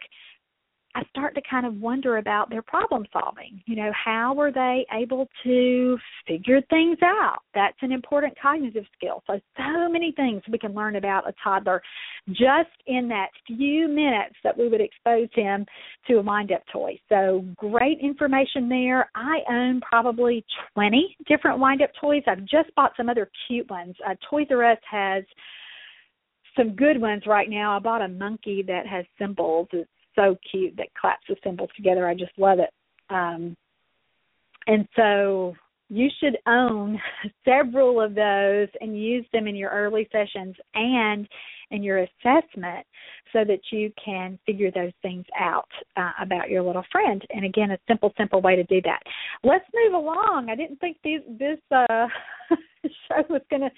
I 0.97 1.03
start 1.11 1.35
to 1.35 1.41
kind 1.47 1.67
of 1.67 1.79
wonder 1.79 2.17
about 2.17 2.49
their 2.49 2.63
problem 2.63 3.05
solving. 3.13 3.61
You 3.67 3.75
know, 3.75 3.91
how 3.93 4.35
are 4.39 4.51
they 4.51 4.83
able 4.91 5.29
to 5.43 5.95
figure 6.27 6.59
things 6.71 6.97
out? 7.03 7.37
That's 7.53 7.77
an 7.83 7.91
important 7.91 8.33
cognitive 8.41 8.85
skill. 8.97 9.21
So, 9.27 9.39
so 9.57 9.89
many 9.89 10.11
things 10.15 10.41
we 10.51 10.57
can 10.57 10.73
learn 10.73 10.95
about 10.95 11.29
a 11.29 11.35
toddler 11.43 11.83
just 12.29 12.71
in 12.87 13.07
that 13.09 13.27
few 13.45 13.87
minutes 13.87 14.33
that 14.43 14.57
we 14.57 14.69
would 14.69 14.81
expose 14.81 15.29
him 15.35 15.67
to 16.07 16.15
a 16.15 16.21
wind 16.23 16.51
up 16.51 16.63
toy. 16.73 16.99
So, 17.09 17.45
great 17.57 17.99
information 18.01 18.67
there. 18.67 19.11
I 19.13 19.41
own 19.51 19.81
probably 19.81 20.43
20 20.73 21.15
different 21.27 21.59
wind 21.59 21.83
up 21.83 21.91
toys. 22.01 22.23
I've 22.25 22.45
just 22.45 22.73
bought 22.75 22.93
some 22.97 23.07
other 23.07 23.29
cute 23.47 23.69
ones. 23.69 23.93
Uh, 24.03 24.15
Toys 24.31 24.47
R 24.49 24.71
Us 24.71 24.79
has 24.89 25.23
some 26.57 26.75
good 26.75 26.99
ones 26.99 27.21
right 27.27 27.51
now. 27.51 27.77
I 27.77 27.79
bought 27.79 28.01
a 28.01 28.07
monkey 28.07 28.63
that 28.65 28.87
has 28.87 29.05
cymbals. 29.19 29.67
It's 29.73 29.87
so 30.17 30.37
cute 30.49 30.75
that 30.77 30.93
claps 30.99 31.25
the 31.27 31.35
cymbals 31.43 31.69
together. 31.75 32.07
I 32.07 32.13
just 32.13 32.37
love 32.37 32.59
it. 32.59 32.69
Um, 33.09 33.55
and 34.67 34.87
so 34.95 35.55
you 35.89 36.09
should 36.19 36.37
own 36.47 36.99
several 37.45 38.01
of 38.01 38.15
those 38.15 38.67
and 38.81 39.01
use 39.01 39.25
them 39.31 39.47
in 39.47 39.55
your 39.55 39.69
early 39.71 40.07
sessions 40.11 40.55
and 40.73 41.27
in 41.71 41.83
your 41.83 41.99
assessment 41.99 42.85
so 43.33 43.43
that 43.43 43.59
you 43.71 43.91
can 44.03 44.39
figure 44.45 44.71
those 44.71 44.93
things 45.01 45.25
out 45.39 45.69
uh, 45.97 46.11
about 46.21 46.49
your 46.49 46.63
little 46.63 46.83
friend. 46.91 47.21
And 47.29 47.45
again, 47.45 47.71
a 47.71 47.77
simple, 47.87 48.13
simple 48.17 48.41
way 48.41 48.55
to 48.55 48.63
do 48.63 48.81
that. 48.83 49.01
Let's 49.43 49.65
move 49.73 49.93
along. 49.93 50.47
I 50.49 50.55
didn't 50.55 50.79
think 50.79 50.97
these, 51.03 51.21
this 51.37 51.59
uh, 51.71 52.07
show 53.07 53.23
was 53.29 53.41
going 53.49 53.61
to 53.61 53.71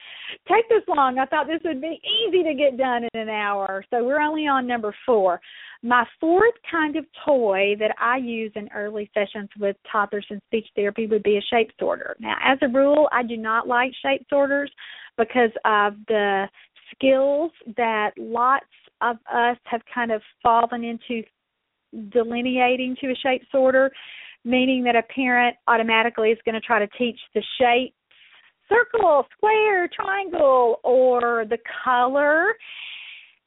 take 0.47 0.67
this 0.69 0.83
long. 0.87 1.17
I 1.17 1.25
thought 1.25 1.47
this 1.47 1.61
would 1.65 1.81
be 1.81 1.99
easy 2.03 2.43
to 2.43 2.53
get 2.53 2.77
done 2.77 3.07
in 3.13 3.19
an 3.19 3.29
hour. 3.29 3.83
So 3.89 4.03
we're 4.03 4.21
only 4.21 4.47
on 4.47 4.67
number 4.67 4.93
four. 5.05 5.41
My 5.81 6.05
fourth 6.19 6.53
kind 6.69 6.95
of 6.95 7.05
toy 7.25 7.75
that 7.79 7.95
I 7.99 8.17
use 8.17 8.51
in 8.55 8.69
early 8.75 9.09
sessions 9.13 9.49
with 9.59 9.77
toddlers 9.91 10.25
in 10.29 10.41
speech 10.47 10.67
therapy 10.75 11.07
would 11.07 11.23
be 11.23 11.37
a 11.37 11.41
shape 11.49 11.71
sorter. 11.79 12.15
Now, 12.19 12.35
as 12.43 12.57
a 12.61 12.67
rule, 12.67 13.07
I 13.11 13.23
do 13.23 13.37
not 13.37 13.67
like 13.67 13.91
shape 14.03 14.25
sorters 14.29 14.71
because 15.17 15.51
of 15.65 15.93
the 16.07 16.45
skills 16.93 17.51
that 17.77 18.11
lots 18.17 18.65
of 19.01 19.17
us 19.31 19.57
have 19.65 19.81
kind 19.93 20.11
of 20.11 20.21
fallen 20.43 20.83
into 20.83 21.23
delineating 22.09 22.95
to 23.01 23.07
a 23.07 23.15
shape 23.15 23.41
sorter, 23.51 23.91
meaning 24.43 24.83
that 24.83 24.95
a 24.95 25.03
parent 25.03 25.55
automatically 25.67 26.29
is 26.29 26.37
going 26.45 26.55
to 26.55 26.61
try 26.61 26.79
to 26.79 26.87
teach 26.97 27.19
the 27.33 27.43
shape 27.59 27.93
circle, 28.69 29.25
square, 29.35 29.87
triangle, 29.87 30.79
or 30.83 31.45
the 31.49 31.57
color. 31.83 32.53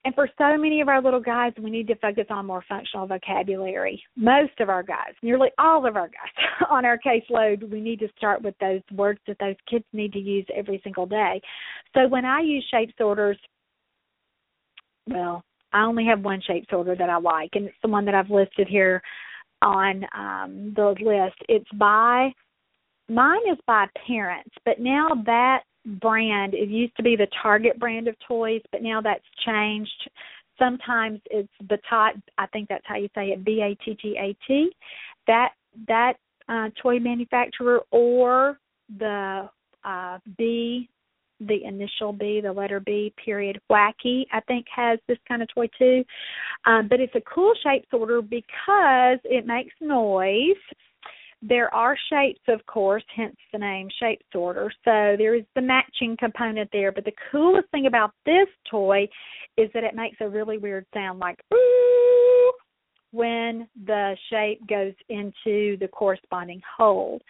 And 0.05 0.15
for 0.17 0.29
so 0.37 0.57
many 0.57 0.81
of 0.81 0.89
our 0.89 1.01
little 1.01 1.21
guys, 1.21 1.53
we 1.61 1.71
need 1.71 1.87
to 1.87 1.95
focus 1.97 2.27
on 2.29 2.47
more 2.47 2.65
functional 2.69 3.07
vocabulary. 3.07 4.03
Most 4.17 4.59
of 4.59 4.69
our 4.69 4.83
guys, 4.83 5.15
nearly 5.23 5.51
all 5.59 5.87
of 5.87 5.97
our 5.97 6.09
guys 6.09 6.67
on 6.71 6.85
our 6.85 6.99
caseload, 6.99 7.71
we 7.71 7.81
need 7.81 8.01
to 8.01 8.09
start 8.17 8.43
with 8.43 8.57
those 8.59 8.81
words 8.93 9.21
that 9.29 9.39
those 9.39 9.55
kids 9.71 9.85
need 9.93 10.13
to 10.15 10.19
use 10.19 10.47
every 10.55 10.81
single 10.83 11.07
day. 11.07 11.41
So 11.95 12.09
when 12.09 12.25
I 12.25 12.41
use 12.41 12.67
shape 12.71 12.91
sorters, 12.99 13.39
well, 15.07 15.45
I 15.73 15.85
only 15.85 16.05
have 16.07 16.21
one 16.21 16.43
shape 16.47 16.67
sorter 16.69 16.97
that 16.97 17.09
I 17.09 17.19
like, 17.19 17.51
and 17.55 17.67
it's 17.67 17.77
the 17.83 17.89
one 17.89 18.05
that 18.07 18.15
I've 18.15 18.31
listed 18.31 18.69
here 18.69 19.03
on 19.63 20.05
um, 20.17 20.73
the 20.75 20.95
list. 21.01 21.37
It's 21.49 21.71
by 21.79 22.33
mine 23.09 23.41
is 23.51 23.59
by 23.67 23.87
parents, 24.07 24.51
but 24.65 24.81
now 24.81 25.11
that 25.27 25.61
brand 26.01 26.55
it 26.55 26.69
used 26.69 26.97
to 26.97 27.03
be 27.03 27.17
the 27.17 27.29
Target 27.43 27.79
brand 27.79 28.09
of 28.09 28.17
toys, 28.27 28.63
but 28.71 28.83
now 28.83 29.01
that's 29.01 29.25
changed. 29.45 30.11
Sometimes 30.59 31.21
it's 31.31 31.53
Battat. 31.65 32.21
I 32.39 32.47
think 32.47 32.69
that's 32.69 32.85
how 32.87 32.97
you 32.97 33.09
say 33.15 33.29
it. 33.29 33.45
B 33.45 33.63
A 33.63 33.75
T 33.85 33.97
T 34.01 34.17
A 34.19 34.37
T. 34.47 34.71
That 35.27 35.51
that 35.89 36.15
uh, 36.49 36.69
toy 36.81 36.99
manufacturer 36.99 37.81
or 37.91 38.59
the 38.99 39.49
uh, 39.85 40.19
B 40.37 40.89
the 41.47 41.65
initial 41.65 42.13
B, 42.13 42.41
the 42.41 42.53
letter 42.53 42.81
B, 42.81 43.13
period, 43.23 43.61
wacky, 43.71 44.25
I 44.33 44.41
think 44.47 44.67
has 44.75 44.99
this 45.09 45.19
kind 45.27 45.43
of 45.43 45.49
toy 45.53 45.69
too. 45.79 46.05
Um, 46.67 46.89
but 46.89 47.01
it's 47.01 47.15
a 47.15 47.21
cool 47.23 47.53
shape 47.63 47.85
sorter 47.91 48.23
because 48.23 49.19
it 49.25 49.47
makes 49.47 49.75
noise. 49.81 50.57
There 51.43 51.75
are 51.75 51.97
shapes, 52.09 52.41
of 52.47 52.65
course, 52.67 53.03
hence 53.15 53.37
the 53.53 53.59
name 53.59 53.89
shape 53.99 54.23
sorter. 54.33 54.73
So 54.85 55.17
there 55.19 55.35
is 55.35 55.45
the 55.57 55.61
matching 55.61 56.17
component 56.17 56.71
there. 56.73 56.93
But 56.93 57.05
the 57.05 57.13
coolest 57.31 57.69
thing 57.71 57.87
about 57.87 58.13
this 58.25 58.47
toy 58.71 59.09
is 59.57 59.69
that 59.75 59.85
it 59.85 59.97
makes 59.97 60.19
a 60.21 60.29
really 60.29 60.59
weird 60.59 60.87
sound 60.95 61.19
like 61.19 61.41
ooh 61.53 62.53
when 63.11 63.69
the 63.87 64.17
shape 64.31 64.67
goes 64.67 64.95
into 65.09 65.77
the 65.79 65.89
corresponding 65.93 66.63
hole. 66.77 67.21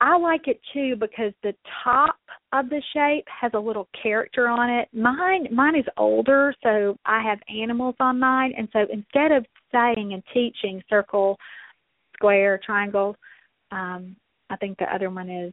I 0.00 0.18
like 0.18 0.46
it 0.46 0.60
too 0.74 0.94
because 0.96 1.32
the 1.42 1.54
top 1.82 2.16
of 2.52 2.68
the 2.68 2.82
shape 2.92 3.24
has 3.28 3.52
a 3.54 3.58
little 3.58 3.88
character 4.02 4.46
on 4.46 4.68
it. 4.68 4.88
Mine 4.92 5.48
mine 5.50 5.74
is 5.76 5.86
older, 5.96 6.54
so 6.62 6.98
I 7.06 7.22
have 7.22 7.38
animals 7.48 7.94
on 7.98 8.20
mine 8.20 8.52
and 8.56 8.68
so 8.72 8.80
instead 8.92 9.32
of 9.32 9.46
saying 9.72 10.12
and 10.12 10.22
teaching 10.34 10.82
circle, 10.88 11.38
square, 12.16 12.60
triangle, 12.64 13.16
um 13.70 14.16
I 14.48 14.56
think 14.56 14.78
the 14.78 14.94
other 14.94 15.10
one 15.10 15.28
is 15.28 15.52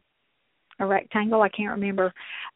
a 0.78 0.86
rectangle, 0.86 1.42
I 1.42 1.48
can't 1.48 1.70
remember, 1.70 2.12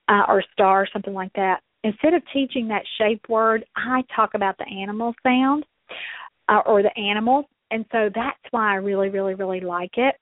uh, 0.08 0.22
or 0.28 0.42
star, 0.52 0.86
something 0.92 1.14
like 1.14 1.32
that. 1.34 1.60
Instead 1.84 2.14
of 2.14 2.22
teaching 2.32 2.68
that 2.68 2.82
shape 2.96 3.28
word, 3.28 3.64
I 3.76 4.02
talk 4.14 4.34
about 4.34 4.56
the 4.58 4.66
animal 4.66 5.14
sound 5.22 5.64
uh, 6.48 6.60
or 6.66 6.82
the 6.82 6.96
animal, 6.96 7.48
and 7.70 7.84
so 7.92 8.08
that's 8.14 8.38
why 8.50 8.72
I 8.72 8.76
really, 8.76 9.08
really, 9.08 9.34
really 9.34 9.60
like 9.60 9.96
it 9.96 10.14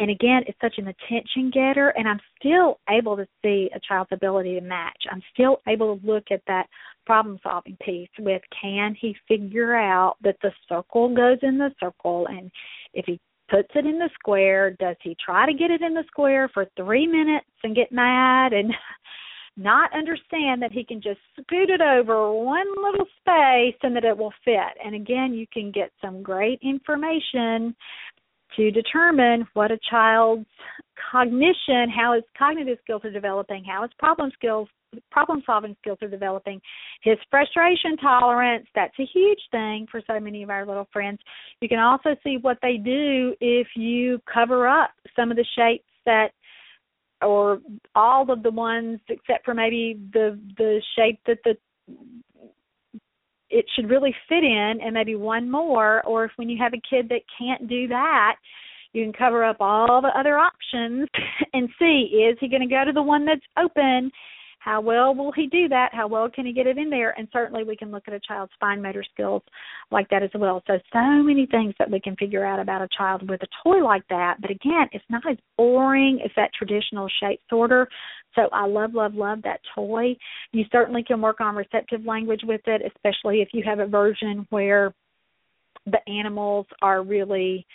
and 0.00 0.10
again, 0.10 0.42
it's 0.46 0.58
such 0.60 0.78
an 0.78 0.88
attention 0.88 1.50
getter, 1.50 1.90
and 1.90 2.08
I'm 2.08 2.20
still 2.38 2.80
able 2.88 3.16
to 3.16 3.26
see 3.42 3.70
a 3.74 3.80
child's 3.86 4.12
ability 4.12 4.54
to 4.54 4.60
match. 4.60 5.04
I'm 5.10 5.22
still 5.32 5.60
able 5.68 5.96
to 5.96 6.06
look 6.06 6.24
at 6.30 6.42
that 6.46 6.66
problem 7.06 7.38
solving 7.42 7.76
piece 7.84 8.08
with 8.18 8.42
can 8.60 8.96
he 8.98 9.16
figure 9.28 9.74
out 9.74 10.16
that 10.22 10.36
the 10.42 10.52
circle 10.68 11.14
goes 11.14 11.38
in 11.42 11.58
the 11.58 11.70
circle, 11.80 12.26
and 12.28 12.50
if 12.94 13.04
he 13.06 13.20
puts 13.50 13.68
it 13.74 13.86
in 13.86 13.98
the 13.98 14.10
square, 14.14 14.70
does 14.80 14.96
he 15.02 15.16
try 15.24 15.46
to 15.46 15.52
get 15.52 15.70
it 15.70 15.82
in 15.82 15.94
the 15.94 16.04
square 16.06 16.48
for 16.54 16.66
three 16.76 17.06
minutes 17.06 17.46
and 17.62 17.76
get 17.76 17.92
mad 17.92 18.52
and 18.52 18.72
not 19.56 19.94
understand 19.94 20.62
that 20.62 20.72
he 20.72 20.82
can 20.82 21.02
just 21.02 21.20
scoot 21.32 21.68
it 21.68 21.82
over 21.82 22.32
one 22.32 22.66
little 22.82 23.06
space 23.20 23.76
and 23.82 23.94
that 23.94 24.04
it 24.04 24.16
will 24.16 24.32
fit. 24.44 24.72
And 24.82 24.94
again, 24.94 25.34
you 25.34 25.46
can 25.52 25.70
get 25.70 25.92
some 26.00 26.22
great 26.22 26.58
information 26.62 27.76
to 28.56 28.70
determine 28.70 29.46
what 29.54 29.70
a 29.70 29.78
child's 29.90 30.46
cognition, 31.10 31.88
how 31.94 32.14
his 32.14 32.24
cognitive 32.38 32.78
skills 32.82 33.02
are 33.04 33.10
developing, 33.10 33.64
how 33.64 33.82
his 33.82 33.90
problem 33.98 34.30
skills 34.34 34.68
problem 35.10 35.42
solving 35.46 35.74
skills 35.80 35.98
are 36.02 36.08
developing, 36.08 36.60
his 37.02 37.16
frustration 37.30 37.96
tolerance, 37.96 38.66
that's 38.74 38.92
a 39.00 39.06
huge 39.12 39.38
thing 39.50 39.86
for 39.90 40.02
so 40.06 40.20
many 40.20 40.42
of 40.42 40.50
our 40.50 40.66
little 40.66 40.86
friends. 40.92 41.18
You 41.60 41.68
can 41.68 41.78
also 41.78 42.10
see 42.22 42.36
what 42.40 42.58
they 42.60 42.76
do 42.76 43.34
if 43.40 43.68
you 43.74 44.20
cover 44.32 44.68
up 44.68 44.90
some 45.16 45.30
of 45.30 45.36
the 45.36 45.46
shapes 45.56 45.88
that 46.04 46.32
or 47.22 47.60
all 47.94 48.30
of 48.30 48.42
the 48.42 48.50
ones 48.50 49.00
except 49.08 49.44
for 49.44 49.54
maybe 49.54 49.98
the 50.12 50.38
the 50.58 50.82
shape 50.96 51.20
that 51.26 51.38
the 51.44 51.56
it 53.52 53.66
should 53.74 53.90
really 53.90 54.14
fit 54.28 54.42
in 54.42 54.80
and 54.82 54.94
maybe 54.94 55.14
one 55.14 55.48
more 55.48 56.02
or 56.04 56.24
if 56.24 56.32
when 56.36 56.48
you 56.48 56.58
have 56.58 56.72
a 56.72 56.82
kid 56.88 57.08
that 57.10 57.20
can't 57.38 57.68
do 57.68 57.86
that 57.86 58.36
you 58.92 59.04
can 59.04 59.12
cover 59.12 59.44
up 59.44 59.58
all 59.60 60.00
the 60.00 60.18
other 60.18 60.38
options 60.38 61.08
and 61.52 61.68
see 61.78 62.24
is 62.28 62.36
he 62.40 62.48
going 62.48 62.66
to 62.66 62.74
go 62.74 62.84
to 62.84 62.92
the 62.92 63.02
one 63.02 63.24
that's 63.24 63.40
open 63.58 64.10
how 64.62 64.80
well 64.80 65.14
will 65.14 65.32
he 65.32 65.48
do 65.48 65.68
that? 65.68 65.90
How 65.92 66.06
well 66.06 66.30
can 66.30 66.46
he 66.46 66.52
get 66.52 66.68
it 66.68 66.78
in 66.78 66.88
there? 66.88 67.18
And 67.18 67.26
certainly 67.32 67.64
we 67.64 67.76
can 67.76 67.90
look 67.90 68.04
at 68.06 68.14
a 68.14 68.20
child's 68.20 68.52
fine 68.60 68.80
motor 68.80 69.04
skills 69.12 69.42
like 69.90 70.08
that 70.10 70.22
as 70.22 70.30
well. 70.34 70.62
So 70.68 70.74
so 70.92 71.22
many 71.22 71.46
things 71.46 71.74
that 71.80 71.90
we 71.90 71.98
can 71.98 72.14
figure 72.14 72.44
out 72.44 72.60
about 72.60 72.80
a 72.80 72.88
child 72.96 73.28
with 73.28 73.42
a 73.42 73.48
toy 73.64 73.84
like 73.84 74.06
that. 74.08 74.36
But 74.40 74.50
again, 74.50 74.88
it's 74.92 75.04
not 75.10 75.28
as 75.28 75.36
boring 75.56 76.20
as 76.24 76.30
that 76.36 76.50
traditional 76.56 77.08
shape 77.20 77.40
sorter. 77.50 77.88
So 78.36 78.42
I 78.52 78.66
love, 78.66 78.94
love, 78.94 79.14
love 79.14 79.42
that 79.42 79.60
toy. 79.74 80.16
You 80.52 80.64
certainly 80.70 81.02
can 81.02 81.20
work 81.20 81.40
on 81.40 81.56
receptive 81.56 82.04
language 82.04 82.42
with 82.44 82.62
it, 82.66 82.82
especially 82.86 83.42
if 83.42 83.48
you 83.52 83.64
have 83.66 83.80
a 83.80 83.86
version 83.86 84.46
where 84.50 84.94
the 85.86 85.98
animals 86.08 86.66
are 86.80 87.02
really 87.02 87.66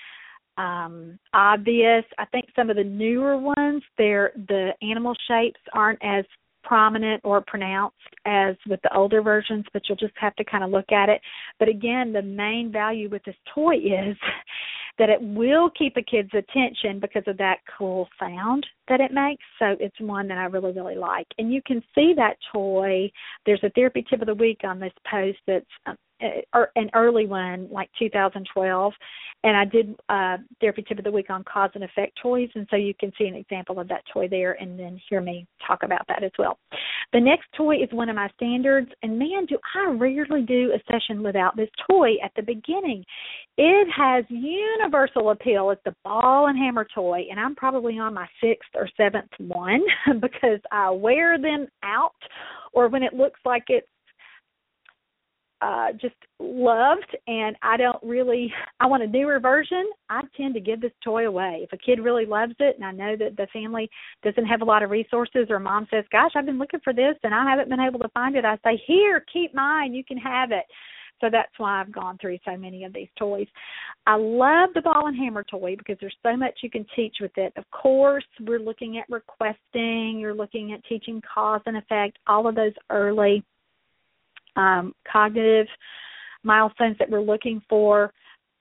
um 0.58 1.20
obvious. 1.34 2.06
I 2.18 2.26
think 2.26 2.46
some 2.56 2.70
of 2.70 2.78
the 2.78 2.84
newer 2.84 3.38
ones, 3.38 3.84
they're 3.98 4.32
the 4.48 4.72
animal 4.82 5.14
shapes 5.28 5.60
aren't 5.74 6.00
as 6.02 6.26
prominent 6.68 7.22
or 7.24 7.42
pronounced 7.48 7.96
as 8.26 8.56
with 8.68 8.82
the 8.84 8.96
older 8.96 9.22
versions, 9.22 9.66
but 9.72 9.84
you'll 9.88 9.98
just 9.98 10.14
have 10.18 10.36
to 10.36 10.44
kind 10.44 10.64
of 10.64 10.70
look 10.70 10.92
at 10.92 11.10
it. 11.10 11.22
But 11.60 11.70
again, 11.70 12.12
the 12.12 12.22
main 12.22 12.72
value 12.72 13.10
with 13.10 13.24
this 13.24 13.36
toy 13.54 13.76
is 13.76 14.18
that 15.00 15.10
it 15.10 15.22
will 15.22 15.70
keep 15.78 15.96
a 15.96 16.02
kid's 16.02 16.32
attention 16.34 17.00
because 17.00 17.24
of 17.28 17.38
that 17.38 17.60
cool 17.78 18.08
sound 18.20 18.66
that 18.90 19.00
it 19.00 19.12
makes. 19.12 19.44
So 19.60 19.76
it's 19.80 20.00
one 20.00 20.28
that 20.28 20.38
I 20.38 20.46
really, 20.46 20.72
really 20.72 20.96
like. 20.96 21.28
And 21.38 21.54
you 21.54 21.62
can 21.66 21.82
see 21.94 22.14
that 22.18 22.38
toy. 22.52 23.10
There's 23.46 23.64
a 23.64 23.70
therapy 23.70 24.04
tip 24.10 24.22
of 24.22 24.28
the 24.28 24.36
week 24.36 24.62
on 24.64 24.80
this 24.80 24.94
post 25.10 25.38
that's 25.46 25.66
uh, 25.86 25.94
an 26.20 26.90
early 26.96 27.28
one, 27.28 27.68
like 27.72 27.90
2012, 28.00 28.94
and 29.44 29.56
I 29.56 29.66
did 29.66 29.96
uh, 30.10 30.38
therapy 30.60 30.84
tip 30.88 30.98
of 30.98 31.04
the 31.04 31.12
week 31.12 31.30
on 31.30 31.44
cause 31.44 31.70
and 31.76 31.84
effect 31.84 32.18
toys, 32.22 32.50
and 32.56 32.68
so 32.70 32.76
you 32.76 32.94
can 33.00 33.12
see 33.18 33.28
an 33.28 33.36
example 33.36 33.80
of 33.80 33.88
that 33.90 34.04
toy 34.12 34.28
there, 34.28 34.54
and 34.54 34.80
then 34.80 35.00
hear 35.10 35.22
me 35.22 35.46
talk 35.66 35.84
about 35.84 36.02
that 36.08 36.24
as 36.24 36.32
well. 36.40 36.58
The 37.14 37.20
next 37.20 37.48
toy 37.56 37.76
is 37.76 37.90
one 37.92 38.10
of 38.10 38.16
my 38.16 38.30
standards, 38.36 38.90
and 39.04 39.20
man, 39.20 39.46
do 39.46 39.58
I 39.76 39.92
rarely 39.92 40.42
do 40.42 40.74
a 40.74 40.92
session 40.92 41.22
without 41.22 41.56
this 41.56 41.70
toy 41.90 42.16
at 42.24 42.32
the 42.36 42.42
beginning. 42.42 43.04
It 43.58 43.88
has 43.96 44.26
universal 44.30 45.30
appeal. 45.30 45.70
It's 45.70 45.82
the 45.86 45.96
ball 46.04 46.48
and 46.48 46.58
hammer 46.58 46.88
toy, 46.94 47.28
and 47.30 47.40
I'm 47.40 47.56
probably 47.56 48.00
on 48.00 48.14
my 48.14 48.28
sixth 48.42 48.70
or 48.76 48.90
seventh 48.98 49.32
one 49.40 49.82
because 50.20 50.60
I 50.72 50.90
wear 50.90 51.40
them 51.40 51.68
out, 51.84 52.16
or 52.74 52.90
when 52.90 53.04
it 53.04 53.14
looks 53.14 53.40
like 53.46 53.66
it's 53.70 53.88
uh 55.62 55.92
just 55.94 56.16
loved 56.40 57.18
and 57.28 57.56
I 57.62 57.78
don't 57.78 58.02
really 58.04 58.54
I 58.80 58.86
want 58.86 59.04
a 59.04 59.08
newer 59.08 59.40
version, 59.40 59.86
I 60.10 60.22
tend 60.36 60.54
to 60.54 60.60
give 60.60 60.82
this 60.82 60.92
toy 61.04 61.28
away. 61.28 61.62
If 61.64 61.74
a 61.74 61.78
kid 61.78 62.00
really 62.00 62.26
loves 62.26 62.54
it 62.60 62.76
and 62.76 62.86
I 62.86 62.92
know 62.92 63.16
that 63.18 63.38
the 63.38 63.48
family 63.52 63.90
doesn't 64.24 64.46
have 64.46 64.62
a 64.62 64.66
lot 64.66 64.84
of 64.84 64.92
resources 64.92 65.48
or 65.50 65.60
mom 65.60 65.88
says, 65.90 66.06
"Gosh, 66.12 66.32
I've 66.36 66.46
been 66.46 66.60
looking 66.60 66.82
for 66.84 66.94
this 66.94 67.16
and 67.24 67.34
I 67.34 67.50
haven't 67.50 67.70
been 67.70 67.80
able 67.80 68.00
to 68.00 68.10
find 68.10 68.36
it." 68.36 68.46
I 68.46 68.58
say, 68.64 68.82
"Here, 68.86 69.26
keep 69.32 69.54
mine. 69.54 69.94
You 69.94 70.04
can 70.04 70.18
have 70.18 70.52
it." 70.52 70.66
So 71.22 71.30
that's 71.32 71.52
why 71.58 71.82
I've 71.82 71.92
gone 71.92 72.18
through 72.20 72.38
so 72.46 72.56
many 72.58 72.84
of 72.84 72.94
these 72.94 73.08
toys. 73.18 73.48
I 74.06 74.16
love 74.16 74.70
the 74.74 74.82
ball 74.82 75.08
and 75.08 75.18
hammer 75.18 75.44
toy 75.44 75.76
because 75.76 75.98
there's 76.00 76.16
so 76.24 76.38
much 76.38 76.60
you 76.62 76.70
can 76.70 76.86
teach 76.96 77.18
with 77.20 77.36
it. 77.38 77.54
Of 77.58 77.70
course, 77.72 78.26
we're 78.42 78.60
looking 78.60 78.98
at 78.98 79.06
requesting, 79.10 80.20
you're 80.20 80.36
looking 80.36 80.74
at 80.74 80.84
teaching 80.86 81.22
cause 81.22 81.62
and 81.66 81.78
effect, 81.78 82.20
all 82.28 82.48
of 82.48 82.56
those 82.56 82.74
early 82.90 83.44
um, 84.58 84.94
cognitive 85.10 85.68
milestones 86.44 86.98
that 87.00 87.10
we're 87.10 87.22
looking 87.22 87.62
for. 87.70 88.12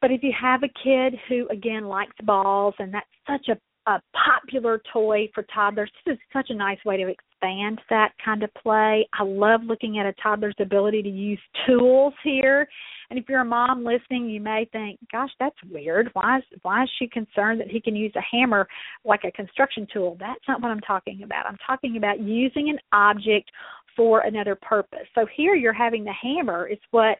But 0.00 0.10
if 0.10 0.22
you 0.22 0.32
have 0.40 0.62
a 0.62 0.68
kid 0.84 1.18
who, 1.28 1.48
again, 1.48 1.86
likes 1.86 2.14
balls, 2.22 2.74
and 2.78 2.92
that's 2.92 3.06
such 3.26 3.48
a, 3.48 3.90
a 3.90 4.00
popular 4.12 4.80
toy 4.92 5.28
for 5.34 5.44
toddlers, 5.52 5.90
this 6.04 6.14
is 6.14 6.20
such 6.32 6.50
a 6.50 6.54
nice 6.54 6.78
way 6.84 6.96
to 6.98 7.08
expand 7.08 7.80
that 7.88 8.12
kind 8.22 8.42
of 8.42 8.50
play. 8.54 9.08
I 9.18 9.22
love 9.24 9.62
looking 9.64 9.98
at 9.98 10.06
a 10.06 10.12
toddler's 10.22 10.54
ability 10.60 11.02
to 11.02 11.08
use 11.08 11.40
tools 11.66 12.12
here. 12.22 12.68
And 13.08 13.18
if 13.18 13.26
you're 13.28 13.40
a 13.40 13.44
mom 13.44 13.84
listening, 13.84 14.28
you 14.28 14.40
may 14.40 14.66
think, 14.72 14.98
"Gosh, 15.12 15.30
that's 15.38 15.56
weird. 15.70 16.10
Why 16.12 16.38
is 16.38 16.44
why 16.62 16.82
is 16.82 16.90
she 16.98 17.06
concerned 17.06 17.60
that 17.60 17.70
he 17.70 17.80
can 17.80 17.94
use 17.94 18.12
a 18.16 18.20
hammer 18.20 18.66
like 19.04 19.24
a 19.24 19.30
construction 19.30 19.86
tool?" 19.92 20.16
That's 20.18 20.46
not 20.48 20.60
what 20.60 20.70
I'm 20.70 20.80
talking 20.80 21.22
about. 21.22 21.46
I'm 21.46 21.58
talking 21.64 21.96
about 21.96 22.20
using 22.20 22.68
an 22.68 22.78
object 22.92 23.50
for 23.96 24.20
another 24.20 24.54
purpose. 24.54 25.06
So 25.14 25.26
here 25.36 25.54
you're 25.54 25.72
having 25.72 26.04
the 26.04 26.12
hammer 26.12 26.68
It's 26.68 26.82
what 26.90 27.18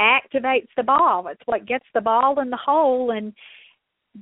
activates 0.00 0.68
the 0.76 0.82
ball. 0.84 1.28
It's 1.28 1.42
what 1.46 1.66
gets 1.66 1.84
the 1.92 2.00
ball 2.00 2.40
in 2.40 2.50
the 2.50 2.56
hole 2.56 3.10
and 3.10 3.32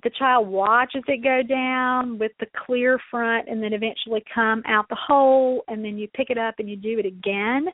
the 0.02 0.10
child 0.18 0.48
watches 0.48 1.02
it 1.06 1.22
go 1.22 1.42
down 1.42 2.18
with 2.18 2.32
the 2.40 2.46
clear 2.66 2.98
front 3.10 3.48
and 3.48 3.62
then 3.62 3.72
eventually 3.72 4.22
come 4.34 4.62
out 4.66 4.88
the 4.88 4.96
hole 4.96 5.62
and 5.68 5.84
then 5.84 5.96
you 5.96 6.08
pick 6.08 6.28
it 6.30 6.38
up 6.38 6.56
and 6.58 6.68
you 6.68 6.76
do 6.76 6.98
it 6.98 7.06
again. 7.06 7.66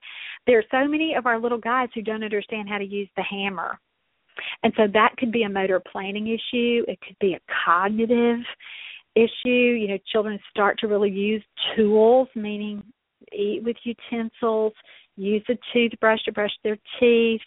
There 0.46 0.58
are 0.58 0.64
so 0.70 0.88
many 0.88 1.14
of 1.14 1.26
our 1.26 1.40
little 1.40 1.58
guys 1.58 1.88
who 1.94 2.02
don't 2.02 2.22
understand 2.22 2.68
how 2.68 2.78
to 2.78 2.84
use 2.84 3.08
the 3.16 3.22
hammer. 3.22 3.78
And 4.62 4.72
so 4.76 4.84
that 4.92 5.16
could 5.18 5.32
be 5.32 5.42
a 5.42 5.48
motor 5.48 5.80
planning 5.80 6.28
issue. 6.28 6.84
It 6.88 6.98
could 7.00 7.18
be 7.20 7.34
a 7.34 7.40
cognitive 7.64 8.40
issue. 9.14 9.28
You 9.44 9.88
know, 9.88 9.98
children 10.10 10.38
start 10.50 10.78
to 10.80 10.88
really 10.88 11.10
use 11.10 11.42
tools, 11.76 12.28
meaning 12.34 12.82
eat 13.34 13.62
with 13.62 13.76
utensils, 13.84 14.72
use 15.16 15.44
a 15.48 15.58
toothbrush 15.72 16.22
to 16.24 16.32
brush 16.32 16.52
their 16.62 16.78
teeth, 16.98 17.40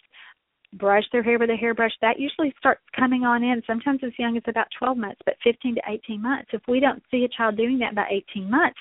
brush 0.74 1.04
their 1.12 1.22
hair 1.22 1.38
with 1.38 1.50
a 1.50 1.56
hairbrush. 1.56 1.92
That 2.00 2.18
usually 2.18 2.54
starts 2.58 2.82
coming 2.94 3.24
on 3.24 3.42
in 3.42 3.62
sometimes 3.66 4.00
as 4.04 4.12
young 4.18 4.36
as 4.36 4.42
about 4.46 4.66
12 4.78 4.96
months, 4.96 5.20
but 5.24 5.36
15 5.44 5.76
to 5.76 5.82
18 5.88 6.20
months. 6.20 6.50
If 6.52 6.62
we 6.68 6.80
don't 6.80 7.02
see 7.10 7.24
a 7.24 7.28
child 7.28 7.56
doing 7.56 7.78
that 7.78 7.94
by 7.94 8.06
18 8.10 8.50
months, 8.50 8.78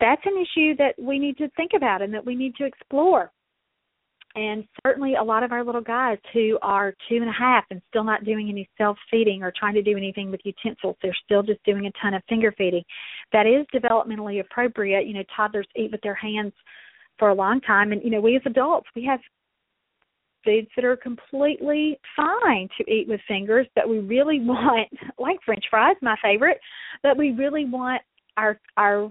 that's 0.00 0.22
an 0.24 0.34
issue 0.34 0.76
that 0.76 0.94
we 0.98 1.18
need 1.18 1.36
to 1.38 1.48
think 1.56 1.72
about 1.76 2.02
and 2.02 2.12
that 2.14 2.24
we 2.24 2.34
need 2.34 2.56
to 2.56 2.64
explore 2.64 3.30
and 4.34 4.64
certainly 4.86 5.14
a 5.16 5.22
lot 5.22 5.42
of 5.42 5.52
our 5.52 5.64
little 5.64 5.80
guys 5.80 6.18
who 6.32 6.58
are 6.62 6.94
two 7.08 7.16
and 7.16 7.28
a 7.28 7.32
half 7.32 7.64
and 7.70 7.82
still 7.88 8.04
not 8.04 8.24
doing 8.24 8.48
any 8.48 8.68
self 8.78 8.96
feeding 9.10 9.42
or 9.42 9.52
trying 9.56 9.74
to 9.74 9.82
do 9.82 9.96
anything 9.96 10.30
with 10.30 10.40
utensils 10.44 10.96
they're 11.02 11.16
still 11.24 11.42
just 11.42 11.62
doing 11.64 11.86
a 11.86 11.92
ton 12.00 12.14
of 12.14 12.22
finger 12.28 12.52
feeding. 12.56 12.84
That 13.32 13.46
is 13.46 13.66
developmentally 13.74 14.40
appropriate. 14.40 15.06
You 15.06 15.14
know 15.14 15.24
toddlers 15.34 15.66
eat 15.76 15.90
with 15.90 16.00
their 16.02 16.14
hands 16.14 16.52
for 17.18 17.28
a 17.28 17.34
long 17.34 17.60
time. 17.60 17.92
And 17.92 18.02
you 18.02 18.10
know 18.10 18.20
we 18.20 18.36
as 18.36 18.42
adults 18.46 18.88
we 18.94 19.04
have 19.04 19.20
foods 20.44 20.68
that 20.76 20.84
are 20.84 20.96
completely 20.96 21.98
fine 22.16 22.68
to 22.78 22.90
eat 22.90 23.06
with 23.08 23.20
fingers 23.28 23.66
but 23.74 23.88
we 23.88 23.98
really 23.98 24.40
want 24.44 24.88
like 25.18 25.38
french 25.44 25.64
fries 25.68 25.96
my 26.00 26.16
favorite 26.22 26.58
but 27.02 27.16
we 27.16 27.32
really 27.32 27.66
want 27.66 28.00
our 28.38 28.58
our 28.78 29.10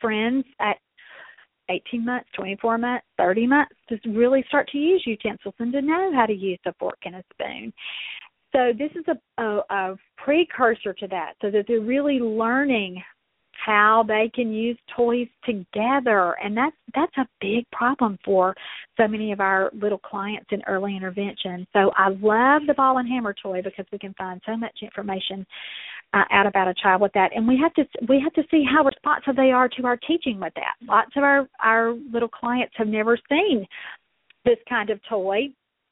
friends 0.00 0.44
at 0.60 0.76
18 1.68 2.04
months, 2.04 2.28
24 2.34 2.78
months, 2.78 3.06
30 3.18 3.46
months 3.46 3.74
to 3.88 3.98
really 4.10 4.44
start 4.48 4.68
to 4.72 4.78
use 4.78 5.02
utensils 5.06 5.54
and 5.58 5.72
to 5.72 5.82
know 5.82 6.12
how 6.14 6.26
to 6.26 6.34
use 6.34 6.58
a 6.66 6.72
fork 6.78 6.98
and 7.04 7.16
a 7.16 7.24
spoon. 7.32 7.72
So 8.52 8.72
this 8.76 8.90
is 8.94 9.04
a, 9.08 9.42
a, 9.42 9.60
a 9.70 9.96
precursor 10.16 10.92
to 10.94 11.06
that, 11.08 11.34
so 11.42 11.50
that 11.50 11.64
they're 11.68 11.80
really 11.80 12.20
learning 12.20 13.02
how 13.64 14.04
they 14.06 14.30
can 14.34 14.52
use 14.52 14.78
toys 14.96 15.28
together 15.44 16.36
and 16.42 16.56
that's 16.56 16.76
that's 16.94 17.16
a 17.18 17.26
big 17.40 17.64
problem 17.72 18.18
for 18.24 18.54
so 18.96 19.08
many 19.08 19.32
of 19.32 19.40
our 19.40 19.70
little 19.80 19.98
clients 19.98 20.46
in 20.50 20.62
early 20.66 20.96
intervention 20.96 21.66
so 21.72 21.90
i 21.96 22.08
love 22.20 22.62
the 22.66 22.74
ball 22.76 22.98
and 22.98 23.08
hammer 23.08 23.34
toy 23.42 23.62
because 23.62 23.86
we 23.90 23.98
can 23.98 24.14
find 24.14 24.40
so 24.46 24.56
much 24.56 24.76
information 24.82 25.46
uh, 26.14 26.24
out 26.30 26.46
about 26.46 26.68
a 26.68 26.74
child 26.74 27.02
with 27.02 27.12
that. 27.14 27.30
And 27.34 27.46
we 27.46 27.58
have 27.62 27.74
to 27.74 27.84
we 28.08 28.20
have 28.22 28.32
to 28.34 28.42
see 28.50 28.64
how 28.64 28.84
responsive 28.84 29.36
they 29.36 29.50
are 29.50 29.68
to 29.68 29.86
our 29.86 29.96
teaching 29.96 30.40
with 30.40 30.52
that. 30.56 30.74
Lots 30.86 31.10
of 31.16 31.22
our 31.22 31.48
our 31.62 31.94
little 32.12 32.28
clients 32.28 32.74
have 32.76 32.88
never 32.88 33.18
seen 33.28 33.66
this 34.44 34.58
kind 34.68 34.90
of 34.90 35.00
toy. 35.08 35.48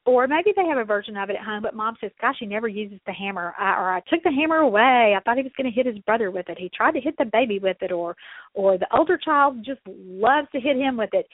Or 0.06 0.28
maybe 0.28 0.52
they 0.54 0.66
have 0.66 0.76
a 0.76 0.84
version 0.84 1.16
of 1.16 1.30
it 1.30 1.36
at 1.36 1.44
home 1.44 1.62
but 1.62 1.74
mom 1.74 1.96
says 2.00 2.10
gosh 2.20 2.36
he 2.38 2.46
never 2.46 2.68
uses 2.68 2.98
the 3.06 3.12
hammer. 3.12 3.54
I, 3.58 3.80
or 3.80 3.90
i 3.90 4.00
took 4.00 4.22
the 4.22 4.30
hammer 4.30 4.58
away. 4.58 5.14
I 5.16 5.20
thought 5.24 5.36
he 5.36 5.42
was 5.42 5.52
going 5.56 5.70
to 5.70 5.74
hit 5.74 5.86
his 5.86 5.98
brother 6.00 6.30
with 6.30 6.48
it. 6.48 6.58
He 6.58 6.70
tried 6.74 6.92
to 6.92 7.00
hit 7.00 7.14
the 7.18 7.24
baby 7.24 7.58
with 7.58 7.78
it 7.80 7.92
or 7.92 8.16
or 8.52 8.78
the 8.78 8.88
older 8.96 9.18
child 9.18 9.64
just 9.64 9.80
loves 9.86 10.48
to 10.52 10.60
hit 10.60 10.76
him 10.76 10.96
with 10.96 11.10
it 11.12 11.26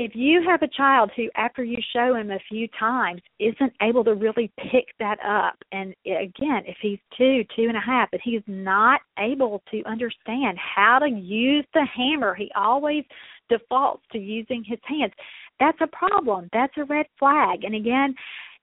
if 0.00 0.12
you 0.14 0.42
have 0.48 0.62
a 0.62 0.68
child 0.68 1.10
who 1.14 1.28
after 1.36 1.62
you 1.62 1.76
show 1.94 2.14
him 2.14 2.30
a 2.30 2.38
few 2.48 2.66
times 2.78 3.20
isn't 3.38 3.72
able 3.82 4.02
to 4.02 4.14
really 4.14 4.50
pick 4.56 4.86
that 4.98 5.18
up 5.22 5.58
and 5.72 5.94
again 6.06 6.62
if 6.66 6.76
he's 6.80 6.98
two 7.18 7.44
two 7.54 7.64
and 7.68 7.76
a 7.76 7.80
half 7.80 8.08
and 8.12 8.20
he's 8.24 8.42
not 8.46 9.02
able 9.18 9.62
to 9.70 9.82
understand 9.84 10.56
how 10.58 10.98
to 10.98 11.06
use 11.06 11.66
the 11.74 11.86
hammer 11.94 12.34
he 12.34 12.50
always 12.56 13.04
defaults 13.50 14.02
to 14.10 14.18
using 14.18 14.64
his 14.66 14.78
hands 14.84 15.12
that's 15.60 15.78
a 15.82 15.86
problem. 15.88 16.48
That's 16.54 16.72
a 16.78 16.84
red 16.84 17.04
flag. 17.18 17.64
And 17.64 17.74
again 17.74 18.14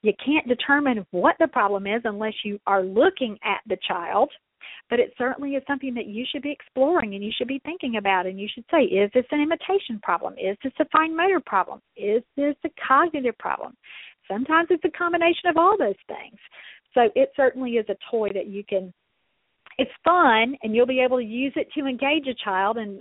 you 0.02 0.14
can't 0.24 0.48
determine 0.48 1.06
what 1.12 1.36
the 1.40 1.48
problem 1.48 1.88
is 1.88 2.02
unless 2.06 2.34
you 2.44 2.60
are 2.66 2.84
looking 2.84 3.38
at 3.44 3.62
the 3.68 3.78
child 3.88 4.32
but 4.90 5.00
it 5.00 5.14
certainly 5.18 5.52
is 5.52 5.64
something 5.68 5.94
that 5.94 6.08
you 6.08 6.26
should 6.32 6.42
be 6.42 6.52
exploring 6.52 7.14
and 7.16 7.24
you 7.24 7.32
should 7.38 7.48
be 7.48 7.62
thinking 7.66 7.98
about. 7.98 8.26
And 8.26 8.40
you 8.40 8.48
should 8.54 8.66
say 8.72 8.84
is 8.84 9.12
this 9.14 9.26
an 9.32 9.42
imitation 9.42 10.00
problem? 10.02 10.34
Is 10.34 10.58
this 10.64 10.74
a 10.80 10.86
fine 10.92 11.16
motor 11.16 11.42
problem? 11.46 11.82
Is 11.96 12.24
this 12.36 12.56
a 12.66 12.70
cognitive 12.88 13.38
problem? 13.38 13.76
Sometimes 14.28 14.68
it's 14.72 14.86
a 14.86 14.98
combination 14.98 15.50
of 15.50 15.58
all 15.58 15.78
those 15.78 15.96
things. 16.08 16.38
So 16.94 17.10
it 17.16 17.32
certainly 17.36 17.72
is 17.72 17.86
a 17.90 17.98
toy 18.12 18.30
that 18.34 18.48
you 18.48 18.64
can 18.64 18.94
it's 19.80 19.92
fun 20.04 20.56
and 20.64 20.76
you'll 20.76 20.88
be 20.88 21.02
able 21.02 21.18
to 21.18 21.24
use 21.24 21.54
it 21.56 21.68
to 21.78 21.86
engage 21.86 22.26
a 22.26 22.34
child. 22.44 22.78
And 22.78 23.00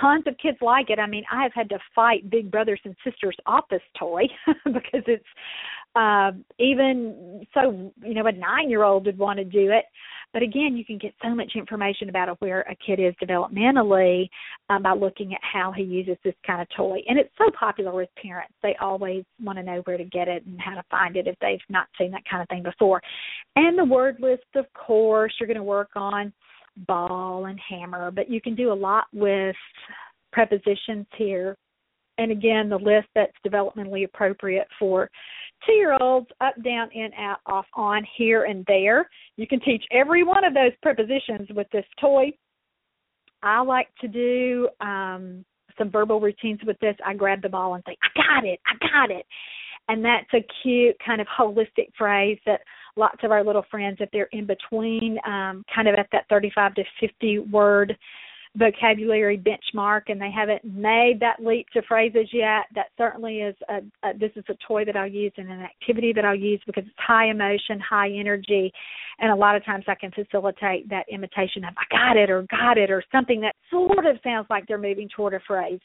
tons 0.00 0.24
of 0.28 0.36
kids 0.38 0.58
like 0.60 0.88
it. 0.88 0.98
I 0.98 1.06
mean 1.06 1.24
i 1.32 1.42
have 1.42 1.52
had 1.54 1.68
to 1.70 1.78
fight 1.94 2.30
big 2.30 2.50
brothers 2.50 2.80
and 2.84 2.94
sisters 3.04 3.36
off 3.46 3.64
this 3.70 3.82
toy 3.98 4.22
because 4.64 5.02
it's 5.06 5.24
uh 5.94 6.32
even 6.58 7.46
so 7.54 7.92
you 8.02 8.14
know 8.14 8.26
a 8.26 8.32
nine 8.32 8.70
year 8.70 8.82
old 8.82 9.06
would 9.06 9.18
want 9.18 9.38
to 9.38 9.44
do 9.44 9.70
it 9.70 9.84
but 10.32 10.42
again, 10.42 10.76
you 10.76 10.84
can 10.84 10.96
get 10.96 11.12
so 11.22 11.34
much 11.34 11.52
information 11.54 12.08
about 12.08 12.40
where 12.40 12.62
a 12.62 12.74
kid 12.74 12.98
is 12.98 13.14
developmentally 13.22 14.28
um, 14.70 14.82
by 14.82 14.94
looking 14.94 15.34
at 15.34 15.40
how 15.42 15.72
he 15.72 15.82
uses 15.82 16.16
this 16.24 16.34
kind 16.46 16.62
of 16.62 16.68
toy. 16.74 17.00
And 17.06 17.18
it's 17.18 17.32
so 17.36 17.50
popular 17.58 17.92
with 17.92 18.08
parents. 18.20 18.54
They 18.62 18.74
always 18.80 19.24
want 19.42 19.58
to 19.58 19.62
know 19.62 19.82
where 19.84 19.98
to 19.98 20.04
get 20.04 20.28
it 20.28 20.44
and 20.46 20.58
how 20.58 20.74
to 20.74 20.82
find 20.90 21.16
it 21.16 21.26
if 21.26 21.36
they've 21.40 21.60
not 21.68 21.86
seen 21.98 22.10
that 22.12 22.24
kind 22.28 22.42
of 22.42 22.48
thing 22.48 22.62
before. 22.62 23.02
And 23.56 23.78
the 23.78 23.84
word 23.84 24.16
list, 24.20 24.44
of 24.54 24.64
course, 24.72 25.34
you're 25.38 25.46
going 25.46 25.56
to 25.58 25.62
work 25.62 25.90
on 25.96 26.32
ball 26.86 27.46
and 27.46 27.60
hammer, 27.68 28.10
but 28.10 28.30
you 28.30 28.40
can 28.40 28.54
do 28.54 28.72
a 28.72 28.74
lot 28.74 29.04
with 29.12 29.56
prepositions 30.32 31.06
here. 31.16 31.58
And 32.16 32.32
again, 32.32 32.70
the 32.70 32.78
list 32.78 33.08
that's 33.14 33.32
developmentally 33.46 34.04
appropriate 34.04 34.68
for 34.78 35.10
two 35.66 35.72
year 35.72 35.96
olds 36.00 36.28
up, 36.40 36.54
down, 36.62 36.90
in, 36.92 37.10
out, 37.18 37.38
off, 37.46 37.66
on, 37.74 38.06
here, 38.16 38.44
and 38.44 38.64
there. 38.66 39.08
You 39.36 39.46
can 39.46 39.60
teach 39.60 39.84
every 39.92 40.22
one 40.22 40.44
of 40.44 40.54
those 40.54 40.72
prepositions 40.82 41.48
with 41.54 41.66
this 41.72 41.84
toy. 42.00 42.32
I 43.42 43.60
like 43.60 43.88
to 44.00 44.08
do 44.08 44.68
um, 44.80 45.44
some 45.78 45.90
verbal 45.90 46.20
routines 46.20 46.60
with 46.66 46.78
this. 46.80 46.96
I 47.04 47.14
grab 47.14 47.42
the 47.42 47.48
ball 47.48 47.74
and 47.74 47.82
say, 47.86 47.96
I 48.02 48.08
got 48.14 48.44
it, 48.46 48.60
I 48.66 48.86
got 48.86 49.10
it. 49.10 49.26
And 49.88 50.04
that's 50.04 50.32
a 50.32 50.46
cute 50.62 50.96
kind 51.04 51.20
of 51.20 51.26
holistic 51.26 51.88
phrase 51.98 52.38
that 52.46 52.60
lots 52.96 53.18
of 53.24 53.32
our 53.32 53.44
little 53.44 53.64
friends, 53.70 53.96
if 54.00 54.10
they're 54.12 54.28
in 54.32 54.46
between, 54.46 55.18
um, 55.26 55.64
kind 55.74 55.88
of 55.88 55.94
at 55.96 56.06
that 56.12 56.26
35 56.28 56.74
to 56.76 56.84
50 57.00 57.38
word 57.50 57.96
vocabulary 58.56 59.38
benchmark 59.38 60.02
and 60.08 60.20
they 60.20 60.30
haven't 60.30 60.62
made 60.64 61.18
that 61.20 61.42
leap 61.42 61.66
to 61.70 61.80
phrases 61.88 62.28
yet, 62.32 62.64
that 62.74 62.86
certainly 62.98 63.38
is 63.38 63.56
a, 63.68 63.78
a 64.06 64.18
this 64.18 64.30
is 64.36 64.44
a 64.50 64.54
toy 64.66 64.84
that 64.84 64.96
I'll 64.96 65.06
use 65.10 65.32
and 65.38 65.50
an 65.50 65.60
activity 65.60 66.12
that 66.14 66.24
I'll 66.24 66.34
use 66.34 66.60
because 66.66 66.84
it's 66.86 66.94
high 66.98 67.30
emotion, 67.30 67.80
high 67.80 68.10
energy, 68.10 68.70
and 69.18 69.30
a 69.30 69.36
lot 69.36 69.56
of 69.56 69.64
times 69.64 69.84
I 69.88 69.94
can 69.94 70.10
facilitate 70.10 70.88
that 70.90 71.06
imitation 71.10 71.64
of 71.64 71.74
I 71.78 71.84
got 71.90 72.16
it 72.16 72.28
or 72.28 72.42
got 72.50 72.76
it 72.76 72.90
or 72.90 73.02
something 73.10 73.40
that 73.40 73.56
sort 73.70 74.04
of 74.04 74.16
sounds 74.22 74.46
like 74.50 74.66
they're 74.66 74.78
moving 74.78 75.08
toward 75.16 75.34
a 75.34 75.40
phrase. 75.46 75.80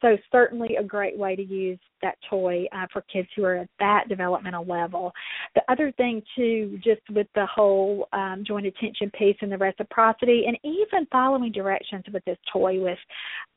So 0.00 0.16
certainly 0.30 0.76
a 0.76 0.84
great 0.84 1.18
way 1.18 1.34
to 1.36 1.42
use 1.42 1.78
that 2.02 2.16
toy 2.30 2.66
uh, 2.72 2.86
for 2.92 3.02
kids 3.12 3.28
who 3.34 3.44
are 3.44 3.56
at 3.56 3.68
that 3.80 4.04
developmental 4.08 4.64
level. 4.64 5.12
The 5.54 5.62
other 5.68 5.92
thing 5.92 6.22
too, 6.36 6.78
just 6.84 7.00
with 7.10 7.26
the 7.34 7.46
whole 7.46 8.08
um, 8.12 8.44
joint 8.46 8.66
attention 8.66 9.10
piece 9.18 9.36
and 9.40 9.50
the 9.50 9.58
reciprocity, 9.58 10.44
and 10.46 10.56
even 10.62 11.06
following 11.10 11.52
directions 11.52 12.04
with 12.12 12.24
this 12.24 12.38
toy 12.52 12.80
with 12.80 12.98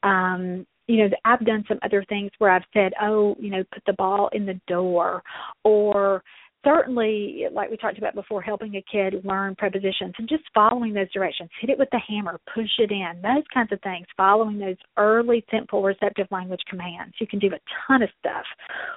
um, 0.03 0.65
you 0.87 0.97
know, 0.97 1.09
I've 1.23 1.45
done 1.45 1.63
some 1.67 1.79
other 1.83 2.03
things 2.09 2.31
where 2.39 2.51
I've 2.51 2.65
said, 2.73 2.91
oh, 3.01 3.35
you 3.39 3.49
know, 3.49 3.63
put 3.71 3.83
the 3.85 3.93
ball 3.93 4.29
in 4.33 4.45
the 4.45 4.59
door 4.67 5.23
or 5.63 6.21
certainly, 6.63 7.45
like 7.51 7.69
we 7.69 7.77
talked 7.77 7.97
about 7.97 8.15
before, 8.15 8.41
helping 8.41 8.75
a 8.75 8.83
kid 8.91 9.23
learn 9.23 9.55
prepositions 9.55 10.13
and 10.17 10.27
just 10.27 10.43
following 10.53 10.93
those 10.93 11.11
directions. 11.11 11.49
Hit 11.59 11.69
it 11.69 11.79
with 11.79 11.89
the 11.91 11.99
hammer, 12.07 12.39
push 12.53 12.69
it 12.79 12.91
in, 12.91 13.21
those 13.21 13.43
kinds 13.53 13.71
of 13.71 13.81
things. 13.81 14.05
Following 14.17 14.57
those 14.57 14.77
early, 14.97 15.43
simple, 15.51 15.81
receptive 15.83 16.27
language 16.31 16.61
commands. 16.69 17.13
You 17.19 17.27
can 17.27 17.39
do 17.39 17.47
a 17.47 17.59
ton 17.87 18.01
of 18.03 18.09
stuff 18.19 18.45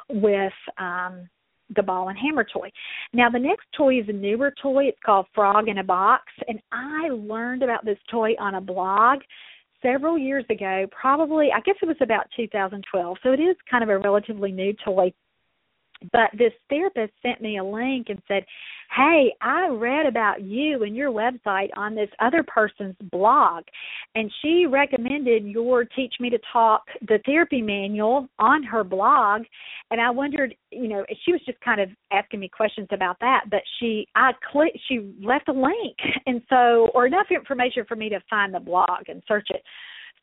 with 0.09 0.53
um, 0.79 1.29
the 1.75 1.83
ball 1.83 2.09
and 2.09 2.19
hammer 2.19 2.45
toy. 2.45 2.71
Now, 3.13 3.31
the 3.31 3.39
next 3.39 3.67
toy 3.77 3.99
is 4.01 4.09
a 4.09 4.13
newer 4.13 4.53
toy. 4.63 4.85
It's 4.85 4.99
called 5.05 5.27
Frog 5.35 5.69
in 5.69 5.79
a 5.79 5.85
Box, 5.85 6.25
and 6.49 6.61
I 6.73 7.09
learned 7.09 7.63
about 7.63 7.85
this 7.85 7.99
toy 8.11 8.35
on 8.39 8.57
a 8.57 8.61
blog 8.61 9.21
several 9.83 10.19
years 10.19 10.45
ago, 10.49 10.87
probably, 10.99 11.51
I 11.55 11.61
guess 11.61 11.77
it 11.83 11.87
was 11.87 11.97
about 12.01 12.27
2012. 12.37 13.19
So 13.23 13.33
it 13.33 13.41
is 13.41 13.55
kind 13.71 13.85
of 13.85 13.91
a 13.91 13.99
relatively 13.99 14.51
new 14.51 14.75
toy 14.85 15.13
but 16.13 16.31
this 16.37 16.53
therapist 16.69 17.13
sent 17.23 17.41
me 17.41 17.59
a 17.59 17.65
link 17.65 18.07
and 18.09 18.21
said, 18.29 18.45
Hey, 18.95 19.33
I 19.41 19.69
read 19.69 20.07
about 20.07 20.43
you 20.43 20.85
and 20.85 20.95
your 20.95 21.11
website 21.11 21.71
on 21.77 21.95
this 21.95 22.11
other 22.21 22.45
person's 22.45 22.95
blog, 23.11 23.65
and 24.15 24.31
she 24.41 24.67
recommended 24.67 25.45
your 25.47 25.85
Teach 25.85 26.15
Me 26.21 26.31
to 26.31 26.39
Talk, 26.53 26.83
the 27.09 27.19
therapy 27.27 27.61
manual 27.61 28.29
on 28.39 28.63
her 28.63 28.85
blog. 28.85 29.43
And 29.91 30.01
I 30.01 30.11
wondered, 30.11 30.55
you 30.71 30.89
know, 30.89 31.05
she 31.25 31.33
was 31.33 31.41
just 31.45 31.61
kind 31.61 31.81
of 31.81 31.89
asking 32.13 32.41
me 32.41 32.49
questions 32.49 32.89
about 32.93 33.19
that, 33.21 33.45
but 33.51 33.63
she, 33.81 34.07
I 34.15 34.33
clicked, 34.53 34.79
she 34.89 35.13
left 35.23 35.49
a 35.49 35.53
link, 35.53 35.97
and 36.27 36.41
so, 36.49 36.91
or 36.95 37.07
enough 37.07 37.27
information 37.31 37.85
for 37.89 37.97
me 37.97 38.09
to 38.11 38.21
find 38.31 38.55
the 38.55 38.61
blog 38.61 39.09
and 39.09 39.23
search 39.27 39.49
it. 39.51 39.63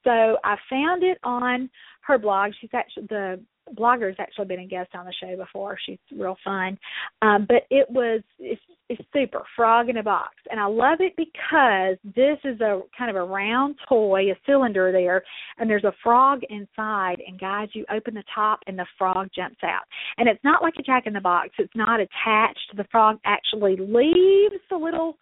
So 0.04 0.38
I 0.44 0.56
found 0.70 1.04
it 1.04 1.18
on 1.24 1.70
her 2.02 2.18
blog. 2.18 2.52
She's 2.60 2.72
actually 2.74 3.08
the 3.10 3.40
blogger's 3.76 4.16
actually 4.20 4.45
been 4.45 4.59
a 4.59 4.68
guest 4.68 4.91
on 4.93 5.05
the 5.05 5.14
show 5.22 5.36
before. 5.36 5.78
She's 5.86 5.99
real 6.18 6.38
fun. 6.43 6.78
Um, 7.22 7.45
but 7.47 7.64
it 7.70 7.89
was 7.89 8.22
it's, 8.39 8.62
it's 8.89 9.01
super 9.14 9.43
frog 9.55 9.89
in 9.89 9.97
a 9.97 10.03
box, 10.03 10.36
and 10.49 10.59
I 10.59 10.66
love 10.66 10.99
it 10.99 11.14
because 11.16 11.97
this 12.03 12.38
is 12.43 12.59
a 12.62 12.82
kind 12.97 13.09
of 13.09 13.16
a 13.16 13.24
round 13.24 13.76
toy, 13.88 14.32
a 14.32 14.36
cylinder 14.45 14.91
there, 14.91 15.24
and 15.57 15.70
there's 15.70 15.84
a 15.84 15.93
frog 16.03 16.41
inside. 16.49 17.18
And 17.26 17.39
guys, 17.39 17.70
you 17.74 17.86
open 17.93 18.14
the 18.14 18.24
top, 18.34 18.59
and 18.68 18.78
the 18.78 18.86
frog 18.97 19.30
jumps 19.36 19.64
out. 19.64 19.84
And 20.18 20.28
it's 20.28 20.43
not 20.43 20.62
like 20.62 20.74
a 20.78 20.84
Jack 20.84 21.07
in 21.07 21.14
the 21.14 21.22
Box. 21.22 21.49
It's 21.57 21.76
not 21.76 21.99
attached. 21.99 22.76
The 22.76 22.86
frog 22.91 23.18
actually 23.26 23.78
leaves 23.78 24.62
the 24.70 24.78
little 24.78 25.18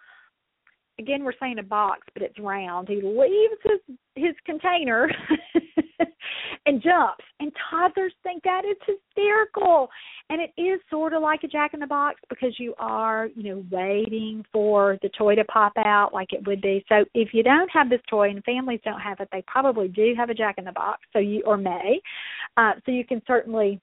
again 1.00 1.24
we're 1.24 1.34
saying 1.40 1.58
a 1.60 1.64
box 1.64 2.02
but 2.14 2.22
it's 2.22 2.38
round 2.40 2.88
he 2.88 2.96
leaves 2.96 3.56
his 3.64 3.96
his 4.16 4.36
container 4.46 5.10
and 6.70 6.84
jumps 6.84 7.24
and 7.40 7.52
toddlers 7.70 8.14
think 8.22 8.44
that 8.44 8.64
is 8.64 8.78
hysterical. 8.86 9.90
And 10.30 10.40
it 10.40 10.52
is 10.62 10.80
sort 10.90 11.14
of 11.14 11.24
like 11.24 11.44
a 11.44 11.48
jack 11.48 11.74
in 11.74 11.80
the 11.80 11.88
box 11.88 12.20
because 12.30 12.54
you 12.60 12.76
are 12.78 13.28
you 13.36 13.44
know 13.44 13.66
waiting 13.72 14.46
for 14.54 14.98
the 15.02 15.10
toy 15.18 15.36
to 15.36 15.44
pop 15.46 15.74
out 15.78 16.14
like 16.14 16.32
it 16.32 16.46
would 16.46 16.62
be. 16.62 16.86
So 16.88 17.06
if 17.16 17.34
you 17.34 17.42
don't 17.42 17.70
have 17.72 17.90
this 17.90 18.02
toy 18.08 18.30
and 18.30 18.44
families 18.44 18.82
don't 18.86 19.00
have 19.00 19.20
it 19.20 19.30
they 19.32 19.44
probably 19.48 19.88
do 19.88 20.14
have 20.16 20.30
a 20.30 20.36
jack 20.36 20.56
in 20.60 20.66
the 20.66 20.72
box 20.72 21.02
so 21.12 21.20
you 21.20 21.42
or 21.46 21.58
may. 21.58 22.00
Uh 22.56 22.74
so 22.86 22.92
you 22.92 23.04
can 23.04 23.22
certainly 23.26 23.82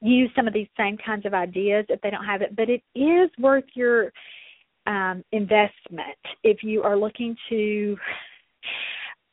use 0.00 0.30
some 0.34 0.48
of 0.48 0.52
these 0.52 0.68
same 0.76 0.98
kinds 0.98 1.24
of 1.26 1.32
ideas 1.32 1.86
if 1.88 2.00
they 2.00 2.10
don't 2.10 2.24
have 2.24 2.42
it. 2.42 2.56
But 2.56 2.68
it 2.68 2.82
is 2.96 3.30
worth 3.38 3.64
your 3.74 4.12
um, 4.88 5.22
investment 5.30 6.18
if 6.42 6.64
you 6.64 6.82
are 6.82 6.96
looking 6.96 7.36
to 7.50 7.96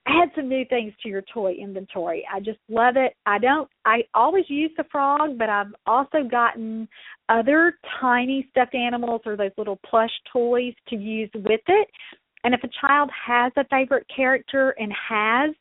add 0.10 0.30
some 0.36 0.50
new 0.50 0.66
things 0.66 0.94
to 1.02 1.10
your 1.10 1.24
toy 1.34 1.54
inventory. 1.54 2.26
I 2.34 2.40
just 2.40 2.60
love 2.70 2.96
it. 2.98 3.14
I 3.26 3.38
don't 3.40 3.70
I 3.86 4.04
always 4.14 4.46
use 4.50 4.72
the 4.78 4.86
frog, 4.92 5.38
but 5.38 5.50
I've 5.50 5.74
also 5.86 6.24
gotten 6.30 6.88
other 7.30 7.78
tiny 8.02 8.48
stuffed 8.52 8.76
animals 8.76 9.22
or 9.26 9.38
those 9.38 9.52
little 9.58 9.80
plush 9.86 10.12
toys 10.32 10.74
to 10.90 10.96
use 10.96 11.30
with 11.36 11.62
it. 11.68 11.88
And 12.44 12.54
if 12.54 12.64
a 12.64 12.70
child 12.82 13.10
has 13.28 13.52
a 13.58 13.66
favorite 13.66 14.08
character 14.16 14.74
and 14.80 14.94
has 15.10 15.54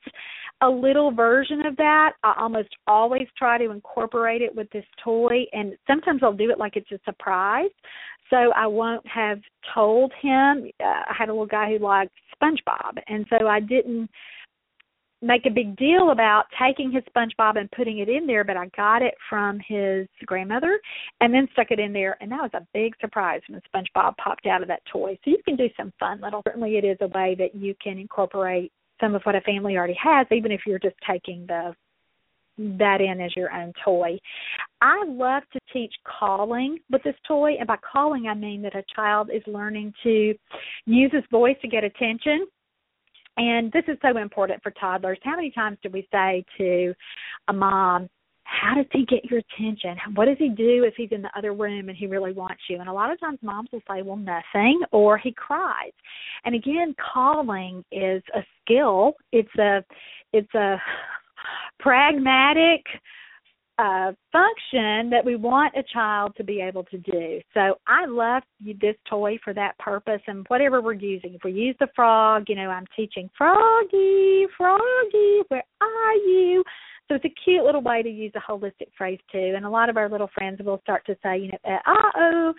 a 0.60 0.68
little 0.68 1.12
version 1.12 1.64
of 1.66 1.76
that. 1.76 2.12
I 2.24 2.34
almost 2.38 2.70
always 2.86 3.26
try 3.36 3.58
to 3.58 3.70
incorporate 3.70 4.42
it 4.42 4.54
with 4.54 4.68
this 4.70 4.84
toy, 5.02 5.44
and 5.52 5.74
sometimes 5.86 6.22
I'll 6.22 6.32
do 6.32 6.50
it 6.50 6.58
like 6.58 6.76
it's 6.76 6.90
a 6.90 6.98
surprise. 7.04 7.70
So 8.30 8.36
I 8.54 8.66
won't 8.66 9.06
have 9.06 9.40
told 9.74 10.12
him. 10.20 10.70
Uh, 10.80 10.84
I 10.84 11.14
had 11.16 11.28
a 11.28 11.32
little 11.32 11.46
guy 11.46 11.70
who 11.70 11.78
liked 11.78 12.12
SpongeBob, 12.42 12.98
and 13.06 13.24
so 13.30 13.46
I 13.46 13.60
didn't 13.60 14.10
make 15.20 15.46
a 15.46 15.50
big 15.50 15.76
deal 15.76 16.10
about 16.10 16.44
taking 16.60 16.92
his 16.92 17.02
SpongeBob 17.14 17.58
and 17.58 17.70
putting 17.72 17.98
it 17.98 18.08
in 18.08 18.26
there, 18.26 18.44
but 18.44 18.56
I 18.56 18.66
got 18.76 19.02
it 19.02 19.14
from 19.28 19.58
his 19.66 20.06
grandmother 20.26 20.78
and 21.20 21.34
then 21.34 21.48
stuck 21.52 21.70
it 21.70 21.80
in 21.80 21.92
there, 21.92 22.16
and 22.20 22.30
that 22.30 22.40
was 22.40 22.50
a 22.54 22.66
big 22.72 22.94
surprise 23.00 23.40
when 23.48 23.60
SpongeBob 23.74 24.16
popped 24.16 24.46
out 24.46 24.62
of 24.62 24.68
that 24.68 24.82
toy. 24.92 25.18
So 25.24 25.30
you 25.30 25.38
can 25.44 25.56
do 25.56 25.68
some 25.76 25.92
fun 25.98 26.20
little. 26.20 26.42
Certainly, 26.46 26.76
it 26.76 26.84
is 26.84 26.98
a 27.00 27.08
way 27.08 27.34
that 27.38 27.54
you 27.54 27.74
can 27.82 27.98
incorporate 27.98 28.72
some 29.00 29.14
of 29.14 29.22
what 29.24 29.34
a 29.34 29.40
family 29.42 29.76
already 29.76 29.96
has, 30.02 30.26
even 30.30 30.52
if 30.52 30.60
you're 30.66 30.78
just 30.78 30.96
taking 31.08 31.46
the 31.46 31.74
that 32.58 33.00
in 33.00 33.20
as 33.20 33.34
your 33.36 33.52
own 33.52 33.72
toy. 33.84 34.18
I 34.80 35.04
love 35.06 35.44
to 35.52 35.60
teach 35.72 35.94
calling 36.18 36.78
with 36.90 37.02
this 37.04 37.14
toy, 37.26 37.52
and 37.58 37.66
by 37.66 37.76
calling, 37.76 38.26
I 38.26 38.34
mean 38.34 38.62
that 38.62 38.74
a 38.74 38.82
child 38.94 39.30
is 39.32 39.42
learning 39.46 39.94
to 40.02 40.34
use 40.84 41.12
his 41.12 41.22
voice 41.30 41.56
to 41.62 41.68
get 41.68 41.84
attention. 41.84 42.46
And 43.38 43.72
this 43.72 43.84
is 43.86 43.96
so 44.02 44.18
important 44.18 44.62
for 44.62 44.72
toddlers. 44.72 45.18
How 45.22 45.36
many 45.36 45.50
times 45.50 45.78
do 45.82 45.90
we 45.90 46.06
say 46.12 46.44
to 46.58 46.92
a 47.46 47.52
mom, 47.52 48.10
how 48.42 48.74
does 48.74 48.86
he 48.92 49.04
get 49.04 49.24
your 49.26 49.40
attention? 49.40 49.96
What 50.14 50.24
does 50.24 50.38
he 50.38 50.48
do 50.48 50.84
if 50.84 50.94
he's 50.96 51.12
in 51.12 51.22
the 51.22 51.30
other 51.36 51.52
room 51.52 51.88
and 51.88 51.96
he 51.96 52.06
really 52.06 52.32
wants 52.32 52.62
you? 52.68 52.80
And 52.80 52.88
a 52.88 52.92
lot 52.92 53.12
of 53.12 53.20
times 53.20 53.38
moms 53.42 53.68
will 53.72 53.82
say, 53.88 54.02
well, 54.02 54.16
nothing, 54.16 54.80
or 54.90 55.18
he 55.18 55.32
cries. 55.32 55.92
And 56.44 56.54
again, 56.54 56.94
calling 57.12 57.84
is 57.92 58.22
a 58.34 58.40
skill. 58.60 59.12
It's 59.32 59.54
a, 59.58 59.84
it's 60.32 60.52
a 60.54 60.80
pragmatic 61.78 62.84
uh, 63.78 64.12
function 64.32 65.08
that 65.08 65.24
we 65.24 65.36
want 65.36 65.74
a 65.76 65.82
child 65.92 66.32
to 66.36 66.44
be 66.44 66.60
able 66.60 66.84
to 66.84 66.98
do. 66.98 67.40
So 67.54 67.78
I 67.86 68.06
love 68.06 68.42
this 68.60 68.96
toy 69.08 69.38
for 69.44 69.54
that 69.54 69.78
purpose 69.78 70.20
and 70.26 70.44
whatever 70.48 70.82
we're 70.82 70.94
using. 70.94 71.34
If 71.34 71.44
we 71.44 71.52
use 71.52 71.76
the 71.78 71.86
frog, 71.94 72.44
you 72.48 72.56
know, 72.56 72.70
I'm 72.70 72.86
teaching 72.96 73.30
Froggy, 73.38 74.46
Froggy, 74.56 75.42
where 75.48 75.62
are 75.80 76.14
you? 76.14 76.64
So 77.08 77.14
it's 77.14 77.24
a 77.24 77.34
cute 77.44 77.64
little 77.64 77.80
way 77.80 78.02
to 78.02 78.10
use 78.10 78.32
a 78.34 78.50
holistic 78.50 78.88
phrase 78.96 79.20
too. 79.32 79.54
And 79.56 79.64
a 79.64 79.70
lot 79.70 79.88
of 79.88 79.96
our 79.96 80.08
little 80.08 80.28
friends 80.34 80.60
will 80.62 80.80
start 80.82 81.06
to 81.06 81.16
say, 81.22 81.38
you 81.38 81.48
know, 81.48 81.58
uh 81.64 82.10
oh, 82.16 82.54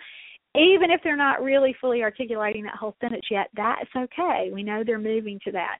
even 0.54 0.90
if 0.90 1.00
they're 1.04 1.16
not 1.16 1.42
really 1.42 1.74
fully 1.80 2.02
articulating 2.02 2.64
that 2.64 2.74
whole 2.74 2.96
sentence 3.00 3.24
yet, 3.30 3.48
that's 3.56 3.90
okay. 3.96 4.50
We 4.52 4.62
know 4.62 4.82
they're 4.84 4.98
moving 4.98 5.38
to 5.44 5.52
that. 5.52 5.78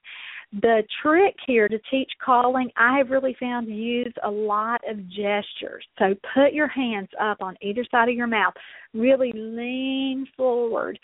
The 0.61 0.83
trick 1.01 1.35
here 1.45 1.67
to 1.67 1.79
teach 1.89 2.11
calling, 2.23 2.69
I 2.77 2.97
have 2.97 3.09
really 3.09 3.35
found 3.39 3.67
to 3.67 3.73
use 3.73 4.13
a 4.23 4.29
lot 4.29 4.81
of 4.89 4.97
gestures. 5.09 5.85
So 5.99 6.13
put 6.33 6.53
your 6.53 6.67
hands 6.67 7.09
up 7.21 7.37
on 7.41 7.55
either 7.61 7.85
side 7.89 8.09
of 8.09 8.15
your 8.15 8.27
mouth. 8.27 8.53
Really 8.93 9.31
lean 9.33 10.25
forward 10.35 10.99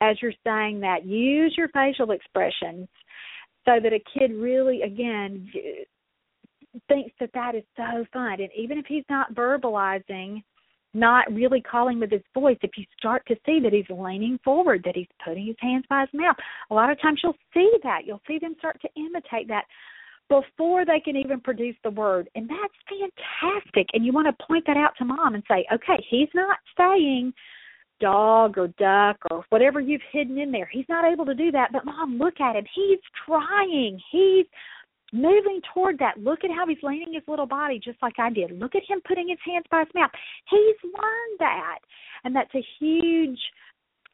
as 0.00 0.16
you're 0.20 0.32
saying 0.44 0.80
that. 0.80 1.04
Use 1.04 1.54
your 1.56 1.68
facial 1.68 2.10
expressions 2.10 2.88
so 3.66 3.80
that 3.82 3.92
a 3.92 4.18
kid 4.18 4.32
really, 4.32 4.82
again, 4.82 5.50
thinks 6.88 7.14
that 7.20 7.30
that 7.34 7.54
is 7.54 7.64
so 7.76 8.04
fun. 8.12 8.40
And 8.40 8.50
even 8.56 8.78
if 8.78 8.86
he's 8.86 9.04
not 9.08 9.34
verbalizing, 9.34 10.42
not 10.96 11.32
really 11.32 11.60
calling 11.60 12.00
with 12.00 12.10
his 12.10 12.22
voice, 12.34 12.58
if 12.62 12.70
you 12.76 12.84
start 12.98 13.22
to 13.26 13.36
see 13.46 13.60
that 13.62 13.72
he's 13.72 13.84
leaning 13.90 14.38
forward, 14.42 14.82
that 14.84 14.96
he's 14.96 15.06
putting 15.24 15.46
his 15.46 15.56
hands 15.60 15.84
by 15.88 16.00
his 16.00 16.08
mouth, 16.12 16.36
a 16.70 16.74
lot 16.74 16.90
of 16.90 17.00
times 17.00 17.20
you'll 17.22 17.36
see 17.54 17.70
that. 17.82 18.06
You'll 18.06 18.22
see 18.26 18.38
them 18.38 18.54
start 18.58 18.80
to 18.82 18.88
imitate 18.96 19.48
that 19.48 19.64
before 20.28 20.84
they 20.84 21.00
can 21.00 21.16
even 21.16 21.40
produce 21.40 21.76
the 21.84 21.90
word. 21.90 22.28
And 22.34 22.48
that's 22.48 22.74
fantastic. 22.88 23.88
And 23.92 24.04
you 24.04 24.12
want 24.12 24.26
to 24.26 24.46
point 24.46 24.64
that 24.66 24.76
out 24.76 24.92
to 24.98 25.04
mom 25.04 25.34
and 25.34 25.44
say, 25.48 25.66
okay, 25.72 26.04
he's 26.10 26.28
not 26.34 26.58
saying 26.76 27.32
dog 28.00 28.58
or 28.58 28.68
duck 28.78 29.16
or 29.30 29.44
whatever 29.50 29.80
you've 29.80 30.02
hidden 30.12 30.38
in 30.38 30.50
there. 30.50 30.68
He's 30.70 30.88
not 30.88 31.10
able 31.10 31.24
to 31.26 31.34
do 31.34 31.50
that, 31.52 31.70
but 31.72 31.84
mom, 31.84 32.18
look 32.18 32.40
at 32.40 32.56
him. 32.56 32.64
He's 32.74 32.98
trying. 33.24 34.00
He's 34.10 34.46
moving 35.16 35.60
toward 35.72 35.98
that. 35.98 36.18
Look 36.18 36.44
at 36.44 36.50
how 36.50 36.66
he's 36.66 36.78
leaning 36.82 37.14
his 37.14 37.22
little 37.26 37.46
body 37.46 37.80
just 37.82 37.98
like 38.02 38.14
I 38.18 38.30
did. 38.30 38.50
Look 38.52 38.74
at 38.74 38.82
him 38.88 39.00
putting 39.06 39.28
his 39.28 39.38
hands 39.44 39.64
by 39.70 39.80
his 39.80 39.94
mouth. 39.94 40.10
He's 40.50 40.76
learned 40.84 41.38
that. 41.38 41.78
And 42.24 42.34
that's 42.34 42.54
a 42.54 42.64
huge 42.78 43.38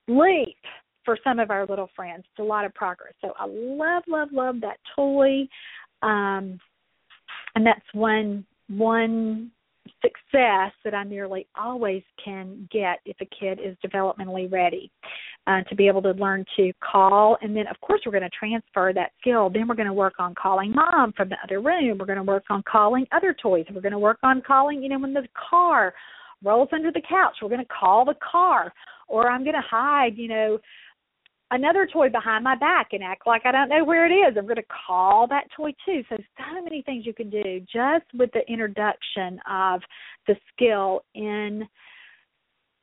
leap 0.09 0.57
for 1.05 1.19
some 1.25 1.39
of 1.39 1.51
our 1.51 1.67
little 1.67 1.91
friends. 1.97 2.25
It's 2.31 2.41
a 2.41 2.43
lot 2.43 2.65
of 2.65 2.75
progress. 2.75 3.15
So 3.21 3.33
I 3.39 3.47
love, 3.49 4.05
love, 4.07 4.29
love 4.33 4.57
that 4.61 4.79
toy. 4.95 5.49
Um 6.03 6.59
and 7.55 7.67
that's 7.67 7.85
one 7.93 8.45
one 8.69 9.51
success 10.01 10.73
that 10.85 10.95
I 10.95 11.05
nearly 11.05 11.47
always 11.57 12.03
can 12.25 12.69
get 12.73 13.01
if 13.05 13.17
a 13.21 13.27
kid 13.27 13.61
is 13.63 13.77
developmentally 13.85 14.51
ready 14.51 14.91
uh, 15.47 15.63
to 15.69 15.75
be 15.75 15.89
able 15.89 16.03
to 16.03 16.13
learn 16.13 16.45
to 16.57 16.73
call. 16.81 17.37
And 17.43 17.57
then, 17.57 17.67
of 17.67 17.81
course, 17.81 18.01
we're 18.05 18.13
going 18.13 18.23
to 18.23 18.31
transfer 18.31 18.93
that 18.95 19.13
skill. 19.21 19.51
Then 19.51 19.67
we're 19.67 19.75
going 19.75 19.89
to 19.89 19.93
work 19.93 20.15
on 20.19 20.35
calling 20.35 20.73
mom 20.73 21.13
from 21.17 21.29
the 21.29 21.37
other 21.43 21.61
room. 21.61 21.99
We're 21.99 22.07
going 22.07 22.19
to 22.19 22.23
work 22.23 22.45
on 22.51 22.63
calling 22.71 23.07
other 23.13 23.35
toys. 23.41 23.67
We're 23.73 23.81
going 23.81 23.93
to 23.93 23.99
work 23.99 24.19
on 24.23 24.43
calling, 24.47 24.83
you 24.83 24.89
know, 24.89 25.01
when 25.01 25.13
the 25.13 25.27
car 25.51 25.95
rolls 26.45 26.69
under 26.73 26.93
the 26.93 27.03
couch, 27.09 27.37
we're 27.43 27.49
going 27.49 27.61
to 27.61 27.67
call 27.67 28.05
the 28.05 28.15
car. 28.31 28.73
Or 29.09 29.31
I'm 29.31 29.43
going 29.43 29.55
to 29.55 29.69
hide, 29.69 30.17
you 30.17 30.29
know, 30.29 30.59
another 31.51 31.87
toy 31.93 32.09
behind 32.09 32.45
my 32.45 32.57
back 32.57 32.89
and 32.93 33.03
act 33.03 33.27
like 33.27 33.43
I 33.45 33.53
don't 33.53 33.69
know 33.69 33.85
where 33.85 34.07
it 34.07 34.15
is. 34.15 34.37
I'm 34.37 34.45
going 34.45 34.57
to 34.57 34.63
call 34.87 35.27
that 35.29 35.45
toy 35.57 35.73
too. 35.85 36.03
So, 36.09 36.17
so 36.39 36.63
many 36.63 36.83
things 36.83 37.05
you 37.05 37.13
can 37.13 37.31
do 37.31 37.61
just 37.61 38.07
with 38.15 38.31
the 38.33 38.41
introduction 38.49 39.39
of 39.51 39.81
the 40.27 40.35
skill 40.55 41.03
in 41.15 41.67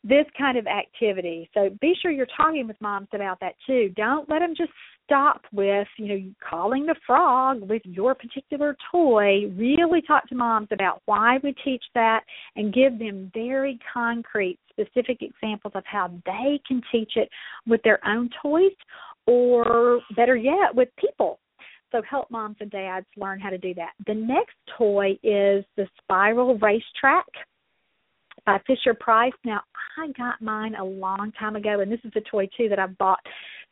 this 0.03 0.25
kind 0.37 0.57
of 0.57 0.65
activity. 0.67 1.49
So 1.53 1.69
be 1.81 1.93
sure 2.01 2.11
you're 2.11 2.27
talking 2.37 2.67
with 2.67 2.79
moms 2.79 3.09
about 3.13 3.39
that 3.41 3.55
too. 3.67 3.89
Don't 3.95 4.29
let 4.29 4.39
them 4.39 4.53
just 4.55 4.71
stop 5.03 5.41
with, 5.51 5.87
you 5.97 6.07
know, 6.07 6.31
calling 6.47 6.85
the 6.85 6.95
frog 7.05 7.67
with 7.67 7.81
your 7.83 8.15
particular 8.15 8.77
toy. 8.91 9.47
Really 9.57 10.01
talk 10.01 10.27
to 10.29 10.35
moms 10.35 10.69
about 10.71 11.01
why 11.05 11.39
we 11.43 11.53
teach 11.65 11.83
that 11.95 12.21
and 12.55 12.73
give 12.73 12.97
them 12.99 13.31
very 13.33 13.79
concrete, 13.91 14.59
specific 14.69 15.21
examples 15.21 15.73
of 15.75 15.83
how 15.85 16.09
they 16.25 16.61
can 16.67 16.81
teach 16.91 17.13
it 17.15 17.29
with 17.67 17.81
their 17.83 17.99
own 18.07 18.29
toys 18.41 18.71
or 19.25 19.99
better 20.15 20.35
yet, 20.35 20.73
with 20.73 20.89
people. 20.97 21.39
So 21.91 22.01
help 22.07 22.29
moms 22.29 22.57
and 22.59 22.69
dads 22.69 23.07
learn 23.17 23.39
how 23.39 23.49
to 23.49 23.57
do 23.57 23.73
that. 23.73 23.93
The 24.05 24.13
next 24.13 24.55
toy 24.77 25.13
is 25.23 25.65
the 25.75 25.87
spiral 26.01 26.55
racetrack 26.59 27.25
Uh, 28.47 28.51
by 28.53 28.59
Fisher 28.67 28.93
Price. 28.93 29.33
Now, 29.43 29.61
I 29.97 30.07
got 30.17 30.41
mine 30.41 30.75
a 30.75 30.83
long 30.83 31.31
time 31.39 31.55
ago, 31.55 31.79
and 31.79 31.91
this 31.91 31.99
is 32.03 32.11
a 32.15 32.21
toy 32.21 32.47
too 32.57 32.69
that 32.69 32.79
I've 32.79 32.97
bought 32.97 33.19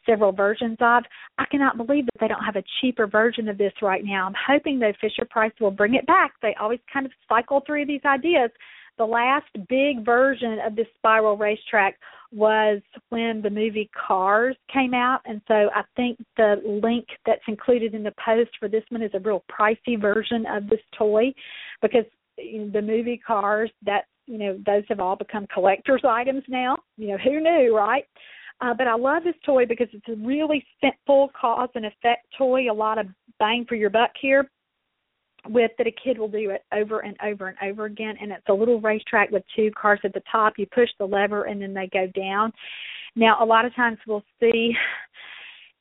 several 0.05 0.32
versions 0.32 0.78
of. 0.80 1.03
I 1.38 1.45
cannot 1.51 1.78
believe 1.78 2.05
that 2.05 2.20
they 2.20 2.28
don't 2.28 2.43
have 2.43 2.55
a 2.55 2.63
cheaper 2.82 3.07
version 3.07 3.49
of 3.49 3.57
this 3.57 3.74
right 3.82 4.03
now. 4.03 4.26
I'm 4.26 4.34
hoping 4.47 4.80
that 4.80 4.95
Fisher 5.01 5.28
Price 5.30 5.51
will 5.59 5.72
bring 5.72 5.95
it 5.95 6.05
back. 6.05 6.34
They 6.41 6.55
always 6.59 6.80
kind 6.91 7.05
of 7.05 7.11
cycle 7.28 7.61
through 7.65 7.86
these 7.86 8.01
ideas. 8.05 8.49
The 8.97 9.05
last 9.05 9.47
big 9.70 10.03
version 10.03 10.57
of 10.65 10.76
this 10.76 10.88
spiral 10.95 11.38
racetrack 11.38 11.97
was 12.32 12.82
when 13.09 13.41
the 13.41 13.49
movie 13.49 13.89
Cars 14.07 14.55
came 14.74 14.93
out, 14.93 15.22
and 15.26 15.41
so 15.47 15.70
I 15.76 15.84
think 15.95 16.18
the 16.36 16.55
link 16.65 17.05
that's 17.26 17.41
included 17.47 17.93
in 17.93 18.03
the 18.03 18.13
post 18.24 18.51
for 18.59 18.68
this 18.68 18.84
one 18.89 19.03
is 19.03 19.11
a 19.13 19.20
real 19.20 19.43
pricey 19.51 19.99
version 19.99 20.45
of 20.47 20.68
this 20.68 20.80
toy 20.97 21.34
because 21.82 22.05
the 22.38 22.82
movie 22.82 23.22
Cars 23.26 23.72
that 23.86 24.05
you 24.28 24.38
know 24.38 24.59
those 24.65 24.84
have 24.89 24.99
all 24.99 25.15
become 25.15 25.47
collectors 25.53 26.01
items 26.07 26.43
now. 26.47 26.78
You 26.97 27.09
know 27.09 27.17
who 27.17 27.39
knew 27.39 27.75
right? 27.75 28.05
Uh, 28.59 28.73
but 28.73 28.88
I 28.88 28.95
love 28.95 29.23
this 29.23 29.36
toy 29.45 29.65
because 29.65 29.88
it's 29.93 30.07
a 30.09 30.25
really 30.25 30.65
simple 30.82 31.30
cause 31.39 31.69
and 31.75 31.86
effect 31.86 32.25
toy. 32.38 32.71
A 32.71 32.73
lot 32.73 32.97
of 32.97 33.07
bang 33.39 33.65
for 33.67 33.75
your 33.75 33.91
buck 33.91 34.11
here 34.19 34.49
with 35.49 35.71
that 35.78 35.88
a 35.88 35.91
kid 36.03 36.17
will 36.17 36.28
do 36.28 36.49
it 36.49 36.63
over 36.73 36.99
and 37.01 37.15
over 37.23 37.47
and 37.47 37.57
over 37.69 37.86
again. 37.86 38.15
And 38.19 38.32
it's 38.32 38.49
a 38.49 38.53
little 38.53 38.82
racetrack 38.82 39.32
with 39.32 39.43
two 39.55 39.71
cars 39.80 39.99
at 40.03 40.13
the 40.13 40.23
top. 40.32 40.53
You 40.57 40.65
push 40.73 40.89
the 40.97 41.05
lever 41.05 41.43
and 41.43 41.61
then 41.61 41.73
they 41.73 41.88
go 41.93 42.07
down. 42.19 42.51
Now 43.15 43.38
a 43.41 43.45
lot 43.45 43.65
of 43.65 43.75
times 43.75 43.97
we'll 44.07 44.23
see 44.39 44.73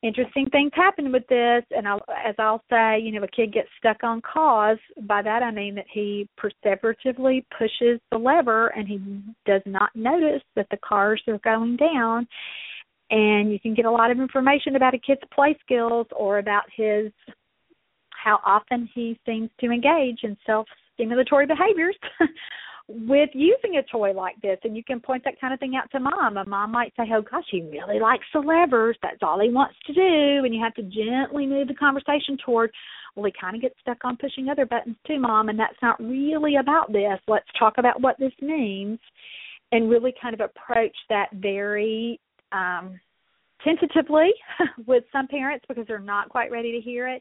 interesting 0.06 0.46
things 0.50 0.70
happen 0.74 1.12
with 1.12 1.26
this 1.28 1.64
and 1.70 1.86
I'll, 1.86 2.00
as 2.24 2.34
I'll 2.38 2.62
say, 2.70 2.98
you 3.00 3.12
know, 3.12 3.22
a 3.22 3.28
kid 3.28 3.52
gets 3.52 3.68
stuck 3.78 4.02
on 4.02 4.20
cause. 4.22 4.78
By 5.02 5.22
that 5.22 5.42
I 5.42 5.50
mean 5.50 5.74
that 5.74 5.86
he 5.92 6.28
perseveratively 6.38 7.44
pushes 7.56 8.00
the 8.10 8.18
lever 8.18 8.68
and 8.68 8.86
he 8.86 9.00
does 9.44 9.62
not 9.66 9.90
notice 9.94 10.42
that 10.54 10.66
the 10.70 10.78
cars 10.78 11.22
are 11.28 11.38
going 11.38 11.76
down. 11.76 12.26
And 13.10 13.52
you 13.52 13.60
can 13.60 13.74
get 13.74 13.84
a 13.84 13.90
lot 13.90 14.10
of 14.10 14.18
information 14.18 14.76
about 14.76 14.94
a 14.94 14.98
kid's 14.98 15.20
play 15.32 15.56
skills 15.64 16.06
or 16.16 16.38
about 16.38 16.64
his 16.76 17.12
how 18.10 18.40
often 18.44 18.88
he 18.92 19.18
seems 19.24 19.50
to 19.60 19.70
engage 19.70 20.24
in 20.24 20.36
self 20.44 20.66
stimulatory 20.98 21.46
behaviors 21.46 21.96
with 22.88 23.30
using 23.32 23.76
a 23.78 23.82
toy 23.90 24.12
like 24.12 24.40
this 24.42 24.58
and 24.62 24.76
you 24.76 24.84
can 24.84 25.00
point 25.00 25.24
that 25.24 25.40
kind 25.40 25.52
of 25.52 25.58
thing 25.58 25.74
out 25.76 25.90
to 25.90 25.98
mom. 25.98 26.36
A 26.36 26.44
mom 26.48 26.70
might 26.70 26.92
say, 26.96 27.04
Oh 27.12 27.22
gosh, 27.22 27.44
he 27.50 27.62
really 27.62 27.98
likes 27.98 28.24
the 28.32 28.38
levers, 28.38 28.96
that's 29.02 29.22
all 29.22 29.40
he 29.40 29.50
wants 29.50 29.74
to 29.86 29.92
do 29.92 30.44
and 30.44 30.54
you 30.54 30.62
have 30.62 30.74
to 30.74 30.82
gently 30.82 31.46
move 31.46 31.68
the 31.68 31.74
conversation 31.74 32.38
toward 32.44 32.70
well 33.16 33.26
he 33.26 33.32
kinda 33.40 33.58
gets 33.58 33.74
stuck 33.80 33.98
on 34.04 34.16
pushing 34.16 34.48
other 34.48 34.66
buttons 34.66 34.96
too, 35.06 35.18
mom, 35.18 35.48
and 35.48 35.58
that's 35.58 35.80
not 35.82 36.00
really 36.00 36.56
about 36.56 36.92
this. 36.92 37.18
Let's 37.26 37.48
talk 37.58 37.78
about 37.78 38.00
what 38.00 38.18
this 38.18 38.32
means 38.40 39.00
and 39.72 39.90
really 39.90 40.14
kind 40.22 40.34
of 40.34 40.40
approach 40.40 40.96
that 41.08 41.30
very 41.32 42.20
um 42.52 43.00
tentatively 43.64 44.32
with 44.86 45.02
some 45.10 45.26
parents 45.26 45.64
because 45.68 45.86
they're 45.88 45.98
not 45.98 46.28
quite 46.28 46.52
ready 46.52 46.70
to 46.72 46.80
hear 46.80 47.08
it. 47.08 47.20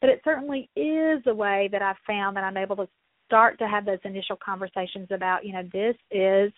But 0.00 0.10
it 0.10 0.20
certainly 0.22 0.68
is 0.76 1.22
a 1.26 1.34
way 1.34 1.68
that 1.72 1.82
I've 1.82 1.96
found 2.06 2.36
that 2.36 2.44
I'm 2.44 2.56
able 2.56 2.76
to 2.76 2.88
start 3.28 3.58
to 3.60 3.68
have 3.68 3.84
those 3.84 4.02
initial 4.04 4.38
conversations 4.44 5.08
about, 5.10 5.44
you 5.44 5.52
know, 5.52 5.62
this 5.72 5.96
is 6.10 6.50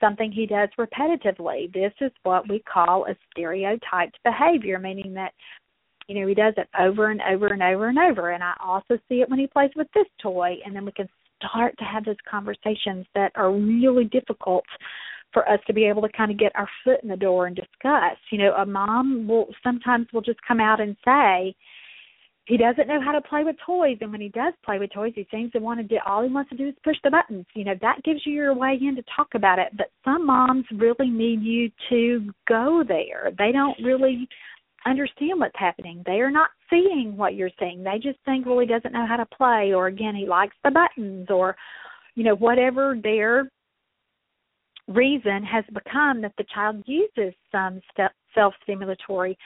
something 0.00 0.30
he 0.30 0.46
does 0.46 0.68
repetitively. 0.78 1.72
This 1.72 1.92
is 2.00 2.12
what 2.22 2.48
we 2.48 2.58
call 2.60 3.06
a 3.06 3.16
stereotyped 3.30 4.18
behavior, 4.24 4.78
meaning 4.78 5.14
that 5.14 5.32
You 6.08 6.18
know, 6.18 6.26
he 6.26 6.34
does 6.34 6.54
it 6.56 6.68
over 6.80 7.10
and 7.10 7.20
over 7.20 7.48
and 7.48 7.62
over 7.62 7.88
and 7.88 7.98
over. 7.98 8.30
And 8.30 8.42
I 8.42 8.54
also 8.64 8.98
see 9.08 9.20
it 9.20 9.28
when 9.28 9.38
he 9.38 9.46
plays 9.46 9.70
with 9.76 9.88
this 9.94 10.06
toy. 10.22 10.56
And 10.64 10.74
then 10.74 10.86
we 10.86 10.92
can 10.92 11.08
start 11.36 11.76
to 11.78 11.84
have 11.84 12.04
those 12.04 12.16
conversations 12.28 13.04
that 13.14 13.30
are 13.34 13.52
really 13.52 14.04
difficult 14.04 14.64
for 15.34 15.46
us 15.46 15.60
to 15.66 15.74
be 15.74 15.84
able 15.84 16.00
to 16.00 16.08
kind 16.16 16.30
of 16.30 16.38
get 16.38 16.52
our 16.54 16.68
foot 16.82 17.02
in 17.02 17.10
the 17.10 17.16
door 17.16 17.46
and 17.46 17.54
discuss. 17.54 18.16
You 18.32 18.38
know, 18.38 18.54
a 18.54 18.64
mom 18.64 19.28
will 19.28 19.48
sometimes 19.62 20.06
will 20.12 20.22
just 20.22 20.40
come 20.48 20.60
out 20.60 20.80
and 20.80 20.96
say, 21.04 21.54
he 22.48 22.56
doesn't 22.56 22.88
know 22.88 23.00
how 23.00 23.12
to 23.12 23.20
play 23.20 23.44
with 23.44 23.56
toys 23.64 23.98
and 24.00 24.10
when 24.10 24.22
he 24.22 24.30
does 24.30 24.54
play 24.64 24.78
with 24.78 24.90
toys 24.90 25.12
he 25.14 25.26
seems 25.30 25.52
to 25.52 25.58
want 25.58 25.78
to 25.78 25.84
do 25.84 25.98
all 26.06 26.22
he 26.22 26.32
wants 26.32 26.48
to 26.48 26.56
do 26.56 26.68
is 26.68 26.74
push 26.82 26.96
the 27.04 27.10
buttons. 27.10 27.44
You 27.54 27.64
know 27.64 27.74
that 27.82 28.02
gives 28.04 28.22
you 28.24 28.32
your 28.32 28.54
way 28.54 28.78
in 28.80 28.96
to 28.96 29.04
talk 29.14 29.28
about 29.34 29.58
it 29.58 29.68
but 29.76 29.90
some 30.02 30.26
moms 30.26 30.64
really 30.72 31.10
need 31.10 31.42
you 31.42 31.70
to 31.90 32.32
go 32.48 32.82
there. 32.88 33.30
They 33.36 33.52
don't 33.52 33.76
really 33.84 34.26
understand 34.86 35.40
what's 35.40 35.58
happening. 35.58 36.02
They 36.06 36.20
are 36.20 36.30
not 36.30 36.48
seeing 36.70 37.16
what 37.18 37.34
you're 37.34 37.50
seeing. 37.58 37.84
They 37.84 37.98
just 38.02 38.18
think 38.24 38.46
well 38.46 38.58
he 38.58 38.66
doesn't 38.66 38.94
know 38.94 39.06
how 39.06 39.16
to 39.16 39.26
play 39.26 39.74
or 39.74 39.88
again 39.88 40.14
he 40.16 40.26
likes 40.26 40.56
the 40.64 40.70
buttons 40.70 41.26
or 41.28 41.54
you 42.14 42.24
know 42.24 42.36
whatever 42.36 42.96
their 43.02 43.50
reason 44.88 45.44
has 45.44 45.64
become 45.74 46.22
that 46.22 46.32
the 46.38 46.46
child 46.54 46.82
uses 46.86 47.34
some 47.52 47.82
self 48.34 48.54
stimulatory 48.66 49.36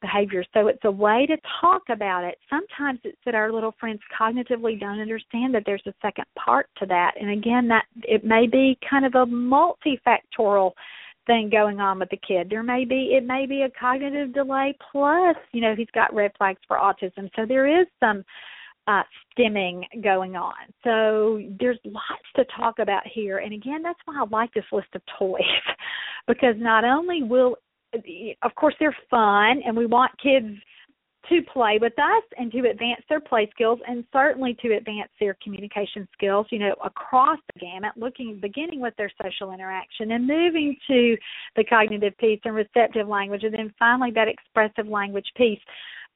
behavior. 0.00 0.44
So 0.54 0.68
it's 0.68 0.84
a 0.84 0.90
way 0.90 1.26
to 1.26 1.36
talk 1.60 1.82
about 1.90 2.24
it. 2.24 2.38
Sometimes 2.48 3.00
it's 3.04 3.18
that 3.24 3.34
our 3.34 3.52
little 3.52 3.74
friends 3.78 4.00
cognitively 4.18 4.78
don't 4.78 5.00
understand 5.00 5.54
that 5.54 5.62
there's 5.66 5.82
a 5.86 5.94
second 6.00 6.24
part 6.38 6.68
to 6.78 6.86
that. 6.86 7.12
And 7.20 7.30
again, 7.30 7.68
that 7.68 7.84
it 8.02 8.24
may 8.24 8.46
be 8.46 8.78
kind 8.88 9.04
of 9.04 9.14
a 9.14 9.26
multifactorial 9.26 10.72
thing 11.26 11.50
going 11.50 11.78
on 11.78 11.98
with 11.98 12.08
the 12.10 12.18
kid. 12.26 12.48
There 12.50 12.62
may 12.62 12.84
be 12.84 13.12
it 13.16 13.24
may 13.24 13.46
be 13.46 13.62
a 13.62 13.70
cognitive 13.78 14.32
delay 14.32 14.76
plus, 14.90 15.36
you 15.52 15.60
know, 15.60 15.74
he's 15.76 15.90
got 15.94 16.14
red 16.14 16.32
flags 16.38 16.60
for 16.66 16.78
autism. 16.78 17.30
So 17.36 17.44
there 17.46 17.80
is 17.80 17.86
some 18.00 18.24
uh, 18.88 19.02
stimming 19.38 19.82
going 20.02 20.34
on. 20.34 20.54
So 20.82 21.40
there's 21.60 21.78
lots 21.84 22.24
to 22.36 22.44
talk 22.56 22.78
about 22.78 23.02
here. 23.06 23.38
And 23.38 23.52
again, 23.52 23.82
that's 23.82 23.98
why 24.06 24.14
I 24.18 24.24
like 24.30 24.52
this 24.54 24.64
list 24.72 24.88
of 24.94 25.02
toys 25.18 25.42
because 26.26 26.54
not 26.56 26.84
only 26.84 27.22
will 27.22 27.56
of 28.42 28.54
course 28.54 28.74
they're 28.78 28.96
fun 29.10 29.62
and 29.64 29.76
we 29.76 29.86
want 29.86 30.12
kids 30.22 30.48
to 31.28 31.42
play 31.52 31.78
with 31.80 31.92
us 31.98 32.22
and 32.38 32.50
to 32.52 32.58
advance 32.70 33.02
their 33.08 33.20
play 33.20 33.48
skills 33.52 33.78
and 33.86 34.04
certainly 34.12 34.56
to 34.62 34.74
advance 34.76 35.10
their 35.20 35.36
communication 35.42 36.08
skills 36.12 36.46
you 36.50 36.58
know 36.58 36.74
across 36.84 37.38
the 37.52 37.60
gamut 37.60 37.92
looking 37.96 38.38
beginning 38.40 38.80
with 38.80 38.94
their 38.96 39.10
social 39.22 39.52
interaction 39.52 40.12
and 40.12 40.26
moving 40.26 40.76
to 40.86 41.16
the 41.56 41.64
cognitive 41.64 42.16
piece 42.18 42.40
and 42.44 42.54
receptive 42.54 43.08
language 43.08 43.42
and 43.42 43.52
then 43.52 43.72
finally 43.78 44.10
that 44.10 44.28
expressive 44.28 44.90
language 44.90 45.26
piece 45.36 45.60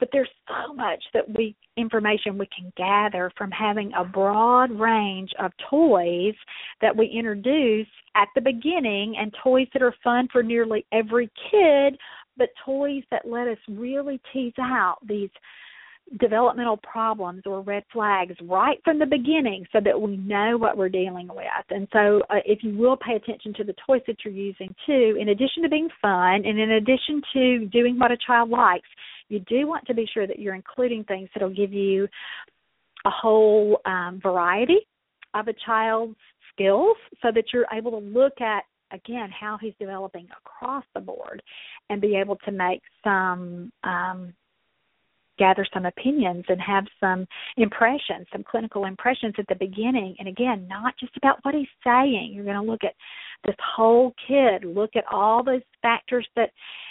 but 0.03 0.09
there's 0.11 0.29
so 0.49 0.75
much 0.75 1.01
that 1.15 1.23
we 1.33 1.55
information 1.77 2.37
we 2.37 2.49
can 2.49 2.73
gather 2.77 3.31
from 3.39 3.53
having 3.53 3.93
a 3.97 4.05
broad 4.05 4.69
range 4.73 5.31
of 5.39 5.53
toys 5.71 6.35
that 6.81 6.95
we 6.95 7.07
introduce 7.07 7.87
at 8.17 8.27
the 8.35 8.41
beginning 8.41 9.15
and 9.17 9.33
toys 9.45 9.69
that 9.73 9.81
are 9.81 9.95
fun 10.03 10.27
for 10.33 10.43
nearly 10.43 10.85
every 10.91 11.31
kid 11.53 11.97
but 12.37 12.49
toys 12.67 13.05
that 13.13 13.23
let 13.29 13.47
us 13.47 13.59
really 13.69 14.21
tease 14.33 14.53
out 14.59 14.97
these 15.07 15.31
developmental 16.19 16.77
problems 16.79 17.43
or 17.47 17.61
red 17.63 17.85
flags 17.93 18.35
right 18.43 18.79
from 18.85 18.99
the 18.99 19.07
beginning 19.07 19.65
so 19.73 19.81
that 19.85 20.01
we 20.01 20.17
know 20.17 20.57
what 20.59 20.77
we're 20.77 20.89
dealing 20.89 21.29
with. 21.29 21.47
And 21.71 21.89
so, 21.93 22.23
uh, 22.31 22.37
if 22.45 22.63
you 22.63 22.77
will 22.77 22.97
pay 22.97 23.15
attention 23.15 23.55
to 23.55 23.65
the 23.65 23.75
toys 23.87 24.03
that 24.07 24.17
you're 24.25 24.35
using 24.35 24.75
too, 24.87 25.17
in 25.21 25.31
addition 25.31 25.63
to 25.63 25.69
being 25.69 25.89
fun 26.01 26.45
and 26.45 26.59
in 26.59 26.73
addition 26.73 27.23
to 27.33 27.67
doing 27.67 27.99
what 27.99 28.13
a 28.13 28.17
child 28.27 28.51
likes, 28.51 28.89
you 29.29 29.41
do 29.41 29.67
want 29.67 29.87
to 29.87 29.95
be 29.95 30.07
sure 30.13 30.27
that 30.27 30.39
you're 30.39 30.55
including 30.55 31.05
things 31.05 31.29
that'll 31.35 31.51
give 31.51 31.73
you 31.73 32.07
a 33.05 33.11
whole 33.11 33.81
um, 33.87 34.21
variety 34.23 34.87
of 35.35 35.49
a 35.49 35.55
child's 35.65 36.17
skills 36.53 36.97
so 37.23 37.29
that 37.35 37.45
you're 37.53 37.67
able 37.73 37.91
to 37.91 37.99
look 37.99 38.41
at 38.41 38.65
again 38.93 39.31
how 39.31 39.59
he's 39.61 39.73
developing 39.81 40.29
across 40.45 40.85
the 40.95 41.01
board 41.01 41.43
and 41.89 42.01
be 42.01 42.15
able 42.15 42.37
to 42.37 42.53
make 42.53 42.83
some 43.03 43.73
um, 43.85 44.35
gather 45.39 45.67
some 45.73 45.87
opinions 45.87 46.45
and 46.49 46.61
have 46.61 46.85
some 47.01 47.27
impressions, 47.57 48.27
some 48.33 48.45
clinical 48.45 48.85
impressions 48.85 49.35
at 49.39 49.47
the 49.49 49.55
beginning. 49.55 50.15
And 50.19 50.29
again, 50.29 50.67
not 50.69 50.95
just 50.99 51.17
about 51.17 51.39
what 51.43 51.55
he's 51.55 51.67
saying. 51.85 52.33
You're 52.33 52.45
going 52.45 52.57
to 52.57 52.71
look 52.71 52.85
at 52.85 52.95
this 53.45 53.57
whole 53.75 54.15
kid, 54.29 54.65
look 54.65 54.91
at 54.97 55.05
all 55.11 55.43
those 55.43 55.63
factors 55.81 56.27
that 56.37 56.51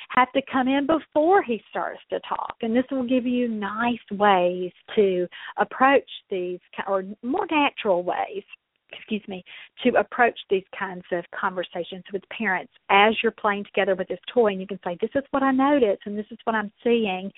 have 0.10 0.32
to 0.34 0.42
come 0.52 0.68
in 0.68 0.86
before 0.86 1.42
he 1.42 1.62
starts 1.70 2.02
to 2.10 2.20
talk. 2.28 2.56
And 2.62 2.76
this 2.76 2.84
will 2.92 3.08
give 3.08 3.26
you 3.26 3.48
nice 3.48 4.00
ways 4.12 4.72
to 4.96 5.28
approach 5.58 6.10
these, 6.30 6.60
or 6.88 7.04
more 7.24 7.48
natural 7.50 8.04
ways 8.04 8.44
excuse 8.94 9.24
me, 9.28 9.44
to 9.84 9.98
approach 9.98 10.38
these 10.50 10.66
kinds 10.78 11.06
of 11.14 11.24
conversations 11.34 12.04
with 12.12 12.22
parents 12.30 12.74
as 12.90 13.14
you're 13.24 13.32
playing 13.32 13.64
together 13.64 13.96
with 13.96 14.08
this 14.08 14.20
toy 14.34 14.48
and 14.48 14.60
you 14.60 14.68
can 14.68 14.80
say, 14.84 14.98
This 15.00 15.12
is 15.16 15.24
what 15.32 15.44
I 15.44 15.52
noticed 15.52 16.02
and 16.06 16.18
this 16.18 16.26
is 16.32 16.38
what 16.44 16.56
I'm 16.56 16.72
seeing 16.84 17.32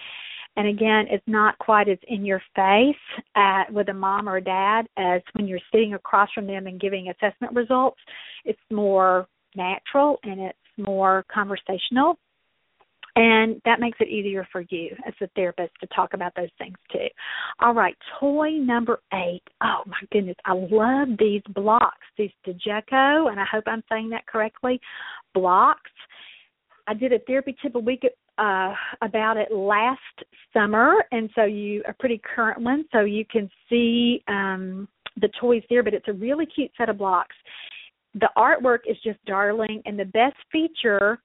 and 0.56 0.68
again, 0.68 1.06
it's 1.10 1.24
not 1.28 1.58
quite 1.58 1.90
as 1.90 1.98
in 2.08 2.26
your 2.26 2.42
face 2.56 2.96
at, 3.36 3.72
with 3.72 3.90
a 3.90 3.94
mom 3.94 4.30
or 4.30 4.38
a 4.38 4.44
dad 4.44 4.86
as 4.98 5.22
when 5.34 5.48
you're 5.48 5.60
sitting 5.72 5.96
across 5.96 6.30
from 6.34 6.46
them 6.46 6.68
and 6.68 6.80
giving 6.80 7.10
assessment 7.10 7.54
results. 7.56 8.00
It's 8.46 8.60
more 8.72 9.28
natural 9.56 10.20
and 10.24 10.40
it's 10.40 10.58
more 10.78 11.26
conversational. 11.34 12.18
And 13.16 13.62
that 13.66 13.80
makes 13.80 14.00
it 14.00 14.08
easier 14.08 14.48
for 14.52 14.62
you 14.70 14.96
as 15.08 15.14
a 15.22 15.28
therapist 15.36 15.72
to 15.82 15.88
talk 15.96 16.14
about 16.16 16.34
those 16.36 16.50
things 16.58 16.78
too. 16.92 17.08
All 17.60 17.74
right, 17.74 17.96
toy 18.20 18.52
number 18.52 19.02
eight. 19.14 19.44
Oh 19.64 19.84
my 19.86 20.00
goodness, 20.12 20.36
I 20.46 20.54
love 20.54 21.10
these 21.20 21.44
blocks, 21.54 22.08
these 22.18 22.32
DeJeco, 22.46 23.30
and 23.30 23.40
I 23.40 23.46
hope 23.52 23.66
I'm 23.68 23.84
saying 23.92 24.10
that 24.10 24.26
correctly. 24.26 24.80
Blocks. 25.34 25.92
I 26.88 26.94
did 26.94 27.14
a 27.14 27.20
therapy 27.20 27.56
tip 27.62 27.76
a 27.76 27.80
week 27.80 28.04
uh, 28.38 28.74
about 29.02 29.38
it 29.38 29.52
last 29.52 30.00
summer, 30.54 31.04
and 31.12 31.30
so 31.36 31.44
you 31.44 31.84
a 31.88 31.94
pretty 31.94 32.22
current 32.36 32.62
one, 32.62 32.86
so 32.92 33.02
you 33.02 33.26
can 33.26 33.50
see 33.70 34.24
um, 34.28 34.88
the 35.22 35.30
toys 35.40 35.64
there. 35.70 35.84
But 35.84 35.94
it's 35.94 36.08
a 36.08 36.14
really 36.14 36.46
cute 36.46 36.72
set 36.78 36.90
of 36.90 36.98
blocks. 36.98 37.36
The 38.16 38.30
artwork 38.38 38.80
is 38.88 38.98
just 39.04 39.24
darling, 39.26 39.82
and 39.86 39.98
the 39.98 40.06
best 40.06 40.38
feature 40.52 41.20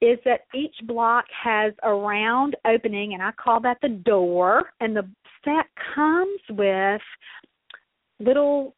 is 0.00 0.18
that 0.24 0.46
each 0.54 0.74
block 0.84 1.26
has 1.42 1.74
a 1.82 1.92
round 1.92 2.56
opening, 2.66 3.12
and 3.14 3.22
I 3.22 3.32
call 3.32 3.60
that 3.60 3.78
the 3.82 3.88
door. 3.88 4.72
And 4.80 4.96
the 4.96 5.08
set 5.44 5.66
comes 5.94 6.40
with 6.50 7.02
little 8.18 8.74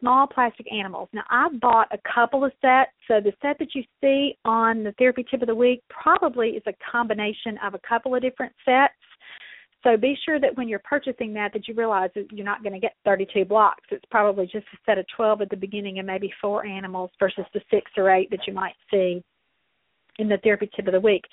small 0.00 0.26
plastic 0.26 0.66
animals. 0.72 1.08
Now, 1.12 1.24
I've 1.30 1.60
bought 1.60 1.88
a 1.92 1.98
couple 2.14 2.44
of 2.44 2.52
sets. 2.60 2.90
So 3.06 3.20
the 3.20 3.32
set 3.42 3.58
that 3.58 3.74
you 3.74 3.82
see 4.00 4.36
on 4.44 4.84
the 4.84 4.92
therapy 4.98 5.24
tip 5.30 5.42
of 5.42 5.48
the 5.48 5.54
week 5.54 5.82
probably 5.88 6.50
is 6.50 6.62
a 6.66 6.74
combination 6.90 7.58
of 7.64 7.74
a 7.74 7.80
couple 7.88 8.14
of 8.14 8.22
different 8.22 8.52
sets. 8.64 8.94
So 9.84 9.96
be 9.96 10.16
sure 10.24 10.40
that 10.40 10.56
when 10.56 10.68
you're 10.68 10.80
purchasing 10.80 11.32
that, 11.34 11.52
that 11.52 11.68
you 11.68 11.74
realize 11.74 12.10
that 12.14 12.32
you're 12.32 12.44
not 12.44 12.62
going 12.62 12.72
to 12.72 12.80
get 12.80 12.94
32 13.04 13.44
blocks. 13.44 13.84
It's 13.90 14.04
probably 14.10 14.46
just 14.46 14.66
a 14.74 14.78
set 14.84 14.98
of 14.98 15.06
12 15.14 15.42
at 15.42 15.50
the 15.50 15.56
beginning 15.56 15.98
and 15.98 16.06
maybe 16.06 16.32
four 16.40 16.66
animals 16.66 17.10
versus 17.20 17.44
the 17.54 17.60
six 17.70 17.90
or 17.96 18.10
eight 18.10 18.30
that 18.30 18.46
you 18.46 18.52
might 18.52 18.74
see 18.90 19.22
in 20.18 20.28
the 20.28 20.38
therapy 20.38 20.68
tip 20.74 20.88
of 20.88 20.92
the 20.92 21.00
week. 21.00 21.24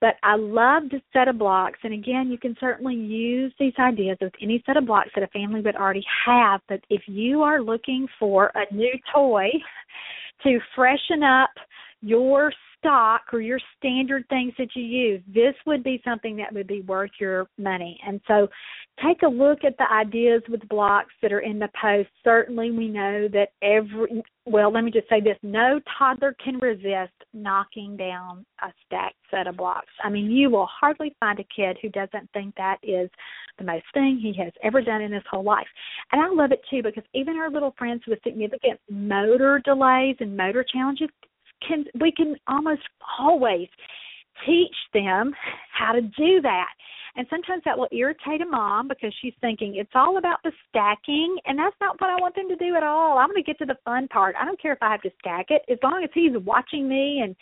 But 0.00 0.14
I 0.22 0.36
love 0.36 0.84
this 0.90 1.02
set 1.12 1.28
of 1.28 1.38
blocks, 1.38 1.78
and 1.82 1.92
again, 1.92 2.30
you 2.30 2.38
can 2.38 2.56
certainly 2.58 2.94
use 2.94 3.52
these 3.60 3.74
ideas 3.78 4.16
with 4.20 4.32
any 4.40 4.62
set 4.64 4.78
of 4.78 4.86
blocks 4.86 5.10
that 5.14 5.24
a 5.24 5.28
family 5.28 5.60
would 5.60 5.76
already 5.76 6.04
have. 6.26 6.62
But 6.68 6.80
if 6.88 7.02
you 7.06 7.42
are 7.42 7.60
looking 7.60 8.06
for 8.18 8.50
a 8.54 8.74
new 8.74 8.92
toy 9.14 9.50
to 10.42 10.58
freshen 10.74 11.22
up 11.22 11.50
your 12.02 12.52
stock 12.78 13.22
or 13.32 13.40
your 13.40 13.60
standard 13.76 14.26
things 14.28 14.52
that 14.58 14.68
you 14.74 14.82
use, 14.82 15.22
this 15.32 15.54
would 15.66 15.84
be 15.84 16.00
something 16.04 16.36
that 16.36 16.52
would 16.52 16.66
be 16.66 16.80
worth 16.82 17.10
your 17.20 17.46
money. 17.58 17.98
And 18.06 18.20
so 18.26 18.48
take 19.04 19.22
a 19.22 19.28
look 19.28 19.64
at 19.64 19.76
the 19.78 19.90
ideas 19.92 20.42
with 20.48 20.66
blocks 20.68 21.12
that 21.22 21.32
are 21.32 21.40
in 21.40 21.58
the 21.58 21.68
post. 21.80 22.08
Certainly, 22.24 22.70
we 22.72 22.88
know 22.88 23.28
that 23.28 23.48
every, 23.62 24.22
well, 24.46 24.72
let 24.72 24.84
me 24.84 24.90
just 24.90 25.08
say 25.08 25.20
this 25.20 25.36
no 25.42 25.80
toddler 25.98 26.34
can 26.42 26.58
resist 26.58 27.12
knocking 27.32 27.96
down 27.96 28.44
a 28.62 28.68
stacked 28.86 29.16
set 29.30 29.46
of 29.46 29.56
blocks. 29.56 29.92
I 30.02 30.10
mean, 30.10 30.30
you 30.30 30.50
will 30.50 30.68
hardly 30.68 31.14
find 31.20 31.38
a 31.38 31.44
kid 31.54 31.76
who 31.82 31.88
doesn't 31.90 32.30
think 32.32 32.54
that 32.56 32.78
is 32.82 33.10
the 33.58 33.64
most 33.64 33.84
thing 33.92 34.18
he 34.20 34.32
has 34.42 34.52
ever 34.62 34.80
done 34.80 35.02
in 35.02 35.12
his 35.12 35.22
whole 35.30 35.44
life. 35.44 35.68
And 36.12 36.20
I 36.20 36.28
love 36.28 36.52
it 36.52 36.62
too 36.70 36.82
because 36.82 37.04
even 37.14 37.36
our 37.36 37.50
little 37.50 37.74
friends 37.76 38.02
with 38.06 38.18
significant 38.24 38.80
motor 38.90 39.60
delays 39.64 40.16
and 40.20 40.36
motor 40.36 40.64
challenges, 40.64 41.08
can 41.66 41.84
we 42.00 42.12
can 42.12 42.36
almost 42.48 42.82
always 43.18 43.68
teach 44.46 44.74
them 44.94 45.32
how 45.72 45.92
to 45.92 46.00
do 46.00 46.40
that. 46.42 46.72
And 47.16 47.26
sometimes 47.28 47.62
that 47.64 47.76
will 47.76 47.88
irritate 47.92 48.40
a 48.40 48.46
mom 48.46 48.86
because 48.86 49.12
she's 49.20 49.34
thinking 49.40 49.74
it's 49.76 49.90
all 49.94 50.18
about 50.18 50.38
the 50.44 50.52
stacking, 50.68 51.36
and 51.44 51.58
that's 51.58 51.74
not 51.80 52.00
what 52.00 52.08
I 52.08 52.20
want 52.20 52.36
them 52.36 52.48
to 52.48 52.56
do 52.56 52.76
at 52.76 52.84
all. 52.84 53.18
I'm 53.18 53.28
going 53.28 53.42
to 53.42 53.46
get 53.46 53.58
to 53.58 53.66
the 53.66 53.76
fun 53.84 54.06
part. 54.08 54.36
I 54.40 54.44
don't 54.44 54.60
care 54.60 54.72
if 54.72 54.78
I 54.80 54.92
have 54.92 55.02
to 55.02 55.10
stack 55.18 55.46
it 55.50 55.62
as 55.70 55.78
long 55.82 56.02
as 56.04 56.10
he's 56.14 56.32
watching 56.44 56.88
me 56.88 57.20
and 57.24 57.34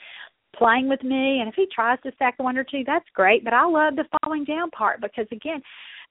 playing 0.56 0.88
with 0.88 1.02
me 1.02 1.40
and 1.40 1.48
if 1.48 1.54
he 1.54 1.66
tries 1.72 1.98
to 2.02 2.10
stack 2.14 2.34
one 2.38 2.56
or 2.56 2.64
two 2.64 2.82
that's 2.86 3.04
great 3.14 3.44
but 3.44 3.52
i 3.52 3.64
love 3.64 3.94
the 3.96 4.04
falling 4.22 4.44
down 4.44 4.70
part 4.70 5.00
because 5.00 5.26
again 5.30 5.62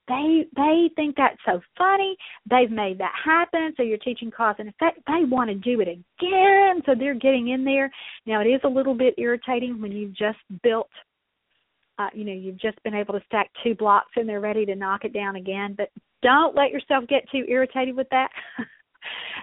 they 0.07 0.45
they 0.55 0.89
think 0.95 1.15
that's 1.15 1.37
so 1.45 1.61
funny. 1.77 2.15
They've 2.49 2.71
made 2.71 2.99
that 2.99 3.13
happen. 3.23 3.73
So 3.75 3.83
you're 3.83 3.97
teaching 3.97 4.31
cause 4.31 4.55
and 4.59 4.69
effect 4.69 4.99
they 5.07 5.25
want 5.25 5.49
to 5.49 5.55
do 5.55 5.81
it 5.81 5.87
again. 5.87 6.81
So 6.85 6.93
they're 6.97 7.13
getting 7.13 7.49
in 7.49 7.63
there. 7.63 7.91
Now 8.25 8.41
it 8.41 8.47
is 8.47 8.61
a 8.63 8.69
little 8.69 8.93
bit 8.93 9.15
irritating 9.17 9.81
when 9.81 9.91
you've 9.91 10.15
just 10.15 10.39
built 10.63 10.89
uh, 11.99 12.09
you 12.13 12.23
know 12.23 12.33
you've 12.33 12.59
just 12.59 12.81
been 12.83 12.93
able 12.93 13.13
to 13.13 13.25
stack 13.25 13.49
two 13.63 13.75
blocks 13.75 14.11
and 14.15 14.27
they're 14.27 14.39
ready 14.39 14.65
to 14.65 14.75
knock 14.75 15.03
it 15.03 15.13
down 15.13 15.35
again. 15.35 15.75
But 15.77 15.89
don't 16.23 16.55
let 16.55 16.71
yourself 16.71 17.05
get 17.07 17.29
too 17.31 17.43
irritated 17.47 17.95
with 17.95 18.07
that. 18.09 18.29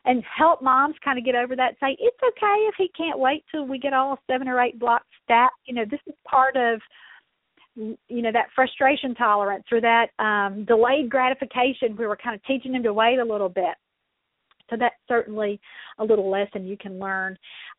And 0.05 0.23
help 0.25 0.61
moms 0.61 0.97
kind 1.03 1.19
of 1.19 1.25
get 1.25 1.35
over 1.35 1.57
that 1.57 1.77
say 1.81 1.97
it's 1.99 2.19
okay 2.23 2.69
if 2.69 2.75
he 2.77 2.91
can't 2.95 3.19
wait 3.19 3.45
till 3.51 3.67
we 3.67 3.79
get 3.79 3.95
all 3.95 4.19
seven 4.27 4.49
or 4.49 4.61
eight 4.61 4.79
blocks 4.79 5.07
stacked. 5.23 5.55
You 5.65 5.75
know 5.75 5.85
this 5.91 6.01
is 6.07 6.15
part 6.29 6.57
of 6.57 6.81
you 7.77 8.23
know 8.23 8.33
that 8.33 8.47
frustration 8.55 9.15
tolerance 9.15 9.65
or 9.73 9.81
that 9.81 10.11
um 10.19 10.65
delayed 10.65 11.11
gratification. 11.11 11.97
We 11.97 12.07
were 12.07 12.17
kind 12.17 12.35
of 12.35 12.45
teaching 12.45 12.73
them 12.73 12.83
to 12.85 12.93
wait 12.93 13.19
a 13.19 13.25
little 13.25 13.49
bit 13.49 13.75
so 14.71 14.77
that's 14.79 14.95
certainly 15.09 15.61
a 15.99 16.05
little 16.05 16.31
lesson 16.31 16.67
you 16.67 16.77
can 16.77 16.99
learn 16.99 17.37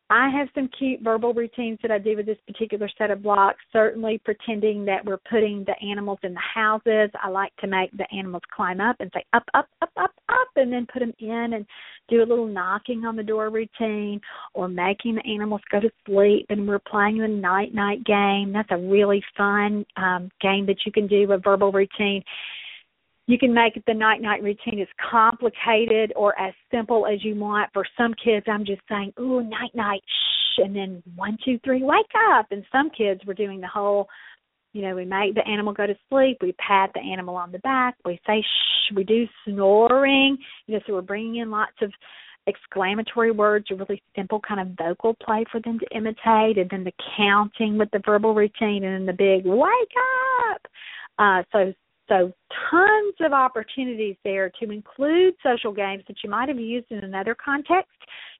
I 0.08 0.30
have 0.30 0.48
some 0.54 0.68
cute 0.78 1.00
verbal 1.02 1.34
routines 1.34 1.80
that 1.82 1.90
I 1.90 1.98
do 1.98 2.16
with 2.16 2.26
this 2.26 2.38
particular 2.46 2.88
set 2.96 3.10
of 3.10 3.24
blocks. 3.24 3.58
Certainly, 3.72 4.20
pretending 4.24 4.84
that 4.84 5.04
we're 5.04 5.18
putting 5.28 5.64
the 5.64 5.74
animals 5.84 6.20
in 6.22 6.32
the 6.32 6.40
houses. 6.54 7.10
I 7.20 7.28
like 7.28 7.54
to 7.56 7.66
make 7.66 7.90
the 7.96 8.06
animals 8.16 8.42
climb 8.54 8.80
up 8.80 8.96
and 9.00 9.10
say 9.12 9.24
up, 9.32 9.42
up, 9.54 9.68
up, 9.82 9.90
up, 9.96 10.12
up, 10.28 10.48
and 10.54 10.72
then 10.72 10.86
put 10.92 11.00
them 11.00 11.12
in 11.18 11.54
and 11.54 11.66
do 12.08 12.22
a 12.22 12.26
little 12.26 12.46
knocking 12.46 13.04
on 13.04 13.16
the 13.16 13.22
door 13.24 13.50
routine, 13.50 14.20
or 14.54 14.68
making 14.68 15.16
the 15.16 15.26
animals 15.26 15.62
go 15.72 15.80
to 15.80 15.90
sleep. 16.06 16.46
And 16.50 16.68
we're 16.68 16.78
playing 16.78 17.18
the 17.18 17.26
night 17.26 17.74
night 17.74 18.04
game. 18.04 18.52
That's 18.52 18.70
a 18.70 18.78
really 18.78 19.24
fun 19.36 19.84
um, 19.96 20.30
game 20.40 20.66
that 20.66 20.86
you 20.86 20.92
can 20.92 21.08
do 21.08 21.32
a 21.32 21.38
verbal 21.38 21.72
routine 21.72 22.22
you 23.26 23.38
can 23.38 23.52
make 23.52 23.82
the 23.86 23.94
night 23.94 24.20
night 24.20 24.42
routine 24.42 24.80
as 24.80 24.88
complicated 25.10 26.12
or 26.14 26.38
as 26.38 26.54
simple 26.70 27.06
as 27.06 27.24
you 27.24 27.34
want. 27.34 27.70
For 27.72 27.84
some 27.98 28.14
kids, 28.14 28.46
I'm 28.48 28.64
just 28.64 28.82
saying, 28.88 29.12
"Ooh, 29.18 29.42
night 29.42 29.74
night," 29.74 30.02
shh, 30.06 30.58
and 30.58 30.74
then 30.74 31.02
one, 31.16 31.36
two, 31.44 31.58
three, 31.64 31.82
wake 31.82 32.12
up. 32.30 32.46
And 32.52 32.64
some 32.70 32.90
kids, 32.90 33.20
we're 33.26 33.34
doing 33.34 33.60
the 33.60 33.66
whole, 33.66 34.08
you 34.72 34.82
know, 34.82 34.94
we 34.94 35.04
make 35.04 35.34
the 35.34 35.46
animal 35.46 35.72
go 35.72 35.86
to 35.86 35.96
sleep. 36.08 36.38
We 36.40 36.52
pat 36.52 36.90
the 36.94 37.00
animal 37.00 37.34
on 37.34 37.50
the 37.50 37.58
back. 37.60 37.96
We 38.04 38.20
say 38.26 38.42
shh. 38.42 38.94
We 38.94 39.02
do 39.02 39.26
snoring. 39.44 40.38
You 40.66 40.74
know, 40.74 40.80
so 40.86 40.92
we're 40.92 41.02
bringing 41.02 41.36
in 41.36 41.50
lots 41.50 41.76
of 41.82 41.92
exclamatory 42.46 43.32
words, 43.32 43.66
a 43.72 43.74
really 43.74 44.00
simple 44.14 44.38
kind 44.38 44.60
of 44.60 44.68
vocal 44.78 45.14
play 45.14 45.44
for 45.50 45.60
them 45.60 45.80
to 45.80 45.96
imitate, 45.96 46.58
and 46.58 46.70
then 46.70 46.84
the 46.84 46.92
counting 47.16 47.76
with 47.76 47.90
the 47.90 48.00
verbal 48.06 48.34
routine, 48.34 48.84
and 48.84 48.94
then 48.94 49.06
the 49.06 49.12
big 49.12 49.44
wake 49.44 49.96
up. 50.52 50.62
Uh, 51.18 51.42
so 51.50 51.74
so, 52.08 52.32
tons 52.70 53.14
of 53.20 53.32
opportunities 53.32 54.16
there 54.22 54.50
to 54.60 54.70
include 54.70 55.34
social 55.42 55.72
games 55.72 56.04
that 56.06 56.16
you 56.22 56.30
might 56.30 56.48
have 56.48 56.60
used 56.60 56.86
in 56.90 56.98
another 56.98 57.34
context. 57.34 57.90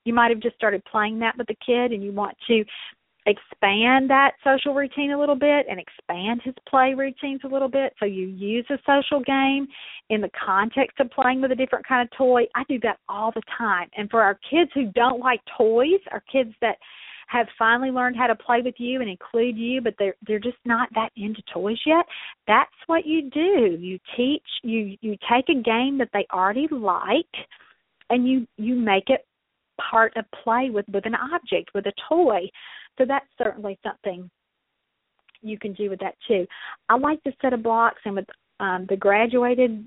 You 0.05 0.14
might 0.14 0.31
have 0.31 0.41
just 0.41 0.55
started 0.55 0.85
playing 0.85 1.19
that 1.21 1.37
with 1.37 1.49
the 1.49 1.57
kid 1.67 1.93
and 1.93 2.03
you 2.03 2.12
want 2.12 2.37
to 2.47 2.64
expand 3.29 4.09
that 4.09 4.35
social 4.45 4.73
routine 4.73 5.11
a 5.11 5.19
little 5.19 5.35
bit 5.35 5.67
and 5.69 5.81
expand 5.81 6.43
his 6.45 6.55
play 6.69 6.95
routines 6.95 7.41
a 7.45 7.49
little 7.49 7.69
bit. 7.69 7.93
So, 7.99 8.07
you 8.07 8.29
use 8.29 8.67
a 8.71 8.79
social 8.87 9.21
game 9.21 9.67
in 10.11 10.21
the 10.21 10.31
context 10.45 11.01
of 11.01 11.11
playing 11.11 11.41
with 11.41 11.51
a 11.51 11.57
different 11.57 11.87
kind 11.87 12.09
of 12.09 12.17
toy. 12.17 12.45
I 12.55 12.62
do 12.69 12.79
that 12.85 12.99
all 13.09 13.33
the 13.35 13.43
time. 13.59 13.89
And 13.97 14.09
for 14.09 14.23
our 14.23 14.39
kids 14.49 14.71
who 14.75 14.93
don't 14.93 15.19
like 15.19 15.41
toys, 15.59 16.01
our 16.12 16.23
kids 16.31 16.53
that 16.61 16.77
have 17.27 17.47
finally 17.59 17.91
learned 17.91 18.16
how 18.16 18.27
to 18.27 18.35
play 18.35 18.62
with 18.62 18.74
you 18.79 19.01
and 19.01 19.11
include 19.11 19.57
you, 19.57 19.81
but 19.81 19.95
they're 19.99 20.14
they're 20.27 20.39
just 20.39 20.59
not 20.64 20.89
that 20.95 21.11
into 21.16 21.43
toys 21.53 21.81
yet. 21.85 22.07
That's 22.47 22.70
what 22.87 23.07
you 23.07 23.31
do. 23.31 23.77
You 23.79 23.99
teach 24.16 24.47
you 24.62 24.97
you 25.01 25.16
take 25.31 25.49
a 25.49 25.61
game 25.61 25.99
that 25.99 26.11
they 26.12 26.27
already 26.33 26.68
like 26.70 27.27
and 28.11 28.29
you 28.29 28.47
you 28.57 28.74
make 28.74 29.09
it 29.09 29.27
part 29.91 30.16
of 30.16 30.24
play 30.43 30.70
with 30.70 30.87
with 30.93 31.07
an 31.07 31.14
object, 31.14 31.70
with 31.74 31.87
a 31.87 31.93
toy. 32.09 32.49
So 32.99 33.05
that's 33.07 33.27
certainly 33.37 33.79
something 33.83 34.31
you 35.43 35.59
can 35.59 35.74
do 35.74 35.91
with 35.91 36.01
that 36.01 36.14
too. 36.27 36.47
I 36.89 36.97
like 36.97 37.22
the 37.24 37.33
set 37.43 37.53
of 37.53 37.62
blocks 37.62 38.01
and 38.05 38.16
with 38.16 38.27
um, 38.59 38.87
the 38.89 38.97
graduated 38.97 39.87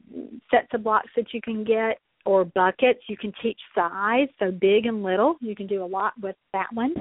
sets 0.51 0.67
of 0.73 0.83
blocks 0.83 1.09
that 1.15 1.33
you 1.33 1.41
can 1.41 1.63
get 1.63 1.99
or 2.29 2.45
buckets. 2.45 2.99
You 3.07 3.17
can 3.17 3.33
teach 3.41 3.59
size, 3.73 4.27
so 4.37 4.51
big 4.51 4.85
and 4.85 5.01
little. 5.01 5.35
You 5.41 5.55
can 5.55 5.65
do 5.65 5.83
a 5.83 5.85
lot 5.85 6.13
with 6.21 6.35
that 6.53 6.67
one. 6.73 6.93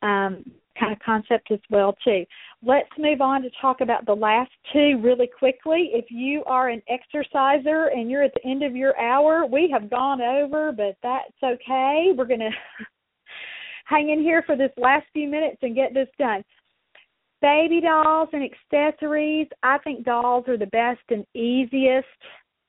Um, 0.00 0.42
kind 0.78 0.90
of 0.90 0.98
concept 1.04 1.50
as 1.52 1.60
well 1.70 1.94
too. 2.02 2.24
Let's 2.62 2.88
move 2.98 3.20
on 3.20 3.42
to 3.42 3.50
talk 3.60 3.82
about 3.82 4.06
the 4.06 4.14
last 4.14 4.50
two 4.72 4.98
really 5.02 5.28
quickly. 5.38 5.90
If 5.92 6.06
you 6.08 6.42
are 6.46 6.70
an 6.70 6.80
exerciser 6.88 7.90
and 7.94 8.10
you're 8.10 8.22
at 8.22 8.32
the 8.34 8.50
end 8.50 8.62
of 8.62 8.74
your 8.74 8.98
hour, 8.98 9.44
we 9.44 9.70
have 9.70 9.90
gone 9.90 10.22
over, 10.22 10.72
but 10.72 10.96
that's 11.02 11.30
okay. 11.44 12.12
We're 12.16 12.24
to 12.24 12.50
hang 13.84 14.08
in 14.08 14.20
here 14.20 14.42
for 14.46 14.56
this 14.56 14.72
last 14.78 15.04
few 15.12 15.28
minutes 15.28 15.58
and 15.60 15.74
get 15.74 15.92
this 15.92 16.08
done. 16.18 16.42
Baby 17.42 17.82
dolls 17.82 18.30
and 18.32 18.42
accessories. 18.42 19.48
I 19.62 19.76
think 19.84 20.06
dolls 20.06 20.48
are 20.48 20.56
the 20.56 20.66
best 20.66 21.02
and 21.10 21.26
easiest 21.34 22.06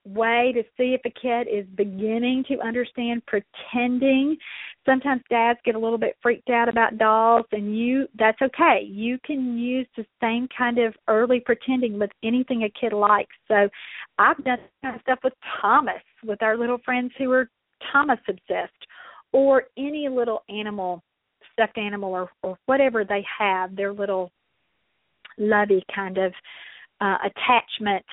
way 0.05 0.51
to 0.53 0.63
see 0.77 0.95
if 0.95 1.01
a 1.05 1.09
kid 1.09 1.47
is 1.51 1.65
beginning 1.75 2.43
to 2.47 2.59
understand 2.59 3.23
pretending. 3.25 4.37
Sometimes 4.85 5.21
dads 5.29 5.59
get 5.65 5.75
a 5.75 5.79
little 5.79 5.97
bit 5.97 6.15
freaked 6.21 6.49
out 6.49 6.69
about 6.69 6.97
dolls 6.97 7.45
and 7.51 7.77
you 7.77 8.07
that's 8.17 8.41
okay. 8.41 8.87
You 8.87 9.17
can 9.25 9.57
use 9.57 9.87
the 9.97 10.05
same 10.21 10.47
kind 10.55 10.77
of 10.77 10.93
early 11.07 11.39
pretending 11.39 11.97
with 11.97 12.11
anything 12.23 12.63
a 12.63 12.79
kid 12.79 12.93
likes. 12.93 13.35
So 13.47 13.67
I've 14.19 14.43
done 14.43 14.59
kind 14.81 14.95
of 14.95 15.01
stuff 15.01 15.19
with 15.23 15.33
Thomas, 15.61 16.01
with 16.23 16.41
our 16.43 16.57
little 16.57 16.77
friends 16.85 17.11
who 17.17 17.31
are 17.31 17.49
Thomas 17.91 18.19
obsessed, 18.29 18.71
or 19.31 19.63
any 19.77 20.07
little 20.09 20.43
animal, 20.49 21.03
stuffed 21.53 21.77
animal 21.77 22.13
or, 22.13 22.29
or 22.43 22.57
whatever 22.67 23.03
they 23.03 23.25
have, 23.39 23.75
their 23.75 23.93
little 23.93 24.31
lovey 25.37 25.83
kind 25.93 26.17
of 26.17 26.31
uh 27.01 27.17
attachment 27.25 28.05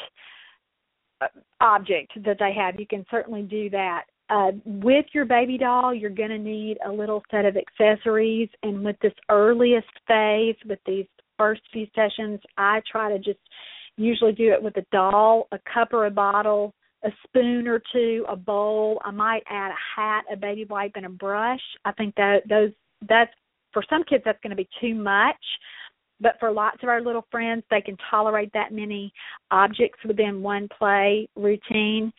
object 1.61 2.12
that 2.25 2.39
they 2.39 2.53
have. 2.55 2.79
You 2.79 2.87
can 2.87 3.05
certainly 3.11 3.43
do 3.43 3.70
that. 3.70 4.05
Uh, 4.31 4.53
with 4.64 5.05
your 5.12 5.25
baby 5.25 5.59
doll, 5.59 5.95
you're 5.95 6.11
going 6.11 6.31
to 6.31 6.39
need 6.39 6.79
a 6.87 6.91
little 6.91 7.23
set 7.31 7.45
of 7.45 7.57
accessories. 7.57 8.49
And 8.62 8.85
with 8.85 8.97
this 9.03 9.12
earliest 9.29 9.89
phase, 10.07 10.57
with 10.66 10.79
these 10.87 11.07
first 11.37 11.61
few 11.73 11.87
sessions, 11.95 12.41
I 12.57 12.81
try 12.91 13.11
to 13.11 13.18
just 13.18 13.41
usually 13.97 14.33
do 14.33 14.53
it 14.53 14.62
with 14.62 14.77
a 14.77 14.87
doll, 14.93 15.49
a 15.53 15.59
cup 15.73 15.93
or 15.93 16.07
a 16.07 16.11
bottle, 16.11 16.75
a 17.05 17.11
spoon 17.27 17.66
or 17.66 17.83
two, 17.93 18.25
a 18.29 18.37
bowl. 18.37 19.01
I 19.05 19.11
might 19.11 19.43
add 19.49 19.73
a 19.73 20.01
hat, 20.01 20.25
a 20.33 20.37
baby 20.37 20.64
wipe, 20.64 20.93
and 20.95 21.07
a 21.07 21.11
brush. 21.11 21.61
I 21.85 21.93
think 21.93 22.14
that 22.14 22.49
those 22.49 22.70
that's 23.09 23.33
for 23.73 23.83
some 23.91 24.05
kids 24.05 24.23
that's 24.25 24.39
going 24.43 24.51
to 24.51 24.57
be 24.57 24.68
too 24.81 24.95
much. 24.95 25.37
But 26.23 26.37
for 26.39 26.53
lots 26.53 26.79
of 26.83 26.89
our 26.89 27.03
little 27.03 27.27
friends, 27.31 27.64
they 27.70 27.81
can 27.81 27.97
tolerate 28.09 28.53
that 28.55 28.73
many 28.73 29.12
objects 29.51 29.99
within 30.07 30.43
one 30.43 30.68
play 30.79 31.29
routine. 31.37 32.12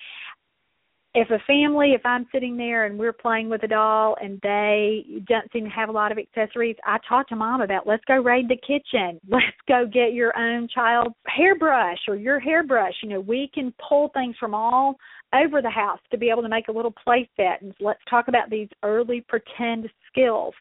If 1.16 1.30
a 1.30 1.38
family, 1.46 1.92
if 1.92 2.02
I'm 2.06 2.26
sitting 2.32 2.58
there 2.58 2.86
and 2.86 2.98
we're 2.98 3.14
playing 3.14 3.48
with 3.48 3.62
a 3.62 3.68
doll 3.68 4.18
and 4.20 4.40
they 4.42 5.06
don't 5.28 5.50
seem 5.54 5.64
to 5.66 5.70
have 5.70 5.90
a 5.90 5.92
lot 5.92 6.12
of 6.12 6.18
accessories, 6.18 6.76
I 6.84 6.98
talk 7.08 7.28
to 7.30 7.36
mom 7.36 7.62
about 7.62 7.86
let's 7.86 8.04
go 8.06 8.16
raid 8.16 8.50
the 8.50 8.58
kitchen. 8.58 9.20
Let's 9.30 9.46
go 9.68 9.86
get 9.86 10.14
your 10.14 10.36
own 10.38 10.68
child's 10.74 11.16
hairbrush 11.28 12.00
or 12.08 12.16
your 12.16 12.40
hairbrush. 12.40 12.94
You 13.04 13.10
know, 13.10 13.20
we 13.20 13.52
can 13.54 13.74
pull 13.88 14.10
things 14.16 14.36
from 14.40 14.56
all 14.56 14.96
over 15.36 15.62
the 15.62 15.70
house 15.70 16.00
to 16.12 16.18
be 16.18 16.32
able 16.32 16.42
to 16.42 16.50
make 16.50 16.68
a 16.68 16.72
little 16.72 16.94
play 17.04 17.30
set. 17.36 17.62
And 17.62 17.74
let's 17.80 18.02
talk 18.10 18.28
about 18.28 18.50
these 18.50 18.70
early 18.84 19.24
pretend 19.28 19.90
skills 20.12 20.54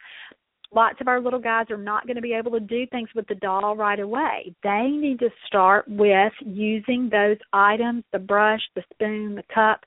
lots 0.74 1.00
of 1.00 1.08
our 1.08 1.20
little 1.20 1.38
guys 1.38 1.66
are 1.70 1.76
not 1.76 2.06
going 2.06 2.16
to 2.16 2.22
be 2.22 2.32
able 2.32 2.50
to 2.52 2.60
do 2.60 2.86
things 2.86 3.08
with 3.14 3.26
the 3.28 3.34
doll 3.36 3.76
right 3.76 4.00
away. 4.00 4.54
They 4.62 4.88
need 4.90 5.18
to 5.20 5.30
start 5.46 5.86
with 5.88 6.32
using 6.40 7.08
those 7.10 7.36
items 7.52 8.04
the 8.12 8.18
brush, 8.18 8.60
the 8.74 8.82
spoon, 8.92 9.34
the 9.34 9.44
cup, 9.54 9.84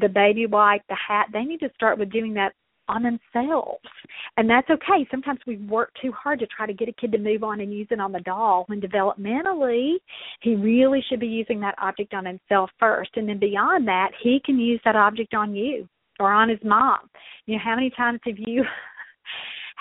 the 0.00 0.08
baby 0.08 0.46
wipe, 0.46 0.82
the 0.88 0.96
hat. 0.96 1.26
They 1.32 1.44
need 1.44 1.60
to 1.60 1.70
start 1.74 1.98
with 1.98 2.10
doing 2.10 2.34
that 2.34 2.52
on 2.88 3.02
themselves. 3.02 3.84
And 4.36 4.48
that's 4.48 4.68
okay. 4.68 5.06
Sometimes 5.10 5.40
we 5.46 5.56
work 5.56 5.90
too 6.02 6.12
hard 6.12 6.38
to 6.40 6.46
try 6.46 6.66
to 6.66 6.74
get 6.74 6.88
a 6.88 6.92
kid 6.92 7.12
to 7.12 7.18
move 7.18 7.42
on 7.42 7.60
and 7.60 7.72
use 7.72 7.88
it 7.90 8.00
on 8.00 8.12
the 8.12 8.20
doll 8.20 8.64
when 8.66 8.80
developmentally 8.80 9.94
he 10.42 10.54
really 10.54 11.02
should 11.08 11.20
be 11.20 11.26
using 11.26 11.60
that 11.60 11.74
object 11.80 12.12
on 12.12 12.26
himself 12.26 12.70
first. 12.78 13.10
And 13.16 13.28
then 13.28 13.38
beyond 13.38 13.88
that, 13.88 14.10
he 14.22 14.40
can 14.44 14.58
use 14.58 14.80
that 14.84 14.96
object 14.96 15.34
on 15.34 15.54
you 15.54 15.88
or 16.20 16.32
on 16.32 16.48
his 16.48 16.58
mom. 16.62 16.98
You 17.46 17.54
know, 17.56 17.62
how 17.64 17.74
many 17.74 17.90
times 17.90 18.20
have 18.24 18.36
you 18.38 18.64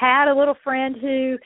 had 0.04 0.28
a 0.28 0.38
little 0.38 0.58
friend 0.64 0.96
who 1.00 1.38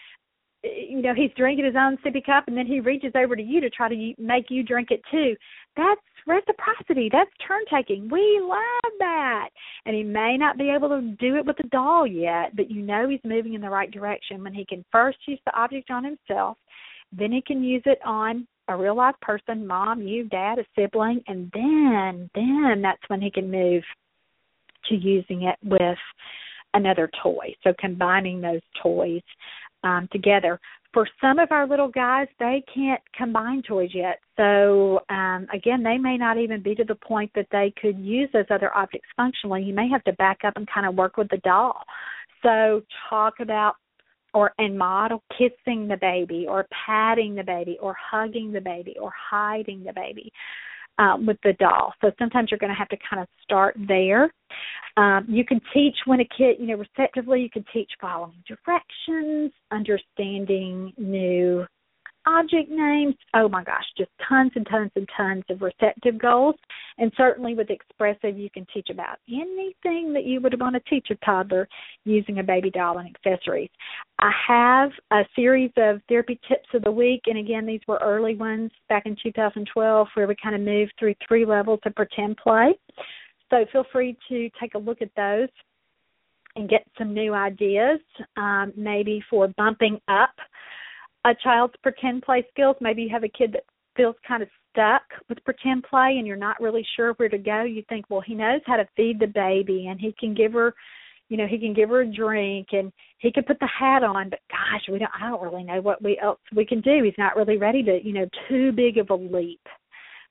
you 0.64 1.02
know 1.02 1.14
he's 1.14 1.32
drinking 1.38 1.66
his 1.66 1.76
own 1.78 1.98
sippy 1.98 2.26
cup 2.26 2.46
and 2.48 2.58
then 2.58 2.66
he 2.66 2.80
reaches 2.80 3.12
over 3.16 3.36
to 3.36 3.44
you 3.44 3.62
to 3.62 3.70
try 3.70 3.88
to 3.88 4.14
make 4.18 4.46
you 4.50 4.64
drink 4.64 4.90
it 4.92 5.02
too 5.12 5.36
That's 5.76 6.02
reciprocity. 6.28 7.10
That's 7.12 7.32
turn 7.48 7.62
taking. 7.74 8.10
We 8.10 8.40
love 8.44 8.94
that. 9.00 9.50
And 9.86 9.96
he 9.96 10.04
may 10.04 10.38
not 10.38 10.58
be 10.58 10.70
able 10.70 10.90
to 10.90 11.16
do 11.20 11.38
it 11.38 11.46
with 11.46 11.58
the 11.58 11.70
doll 11.70 12.06
yet, 12.06 12.56
but 12.56 12.70
you 12.70 12.82
know 12.82 13.08
he's 13.08 13.22
moving 13.24 13.54
in 13.54 13.62
the 13.62 13.70
right 13.70 13.90
direction 13.90 14.44
when 14.44 14.54
he 14.54 14.66
can 14.66 14.84
first 14.92 15.18
use 15.26 15.40
the 15.46 15.58
object 15.58 15.90
on 15.90 16.04
himself, 16.04 16.58
then 17.18 17.32
he 17.32 17.42
can 17.42 17.64
use 17.64 17.84
it 17.86 18.00
on 18.06 18.46
a 18.68 18.76
real 18.76 18.98
life 18.98 19.16
person, 19.22 19.66
mom, 19.66 20.02
you, 20.02 20.26
dad, 20.26 20.60
a 20.60 20.66
sibling, 20.76 21.22
and 21.28 21.50
then 21.54 22.30
then 22.36 22.82
that's 22.82 23.02
when 23.08 23.22
he 23.22 23.32
can 23.32 23.50
move 23.50 23.84
to 24.90 24.96
using 24.96 25.44
it 25.44 25.56
with 25.64 25.98
another 26.74 27.10
toy. 27.24 27.56
So 27.64 27.74
combining 27.80 28.42
those 28.42 28.62
toys 28.82 29.22
um, 29.84 30.08
together. 30.12 30.60
For 30.94 31.08
some 31.22 31.38
of 31.38 31.52
our 31.52 31.68
little 31.68 31.90
guys, 31.90 32.28
they 32.40 32.64
can't 32.74 33.02
combine 33.16 33.62
toys 33.62 33.92
yet. 33.94 34.20
So 34.36 35.02
um, 35.10 35.48
again, 35.54 35.84
they 35.84 35.98
may 35.98 36.18
not 36.18 36.38
even 36.38 36.62
be 36.62 36.74
to 36.76 36.84
the 36.84 36.96
point 36.96 37.32
that 37.36 37.48
they 37.52 37.74
could 37.80 38.00
use 38.00 38.30
those 38.34 38.46
other 38.50 38.76
objects 38.76 39.08
functionally. 39.16 39.64
You 39.64 39.74
may 39.74 39.90
have 39.90 40.04
to 40.06 40.14
back 40.14 40.40
up 40.46 40.54
and 40.56 40.68
kind 40.74 40.88
of 40.88 40.96
work 40.96 41.18
with 41.18 41.30
the 41.30 41.38
doll. 41.38 41.84
So 42.42 42.82
talk 43.10 43.36
about 43.40 43.76
or 44.34 44.52
and 44.58 44.78
model 44.78 45.24
kissing 45.38 45.88
the 45.88 45.98
baby 46.00 46.46
or 46.48 46.68
patting 46.86 47.36
the 47.36 47.44
baby 47.44 47.78
or 47.82 47.96
hugging 48.00 48.52
the 48.52 48.62
baby 48.62 48.96
or 49.00 49.12
hiding 49.30 49.84
the 49.84 49.94
baby 49.94 50.32
um, 50.98 51.26
with 51.26 51.38
the 51.44 51.54
doll. 51.54 51.94
So 52.02 52.12
sometimes 52.20 52.52
you're 52.52 52.60
going 52.60 52.72
to 52.72 52.78
have 52.78 52.90
to 52.90 52.98
kind 53.10 53.22
of 53.22 53.28
start 53.44 53.76
there. 53.88 54.32
Um, 54.98 55.26
you 55.28 55.46
can 55.46 55.62
teach 55.74 55.96
when 56.06 56.20
a 56.22 56.26
kid, 56.26 56.58
you 56.60 56.68
know, 56.68 56.76
receptively, 56.76 57.42
you 57.42 57.50
can 57.50 57.66
teach 57.72 57.92
following 58.02 58.44
directions, 58.48 59.52
understanding 59.72 60.94
new 60.98 61.66
object 62.28 62.70
names. 62.70 63.16
Oh 63.34 63.48
my 63.48 63.64
gosh, 63.64 63.86
just 63.98 64.12
tons 64.28 64.52
and 64.56 64.68
tons 64.70 64.92
and 64.96 65.08
tons 65.16 65.44
of 65.50 65.62
receptive 65.62 66.20
goals. 66.20 66.56
And 66.98 67.12
certainly 67.16 67.54
with 67.54 67.70
expressive, 67.70 68.38
you 68.38 68.50
can 68.50 68.68
teach 68.74 68.90
about 68.90 69.18
anything 69.30 70.14
that 70.14 70.26
you 70.26 70.42
would 70.42 70.60
want 70.60 70.76
to 70.76 70.82
teach 70.90 71.08
a 71.10 71.16
toddler 71.26 71.68
using 72.04 72.40
a 72.40 72.44
baby 72.44 72.70
doll 72.70 72.98
and 72.98 73.10
accessories. 73.10 73.70
I 74.20 74.32
have 74.48 74.92
a 75.12 75.24
series 75.36 75.72
of 75.78 76.02
therapy 76.10 76.40
tips 76.48 76.68
of 76.74 76.84
the 76.84 76.92
week, 76.92 77.22
and 77.28 77.38
again, 77.38 77.66
these 77.66 77.82
were 77.88 78.00
early 78.02 78.36
ones 78.36 78.72
back 78.90 79.06
in 79.06 79.16
2012 79.24 80.08
where 80.14 80.28
we 80.28 80.36
kind 80.42 80.56
of 80.56 80.62
moved 80.62 80.94
through 81.00 81.16
three 81.28 81.46
levels 81.46 81.80
of 81.86 81.96
pretend 81.96 82.38
play. 82.38 82.74
So 83.50 83.66
feel 83.72 83.86
free 83.92 84.18
to 84.30 84.50
take 84.60 84.76
a 84.76 84.80
look 84.80 85.02
at 85.02 85.12
those 85.16 85.50
and 86.58 86.68
get 86.68 86.86
some 86.98 87.14
new 87.14 87.34
ideas, 87.34 88.00
um, 88.36 88.74
maybe 88.76 89.24
for 89.30 89.48
bumping 89.50 90.02
up 90.08 90.34
a 91.32 91.36
child's 91.44 91.74
pretend 91.84 92.24
play 92.24 92.46
skills. 92.50 92.76
Maybe 92.82 93.04
you 93.04 93.10
have 93.10 93.24
a 93.24 93.30
kid 93.30 93.54
that 93.54 93.64
feels 93.96 94.16
kind 94.28 94.44
of 94.44 94.50
stuck 94.72 95.02
with 95.28 95.44
pretend 95.44 95.84
play 95.84 96.16
and 96.18 96.28
you're 96.28 96.38
not 96.38 96.62
really 96.62 96.86
sure 96.96 97.14
where 97.14 97.30
to 97.30 97.38
go. 97.38 97.64
You 97.64 97.84
think, 97.90 98.06
well, 98.10 98.22
he 98.22 98.36
knows 98.36 98.62
how 98.66 98.78
to 98.78 98.88
feed 98.96 99.20
the 99.20 99.28
baby 99.28 99.88
and 99.90 100.00
he 100.00 100.14
can 100.20 100.34
give 100.34 100.54
her, 100.54 100.74
you 101.30 101.38
know, 101.38 101.48
he 101.48 101.58
can 101.58 101.74
give 101.74 101.90
her 101.90 102.02
a 102.02 102.12
drink 102.12 102.68
and 102.72 102.92
he 103.18 103.32
can 103.32 103.44
put 103.44 103.60
the 103.60 103.68
hat 103.68 104.04
on, 104.04 104.30
but 104.30 104.40
gosh, 104.50 104.84
we 104.92 105.00
don't 105.00 105.12
I 105.20 105.30
don't 105.30 105.42
really 105.42 105.64
know 105.64 105.82
what 105.82 106.02
we 106.02 106.20
else 106.22 106.40
we 106.56 106.66
can 106.66 106.82
do. 106.82 107.02
He's 107.04 107.14
not 107.18 107.36
really 107.36 107.58
ready 107.58 107.84
to, 107.84 108.00
you 108.04 108.14
know, 108.14 108.30
too 108.48 108.72
big 108.72 108.98
of 108.98 109.10
a 109.10 109.16
leap. 109.16 109.62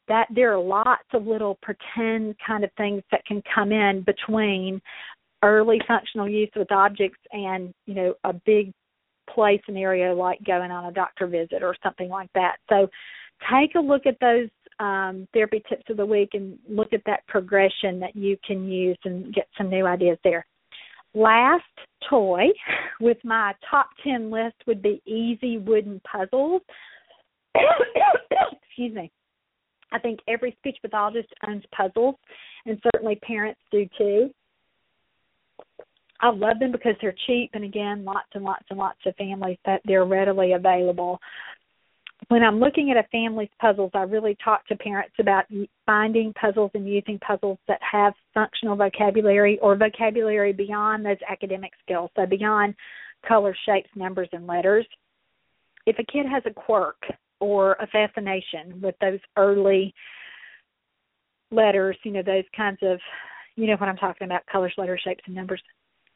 That 0.08 0.28
there 0.32 0.52
are 0.52 0.62
lots 0.62 1.08
of 1.12 1.26
little 1.26 1.58
pretend 1.62 2.36
kind 2.46 2.62
of 2.62 2.70
things 2.76 3.02
that 3.10 3.26
can 3.26 3.42
come 3.52 3.72
in 3.72 4.02
between 4.06 4.80
early 5.42 5.80
functional 5.86 6.28
use 6.28 6.50
with 6.54 6.70
objects 6.70 7.18
and, 7.32 7.74
you 7.86 7.94
know, 7.94 8.14
a 8.22 8.32
big 8.32 8.72
play 9.32 9.60
scenario 9.66 10.14
like 10.14 10.42
going 10.44 10.70
on 10.70 10.86
a 10.86 10.92
doctor 10.92 11.26
visit 11.26 11.62
or 11.62 11.74
something 11.82 12.08
like 12.08 12.30
that. 12.34 12.56
So 12.68 12.88
take 13.50 13.74
a 13.74 13.80
look 13.80 14.06
at 14.06 14.18
those 14.20 14.48
um, 14.78 15.26
therapy 15.32 15.62
tips 15.68 15.84
of 15.88 15.96
the 15.96 16.06
week 16.06 16.30
and 16.34 16.58
look 16.68 16.92
at 16.92 17.02
that 17.06 17.26
progression 17.26 17.98
that 18.00 18.14
you 18.14 18.36
can 18.46 18.68
use 18.68 18.98
and 19.04 19.32
get 19.34 19.48
some 19.56 19.70
new 19.70 19.86
ideas 19.86 20.18
there. 20.24 20.46
Last 21.14 21.64
toy 22.10 22.44
with 23.00 23.16
my 23.24 23.54
top 23.70 23.88
10 24.04 24.30
list 24.30 24.56
would 24.66 24.82
be 24.82 25.02
easy 25.06 25.58
wooden 25.58 26.00
puzzles. 26.10 26.62
Excuse 27.54 28.94
me. 28.94 29.10
I 29.92 29.98
think 29.98 30.20
every 30.28 30.54
speech 30.58 30.76
pathologist 30.82 31.28
owns 31.48 31.64
puzzles, 31.74 32.16
and 32.66 32.78
certainly 32.82 33.16
parents 33.16 33.60
do 33.70 33.88
too. 33.96 34.30
I 36.20 36.30
love 36.30 36.58
them 36.58 36.72
because 36.72 36.94
they're 37.00 37.14
cheap, 37.26 37.50
and 37.54 37.64
again, 37.64 38.04
lots 38.04 38.28
and 38.34 38.44
lots 38.44 38.64
and 38.70 38.78
lots 38.78 38.98
of 39.06 39.14
families 39.16 39.58
that 39.66 39.82
they're 39.84 40.04
readily 40.04 40.52
available. 40.52 41.20
When 42.28 42.42
I'm 42.42 42.58
looking 42.58 42.90
at 42.90 42.96
a 42.96 43.06
family's 43.12 43.50
puzzles, 43.60 43.90
I 43.94 44.00
really 44.00 44.36
talk 44.42 44.66
to 44.68 44.76
parents 44.76 45.14
about 45.20 45.44
finding 45.84 46.32
puzzles 46.32 46.70
and 46.74 46.88
using 46.88 47.18
puzzles 47.18 47.58
that 47.68 47.80
have 47.82 48.14
functional 48.32 48.76
vocabulary 48.76 49.58
or 49.60 49.76
vocabulary 49.76 50.52
beyond 50.52 51.04
those 51.04 51.18
academic 51.28 51.72
skills, 51.84 52.10
so 52.16 52.24
beyond 52.24 52.74
color, 53.28 53.54
shapes, 53.66 53.90
numbers, 53.94 54.28
and 54.32 54.46
letters. 54.46 54.86
If 55.84 55.98
a 55.98 56.04
kid 56.04 56.26
has 56.26 56.42
a 56.46 56.54
quirk 56.54 57.02
or 57.38 57.72
a 57.74 57.86
fascination 57.88 58.80
with 58.80 58.94
those 59.00 59.20
early 59.36 59.94
letters, 61.50 61.96
you 62.02 62.12
know, 62.12 62.22
those 62.22 62.44
kinds 62.56 62.78
of, 62.82 62.98
you 63.56 63.66
know 63.66 63.76
what 63.76 63.88
I'm 63.88 63.96
talking 63.96 64.24
about, 64.24 64.46
colors, 64.50 64.74
letters, 64.78 65.02
shapes, 65.04 65.22
and 65.26 65.34
numbers, 65.34 65.62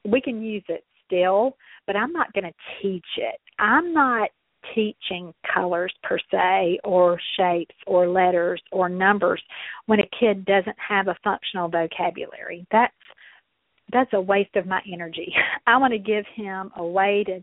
we 0.09 0.20
can 0.20 0.42
use 0.42 0.64
it 0.68 0.84
still, 1.07 1.57
but 1.86 1.96
I'm 1.96 2.12
not 2.12 2.32
going 2.32 2.44
to 2.44 2.55
teach 2.82 3.05
it. 3.16 3.40
I'm 3.59 3.92
not 3.92 4.30
teaching 4.74 5.32
colors 5.55 5.92
per 6.03 6.18
se 6.30 6.80
or 6.84 7.18
shapes 7.36 7.74
or 7.86 8.09
letters 8.09 8.61
or 8.72 8.88
numbers 8.88 9.42
when 9.86 10.01
a 10.01 10.09
kid 10.18 10.44
doesn't 10.44 10.76
have 10.76 11.09
a 11.09 11.16
functional 11.24 11.68
vocabulary. 11.68 12.66
That's 12.70 12.92
that's 13.92 14.12
a 14.12 14.20
waste 14.20 14.55
of 14.55 14.66
my 14.66 14.80
energy. 14.92 15.32
I 15.66 15.76
want 15.78 15.92
to 15.92 15.98
give 15.98 16.24
him 16.36 16.70
a 16.76 16.84
way 16.84 17.24
to 17.26 17.40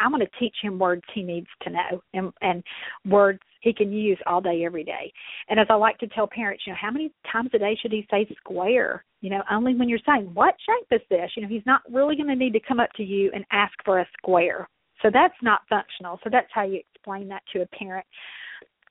I 0.00 0.08
want 0.08 0.22
to 0.22 0.38
teach 0.38 0.56
him 0.62 0.78
words 0.78 1.02
he 1.14 1.22
needs 1.22 1.46
to 1.62 1.70
know 1.70 2.02
and 2.14 2.32
and 2.40 2.62
words 3.06 3.40
he 3.62 3.72
can 3.72 3.92
use 3.92 4.18
all 4.26 4.40
day 4.40 4.64
every 4.64 4.84
day. 4.84 5.12
And 5.48 5.58
as 5.58 5.66
I 5.70 5.74
like 5.74 5.96
to 5.98 6.08
tell 6.08 6.26
parents, 6.26 6.64
you 6.66 6.72
know, 6.72 6.78
how 6.80 6.90
many 6.90 7.12
times 7.30 7.50
a 7.54 7.58
day 7.58 7.78
should 7.80 7.92
he 7.92 8.06
say 8.10 8.26
square? 8.36 9.04
You 9.20 9.30
know, 9.30 9.42
only 9.50 9.74
when 9.74 9.88
you're 9.88 10.00
saying, 10.06 10.30
What 10.34 10.54
shape 10.66 11.00
is 11.00 11.06
this? 11.08 11.30
You 11.36 11.42
know, 11.42 11.48
he's 11.48 11.66
not 11.66 11.80
really 11.90 12.16
gonna 12.16 12.36
need 12.36 12.52
to 12.52 12.60
come 12.60 12.80
up 12.80 12.90
to 12.96 13.02
you 13.02 13.30
and 13.34 13.44
ask 13.50 13.72
for 13.84 14.00
a 14.00 14.08
square. 14.18 14.68
So 15.00 15.10
that's 15.12 15.34
not 15.42 15.60
functional. 15.68 16.20
So 16.22 16.30
that's 16.30 16.50
how 16.52 16.64
you 16.64 16.80
explain 16.94 17.28
that 17.28 17.42
to 17.52 17.62
a 17.62 17.66
parent. 17.66 18.06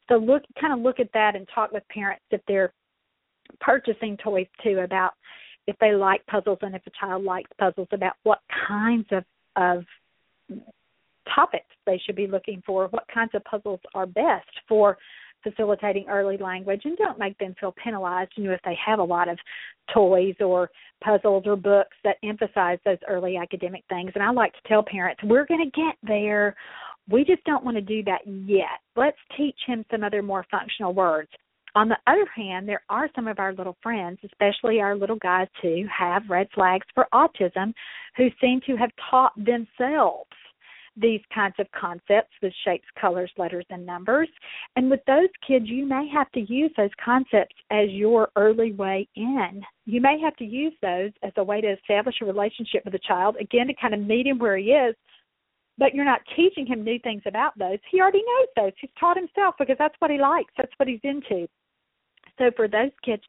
So 0.10 0.16
look 0.16 0.44
kind 0.60 0.74
of 0.74 0.80
look 0.80 1.00
at 1.00 1.12
that 1.14 1.36
and 1.36 1.48
talk 1.54 1.72
with 1.72 1.84
parents 1.90 2.24
if 2.32 2.42
they're 2.48 2.74
purchasing 3.60 4.18
toys 4.18 4.48
too 4.64 4.80
about 4.84 5.12
if 5.68 5.76
they 5.80 5.94
like 5.94 6.26
puzzles 6.28 6.60
and 6.62 6.76
if 6.76 6.82
a 6.88 6.92
child 7.00 7.24
likes 7.24 7.50
puzzles 7.60 7.88
about 7.92 8.14
what 8.24 8.40
kinds 8.68 9.08
of 9.12 9.24
of 9.58 9.84
topics 11.34 11.66
they 11.86 12.02
should 12.06 12.16
be 12.16 12.28
looking 12.28 12.62
for, 12.66 12.88
what 12.88 13.06
kinds 13.14 13.32
of 13.34 13.44
puzzles 13.44 13.80
are 13.94 14.06
best 14.06 14.50
for 14.68 14.98
facilitating 15.44 16.06
early 16.08 16.38
language 16.38 16.82
and 16.86 16.98
don't 16.98 17.20
make 17.20 17.38
them 17.40 17.56
feel 17.60 17.74
penalized 17.84 18.32
you 18.36 18.44
know 18.44 18.52
if 18.52 18.62
they 18.64 18.78
have 18.86 19.00
a 19.00 19.04
lot 19.04 19.28
of 19.28 19.38
toys 19.94 20.36
or 20.40 20.70
puzzles 21.04 21.44
or 21.46 21.56
books 21.56 21.98
that 22.04 22.18
emphasize 22.24 22.78
those 22.86 22.98
early 23.08 23.38
academic 23.38 23.84
things. 23.90 24.12
And 24.14 24.24
i 24.24 24.30
like 24.30 24.54
to 24.54 24.68
tell 24.68 24.84
parents 24.84 25.22
we're 25.24 25.46
going 25.46 25.64
to 25.64 25.80
get 25.80 25.96
there. 26.04 26.56
We 27.10 27.24
just 27.24 27.44
don't 27.44 27.66
want 27.66 27.76
to 27.76 27.82
do 27.82 28.04
that 28.04 28.22
yet. 28.26 28.80
Let's 28.96 29.18
teach 29.36 29.58
him 29.66 29.84
some 29.92 30.04
other 30.04 30.22
more 30.22 30.46
functional 30.52 30.94
words. 30.94 31.30
On 31.74 31.88
the 31.88 31.98
other 32.06 32.28
hand, 32.36 32.68
there 32.68 32.84
are 32.90 33.10
some 33.16 33.28
of 33.28 33.40
our 33.40 33.54
little 33.54 33.78
friends, 33.82 34.20
especially 34.26 34.82
our 34.82 34.96
little 34.96 35.16
guys 35.16 35.48
who 35.62 35.84
have 35.98 36.24
red 36.30 36.48
flags 36.54 36.86
for 36.94 37.08
autism, 37.14 37.74
who 38.18 38.28
seem 38.42 38.60
to 38.68 38.76
have 38.76 38.92
taught 39.10 39.32
themselves 39.38 40.30
these 40.98 41.22
kinds 41.34 41.56
of 41.60 41.68
concepts 41.72 42.34
with 42.42 42.54
shapes, 42.66 42.86
colors, 43.00 43.32
letters, 43.38 43.66
and 43.70 43.86
numbers. 43.86 44.28
And 44.76 44.90
with 44.90 45.00
those 45.08 45.30
kids, 45.48 45.66
you 45.68 45.86
may 45.86 46.08
have 46.14 46.32
to 46.32 46.42
use 46.42 46.72
those 46.76 46.90
concepts 47.04 47.56
as 47.72 47.90
your 47.90 48.30
early 48.36 48.74
way 48.74 49.08
in. 49.16 49.62
You 49.86 50.02
may 50.02 50.20
have 50.20 50.36
to 50.38 50.46
use 50.46 50.74
those 50.82 51.12
as 51.24 51.32
a 51.38 51.44
way 51.44 51.62
to 51.62 51.72
establish 51.72 52.16
a 52.22 52.26
relationship 52.26 52.84
with 52.86 52.94
a 52.96 53.00
child, 53.00 53.38
again, 53.40 53.68
to 53.68 53.74
kind 53.74 53.94
of 53.94 54.02
meet 54.02 54.28
him 54.28 54.38
where 54.38 54.58
he 54.58 54.72
is. 54.72 54.96
But 55.78 55.96
you're 55.96 56.06
not 56.06 56.22
teaching 56.36 56.66
him 56.66 56.84
new 56.84 57.00
things 57.00 57.24
about 57.26 57.58
those. 57.58 57.80
He 57.90 58.02
already 58.02 58.24
knows 58.24 58.48
those. 58.56 58.74
He's 58.80 58.92
taught 59.00 59.18
himself 59.18 59.56
because 59.58 59.78
that's 59.80 59.96
what 60.00 60.12
he 60.12 60.18
likes, 60.18 60.54
that's 60.58 60.74
what 60.78 60.90
he's 60.90 61.00
into. 61.04 61.48
So 62.38 62.52
for 62.56 62.68
those 62.68 62.92
kids, 63.04 63.24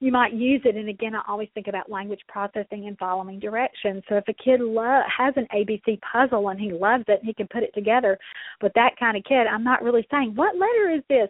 you 0.00 0.12
might 0.12 0.34
use 0.34 0.60
it. 0.64 0.76
And 0.76 0.88
again, 0.88 1.14
I 1.14 1.22
always 1.26 1.48
think 1.54 1.68
about 1.68 1.90
language 1.90 2.20
processing 2.28 2.86
and 2.86 2.98
following 2.98 3.38
directions. 3.38 4.02
So 4.08 4.16
if 4.16 4.24
a 4.28 4.34
kid 4.34 4.60
lo- 4.60 5.02
has 5.16 5.34
an 5.36 5.46
ABC 5.54 5.98
puzzle 6.00 6.48
and 6.50 6.60
he 6.60 6.72
loves 6.72 7.04
it, 7.08 7.20
and 7.20 7.26
he 7.26 7.34
can 7.34 7.48
put 7.48 7.62
it 7.62 7.72
together. 7.74 8.18
But 8.60 8.72
that 8.74 8.96
kind 8.98 9.16
of 9.16 9.24
kid, 9.24 9.46
I'm 9.46 9.64
not 9.64 9.82
really 9.82 10.06
saying, 10.10 10.34
what 10.34 10.54
letter 10.54 10.90
is 10.94 11.02
this? 11.08 11.28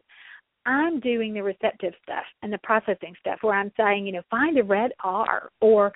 I'm 0.66 0.98
doing 0.98 1.32
the 1.32 1.44
receptive 1.44 1.94
stuff 2.02 2.24
and 2.42 2.52
the 2.52 2.58
processing 2.58 3.14
stuff 3.20 3.38
where 3.42 3.54
I'm 3.54 3.70
saying, 3.76 4.04
you 4.04 4.12
know, 4.12 4.22
find 4.30 4.58
a 4.58 4.64
red 4.64 4.90
R 5.04 5.48
or 5.60 5.92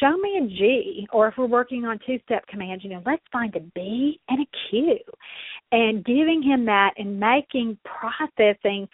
show 0.00 0.16
me 0.16 0.38
a 0.42 0.46
G, 0.46 1.06
or 1.12 1.28
if 1.28 1.34
we're 1.36 1.46
working 1.46 1.84
on 1.84 1.98
two 2.06 2.18
step 2.24 2.46
commands, 2.46 2.84
you 2.84 2.90
know, 2.90 3.02
let's 3.04 3.22
find 3.30 3.54
a 3.54 3.60
B 3.74 4.18
and 4.28 4.40
a 4.40 4.48
Q. 4.70 4.98
And 5.72 6.04
giving 6.04 6.42
him 6.42 6.64
that 6.66 6.92
and 6.96 7.20
making 7.20 7.76
processing 7.84 8.88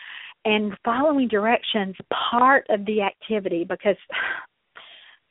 and 0.44 0.76
following 0.84 1.28
directions 1.28 1.94
part 2.30 2.66
of 2.70 2.84
the 2.86 3.02
activity 3.02 3.64
because 3.64 3.96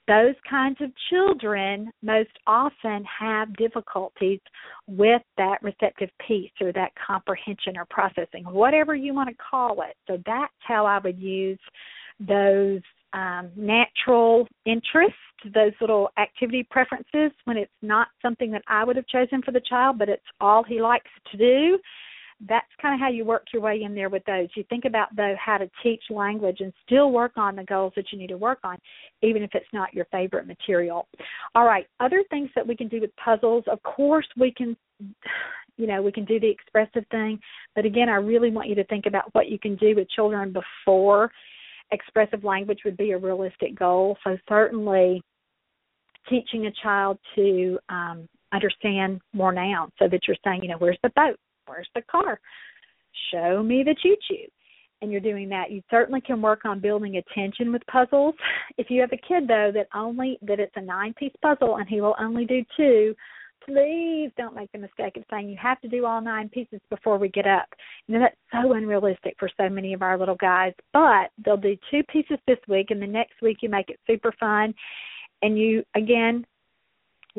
those 0.09 0.33
kinds 0.49 0.77
of 0.81 0.89
children 1.11 1.91
most 2.01 2.31
often 2.47 3.05
have 3.05 3.55
difficulties 3.57 4.39
with 4.87 5.21
that 5.37 5.59
receptive 5.61 6.09
piece 6.27 6.51
or 6.59 6.73
that 6.73 6.91
comprehension 7.05 7.77
or 7.77 7.85
processing, 7.91 8.43
whatever 8.45 8.95
you 8.95 9.13
want 9.13 9.29
to 9.29 9.35
call 9.35 9.83
it. 9.83 9.95
So 10.07 10.17
that's 10.25 10.53
how 10.61 10.87
I 10.87 10.97
would 10.97 11.19
use 11.19 11.59
those 12.19 12.81
um, 13.13 13.51
natural 13.55 14.47
interests, 14.65 15.15
those 15.53 15.73
little 15.79 16.09
activity 16.17 16.67
preferences 16.69 17.31
when 17.45 17.57
it's 17.57 17.71
not 17.83 18.07
something 18.19 18.51
that 18.51 18.63
I 18.67 18.83
would 18.83 18.95
have 18.95 19.07
chosen 19.07 19.43
for 19.43 19.51
the 19.51 19.61
child, 19.61 19.99
but 19.99 20.09
it's 20.09 20.21
all 20.41 20.63
he 20.63 20.81
likes 20.81 21.09
to 21.31 21.37
do 21.37 21.79
that's 22.47 22.67
kind 22.81 22.93
of 22.93 22.99
how 22.99 23.09
you 23.09 23.25
work 23.25 23.45
your 23.51 23.61
way 23.61 23.81
in 23.83 23.93
there 23.93 24.09
with 24.09 24.23
those. 24.25 24.47
You 24.55 24.63
think 24.69 24.85
about 24.85 25.13
though 25.15 25.35
how 25.43 25.57
to 25.57 25.69
teach 25.83 26.03
language 26.09 26.57
and 26.61 26.71
still 26.85 27.11
work 27.11 27.33
on 27.35 27.55
the 27.55 27.63
goals 27.63 27.93
that 27.95 28.05
you 28.11 28.17
need 28.17 28.27
to 28.27 28.37
work 28.37 28.59
on, 28.63 28.77
even 29.21 29.43
if 29.43 29.51
it's 29.53 29.65
not 29.73 29.93
your 29.93 30.05
favorite 30.05 30.47
material. 30.47 31.07
All 31.55 31.65
right, 31.65 31.85
other 31.99 32.23
things 32.29 32.49
that 32.55 32.65
we 32.65 32.75
can 32.75 32.87
do 32.87 33.01
with 33.01 33.11
puzzles. 33.17 33.65
Of 33.67 33.81
course, 33.83 34.27
we 34.37 34.53
can, 34.53 34.77
you 35.77 35.87
know, 35.87 36.01
we 36.01 36.11
can 36.11 36.25
do 36.25 36.39
the 36.39 36.49
expressive 36.49 37.05
thing, 37.11 37.39
but 37.75 37.85
again, 37.85 38.07
I 38.09 38.15
really 38.15 38.51
want 38.51 38.69
you 38.69 38.75
to 38.75 38.85
think 38.85 39.05
about 39.05 39.33
what 39.33 39.49
you 39.49 39.59
can 39.59 39.75
do 39.75 39.95
with 39.95 40.09
children 40.09 40.53
before 40.53 41.31
expressive 41.91 42.43
language 42.43 42.79
would 42.85 42.97
be 42.97 43.11
a 43.11 43.17
realistic 43.17 43.77
goal. 43.77 44.17
So 44.23 44.37
certainly, 44.47 45.21
teaching 46.29 46.67
a 46.67 46.71
child 46.83 47.17
to 47.35 47.79
um, 47.89 48.29
understand 48.53 49.19
more 49.33 49.51
nouns 49.51 49.91
so 49.97 50.07
that 50.07 50.21
you're 50.27 50.37
saying, 50.43 50.61
you 50.63 50.69
know, 50.69 50.77
where's 50.77 50.99
the 51.01 51.09
boat? 51.15 51.37
Where's 51.69 51.89
the 51.93 52.01
car? 52.01 52.39
Show 53.31 53.61
me 53.63 53.83
the 53.83 53.95
choo 54.01 54.15
choo. 54.27 54.47
And 55.01 55.11
you're 55.11 55.21
doing 55.21 55.47
that. 55.49 55.71
You 55.71 55.81
certainly 55.89 56.19
can 56.19 56.41
work 56.41 56.65
on 56.65 56.81
building 56.81 57.17
attention 57.17 57.71
with 57.71 57.81
puzzles. 57.89 58.35
If 58.77 58.89
you 58.89 58.99
have 59.01 59.13
a 59.13 59.17
kid 59.17 59.47
though 59.47 59.71
that 59.73 59.87
only 59.93 60.37
that 60.41 60.59
it's 60.59 60.75
a 60.75 60.81
nine 60.81 61.13
piece 61.13 61.31
puzzle 61.41 61.77
and 61.77 61.87
he 61.87 62.01
will 62.01 62.15
only 62.19 62.45
do 62.45 62.65
two, 62.75 63.15
please 63.65 64.31
don't 64.37 64.55
make 64.55 64.71
the 64.71 64.79
mistake 64.79 65.15
of 65.15 65.23
saying 65.29 65.47
you 65.47 65.57
have 65.61 65.79
to 65.81 65.87
do 65.87 66.05
all 66.05 66.21
nine 66.21 66.49
pieces 66.49 66.81
before 66.89 67.17
we 67.17 67.29
get 67.29 67.47
up. 67.47 67.67
You 68.07 68.15
know, 68.15 68.21
that's 68.21 68.35
so 68.51 68.73
unrealistic 68.73 69.35
for 69.39 69.49
so 69.57 69.69
many 69.69 69.93
of 69.93 70.01
our 70.01 70.17
little 70.17 70.35
guys. 70.35 70.73
But 70.91 71.29
they'll 71.45 71.55
do 71.55 71.77
two 71.91 72.03
pieces 72.11 72.39
this 72.47 72.59
week 72.67 72.87
and 72.89 73.01
the 73.01 73.07
next 73.07 73.41
week 73.41 73.59
you 73.61 73.69
make 73.69 73.89
it 73.89 73.99
super 74.07 74.33
fun 74.39 74.73
and 75.41 75.57
you 75.57 75.83
again 75.95 76.45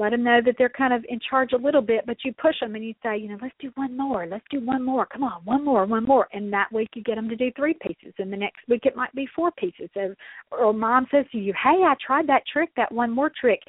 let 0.01 0.11
them 0.11 0.25
know 0.25 0.41
that 0.45 0.55
they're 0.59 0.69
kind 0.69 0.95
of 0.95 1.05
in 1.09 1.21
charge 1.29 1.53
a 1.53 1.57
little 1.57 1.83
bit, 1.83 2.05
but 2.07 2.17
you 2.25 2.33
push 2.33 2.59
them 2.61 2.75
and 2.75 2.85
you 2.85 2.95
say, 3.03 3.19
you 3.19 3.29
know, 3.29 3.39
let's 3.41 3.55
do 3.61 3.71
one 3.75 3.97
more, 3.97 4.27
let's 4.27 4.45
do 4.51 4.65
one 4.65 4.83
more, 4.83 5.07
come 5.07 5.23
on, 5.23 5.43
one 5.45 5.65
more, 5.65 5.85
one 5.85 6.05
more, 6.05 6.27
and 6.33 6.53
that 6.53 6.73
week 6.73 6.89
you 6.95 7.03
get 7.03 7.17
them 7.17 7.29
to 7.29 7.37
do 7.37 7.51
three 7.57 7.75
pieces, 7.75 8.15
and 8.19 8.33
the 8.33 8.37
next 8.37 8.61
week 8.69 8.87
it 8.87 8.97
might 8.97 9.15
be 9.15 9.29
four 9.37 9.51
pieces. 9.53 9.89
Or, 9.95 10.17
or 10.51 10.73
mom 10.73 11.07
says 11.11 11.27
to 11.33 11.39
you, 11.39 11.53
hey, 11.53 11.83
I 11.85 11.95
tried 12.05 12.27
that 12.29 12.43
trick, 12.51 12.71
that 12.77 12.91
one 12.91 13.11
more 13.11 13.31
trick, 13.41 13.61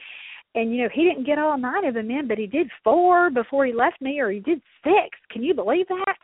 and 0.56 0.74
you 0.74 0.84
know 0.84 0.90
he 0.94 1.04
didn't 1.04 1.26
get 1.26 1.40
all 1.40 1.58
nine 1.58 1.86
of 1.86 1.94
them 1.94 2.12
in, 2.12 2.28
but 2.28 2.38
he 2.38 2.48
did 2.48 2.70
four 2.84 3.30
before 3.30 3.66
he 3.66 3.74
left 3.74 4.02
me, 4.02 4.20
or 4.20 4.30
he 4.32 4.40
did 4.40 4.62
six. 4.84 5.18
Can 5.32 5.44
you 5.44 5.54
believe 5.54 5.88
that? 5.88 6.16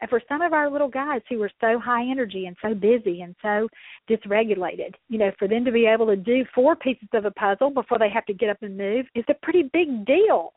And 0.00 0.10
for 0.10 0.20
some 0.28 0.42
of 0.42 0.52
our 0.52 0.70
little 0.70 0.88
guys 0.88 1.22
who 1.28 1.42
are 1.42 1.50
so 1.60 1.78
high 1.78 2.02
energy 2.02 2.46
and 2.46 2.56
so 2.60 2.74
busy 2.74 3.22
and 3.22 3.34
so 3.40 3.68
dysregulated, 4.10 4.94
you 5.08 5.18
know, 5.18 5.32
for 5.38 5.48
them 5.48 5.64
to 5.64 5.72
be 5.72 5.86
able 5.86 6.06
to 6.06 6.16
do 6.16 6.44
four 6.54 6.76
pieces 6.76 7.08
of 7.14 7.24
a 7.24 7.30
puzzle 7.30 7.70
before 7.70 7.98
they 7.98 8.10
have 8.10 8.26
to 8.26 8.34
get 8.34 8.50
up 8.50 8.58
and 8.62 8.76
move 8.76 9.06
is 9.14 9.24
a 9.28 9.34
pretty 9.42 9.70
big 9.72 10.04
deal. 10.04 10.52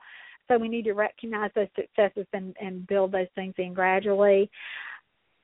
So 0.48 0.57
we 0.57 0.68
need 0.68 0.86
to 0.86 0.94
recognize 0.94 1.52
those 1.56 1.68
successes 1.76 2.26
and, 2.34 2.56
and 2.60 2.86
build 2.88 3.11
those 3.11 3.28
things 3.36 3.53
in 3.57 3.74
gradually. 3.74 4.49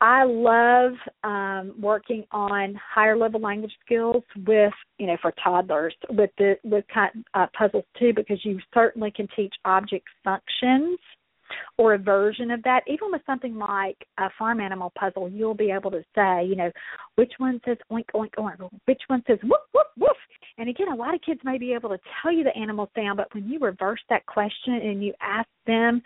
I 0.01 0.23
love 0.23 0.91
um, 1.23 1.73
working 1.79 2.25
on 2.31 2.77
higher 2.93 3.15
level 3.15 3.39
language 3.39 3.71
skills 3.85 4.23
with, 4.45 4.73
you 4.97 5.07
know, 5.07 5.15
for 5.21 5.31
toddlers 5.41 5.95
with 6.09 6.31
the 6.37 6.57
with 6.65 6.83
uh, 7.33 7.47
puzzles 7.57 7.85
too, 7.97 8.11
because 8.13 8.43
you 8.43 8.59
certainly 8.73 9.09
can 9.09 9.29
teach 9.35 9.53
object 9.63 10.05
functions 10.23 10.99
or 11.77 11.93
a 11.93 11.97
version 11.97 12.51
of 12.51 12.61
that. 12.63 12.81
Even 12.87 13.11
with 13.11 13.21
something 13.25 13.57
like 13.57 13.97
a 14.17 14.29
farm 14.37 14.59
animal 14.59 14.91
puzzle, 14.97 15.29
you'll 15.29 15.53
be 15.53 15.71
able 15.71 15.91
to 15.91 16.03
say, 16.15 16.45
you 16.45 16.55
know, 16.55 16.71
which 17.15 17.33
one 17.37 17.59
says 17.65 17.77
oink 17.91 18.05
oink 18.13 18.31
oink, 18.37 18.69
which 18.85 19.01
one 19.07 19.23
says 19.27 19.39
woof 19.43 19.61
woof 19.73 19.87
woof. 19.97 20.17
And 20.57 20.69
again, 20.69 20.87
a 20.87 20.95
lot 20.95 21.13
of 21.13 21.21
kids 21.21 21.41
may 21.43 21.57
be 21.57 21.73
able 21.73 21.89
to 21.89 21.99
tell 22.21 22.31
you 22.31 22.43
the 22.43 22.55
animal 22.55 22.89
sound, 22.95 23.17
but 23.17 23.33
when 23.33 23.47
you 23.49 23.59
reverse 23.59 23.99
that 24.09 24.25
question 24.25 24.75
and 24.75 25.03
you 25.03 25.13
ask 25.21 25.47
them 25.67 26.01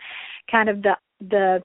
kind 0.50 0.68
of 0.68 0.82
the 0.82 0.96
the 1.28 1.62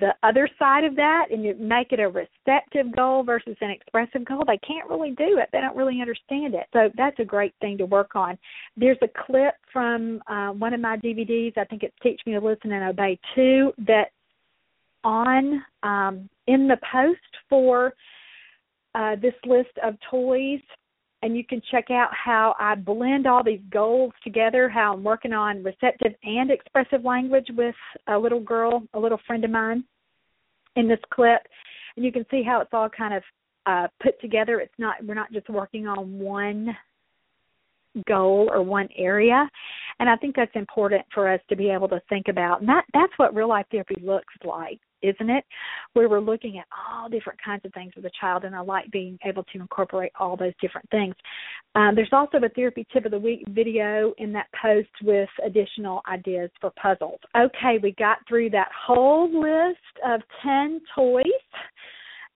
the 0.00 0.14
other 0.22 0.48
side 0.58 0.84
of 0.84 0.96
that 0.96 1.26
and 1.30 1.44
you 1.44 1.54
make 1.58 1.92
it 1.92 2.00
a 2.00 2.08
receptive 2.08 2.94
goal 2.94 3.22
versus 3.22 3.56
an 3.60 3.70
expressive 3.70 4.24
goal, 4.24 4.44
they 4.46 4.58
can't 4.58 4.88
really 4.88 5.10
do 5.10 5.38
it. 5.38 5.48
They 5.52 5.60
don't 5.60 5.76
really 5.76 6.00
understand 6.00 6.54
it. 6.54 6.66
So 6.72 6.90
that's 6.96 7.18
a 7.18 7.24
great 7.24 7.54
thing 7.60 7.78
to 7.78 7.86
work 7.86 8.14
on. 8.14 8.38
There's 8.76 8.98
a 9.02 9.08
clip 9.26 9.54
from 9.72 10.22
uh, 10.26 10.48
one 10.48 10.74
of 10.74 10.80
my 10.80 10.96
DVDs. 10.96 11.56
I 11.58 11.64
think 11.64 11.82
it's 11.82 11.96
Teach 12.02 12.20
Me 12.26 12.32
to 12.32 12.40
Listen 12.40 12.72
and 12.72 12.90
Obey 12.90 13.18
2 13.34 13.72
that 13.86 14.10
on 15.04 15.62
um, 15.82 16.28
in 16.46 16.68
the 16.68 16.78
post 16.90 17.18
for 17.48 17.92
uh, 18.94 19.16
this 19.16 19.34
list 19.44 19.70
of 19.82 19.94
toys 20.10 20.60
and 21.22 21.36
you 21.36 21.44
can 21.44 21.62
check 21.70 21.90
out 21.90 22.10
how 22.12 22.54
I 22.58 22.74
blend 22.74 23.26
all 23.26 23.44
these 23.44 23.60
goals 23.70 24.12
together, 24.24 24.68
how 24.68 24.94
I'm 24.94 25.04
working 25.04 25.32
on 25.32 25.62
receptive 25.62 26.12
and 26.24 26.50
expressive 26.50 27.04
language 27.04 27.46
with 27.56 27.76
a 28.08 28.18
little 28.18 28.40
girl, 28.40 28.82
a 28.94 28.98
little 28.98 29.20
friend 29.26 29.44
of 29.44 29.50
mine 29.50 29.84
in 30.76 30.88
this 30.88 30.98
clip. 31.12 31.40
And 31.96 32.04
you 32.04 32.10
can 32.10 32.26
see 32.30 32.42
how 32.42 32.60
it's 32.60 32.72
all 32.72 32.88
kind 32.88 33.14
of 33.14 33.22
uh, 33.66 33.86
put 34.02 34.20
together. 34.20 34.60
It's 34.60 34.74
not 34.78 34.96
we're 35.04 35.14
not 35.14 35.32
just 35.32 35.48
working 35.48 35.86
on 35.86 36.18
one 36.18 36.76
goal 38.08 38.50
or 38.52 38.62
one 38.62 38.88
area. 38.96 39.48
And 40.00 40.08
I 40.08 40.16
think 40.16 40.34
that's 40.34 40.54
important 40.56 41.04
for 41.14 41.32
us 41.32 41.40
to 41.50 41.56
be 41.56 41.70
able 41.70 41.88
to 41.88 42.00
think 42.08 42.26
about. 42.28 42.60
And 42.60 42.68
that 42.68 42.84
that's 42.92 43.12
what 43.18 43.34
real 43.34 43.48
life 43.48 43.66
therapy 43.70 43.96
looks 44.02 44.34
like 44.44 44.80
isn't 45.02 45.30
it? 45.30 45.44
Where 45.92 46.08
we're 46.08 46.20
looking 46.20 46.58
at 46.58 46.66
all 46.72 47.08
different 47.08 47.38
kinds 47.42 47.64
of 47.64 47.72
things 47.72 47.92
with 47.96 48.04
a 48.04 48.10
child, 48.20 48.44
and 48.44 48.54
I 48.54 48.60
like 48.60 48.90
being 48.90 49.18
able 49.24 49.44
to 49.44 49.58
incorporate 49.58 50.12
all 50.18 50.36
those 50.36 50.52
different 50.60 50.88
things. 50.90 51.14
Um, 51.74 51.94
there's 51.94 52.12
also 52.12 52.38
a 52.38 52.48
therapy 52.48 52.86
tip 52.92 53.04
of 53.04 53.10
the 53.10 53.18
week 53.18 53.44
video 53.48 54.14
in 54.18 54.32
that 54.32 54.46
post 54.60 54.90
with 55.02 55.28
additional 55.44 56.02
ideas 56.10 56.50
for 56.60 56.72
puzzles. 56.80 57.20
Okay, 57.36 57.78
we 57.82 57.92
got 57.98 58.18
through 58.28 58.50
that 58.50 58.68
whole 58.86 59.28
list 59.28 59.78
of 60.06 60.20
10 60.42 60.80
toys 60.94 61.24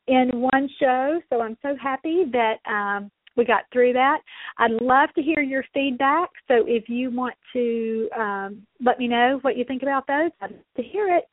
in 0.09 0.31
one 0.35 0.69
show, 0.81 1.21
so 1.31 1.41
I'm 1.41 1.57
so 1.63 1.77
happy 1.81 2.25
that. 2.33 2.57
Um, 2.71 3.11
we 3.37 3.45
got 3.45 3.65
through 3.73 3.93
that. 3.93 4.21
I'd 4.59 4.73
love 4.81 5.11
to 5.15 5.23
hear 5.23 5.41
your 5.41 5.65
feedback. 5.75 6.31
So 6.49 6.65
if 6.67 6.89
you 6.89 7.11
want 7.11 7.35
to 7.53 8.09
um, 8.19 8.67
let 8.85 8.99
me 8.99 9.09
know 9.09 9.39
what 9.43 9.57
you 9.57 9.65
think 9.65 9.83
about 9.83 10.07
those, 10.07 10.31
I'd 10.41 10.53
love 10.53 10.61
to 10.77 10.83
hear 10.83 11.15
it. 11.15 11.25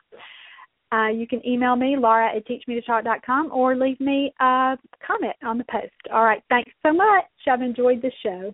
Uh, 0.94 1.08
you 1.08 1.26
can 1.26 1.46
email 1.48 1.76
me, 1.76 1.96
Laura 1.98 2.36
at 2.36 2.46
teachmetotalk.com, 2.46 3.52
or 3.52 3.76
leave 3.76 4.00
me 4.00 4.32
a 4.40 4.78
comment 5.06 5.36
on 5.44 5.58
the 5.58 5.64
post. 5.72 5.92
All 6.14 6.24
right, 6.24 6.44
thanks 6.50 6.72
so 6.86 6.94
much. 6.94 7.26
I've 7.52 7.64
enjoyed 7.64 8.02
the 8.02 8.12
show. 8.22 8.54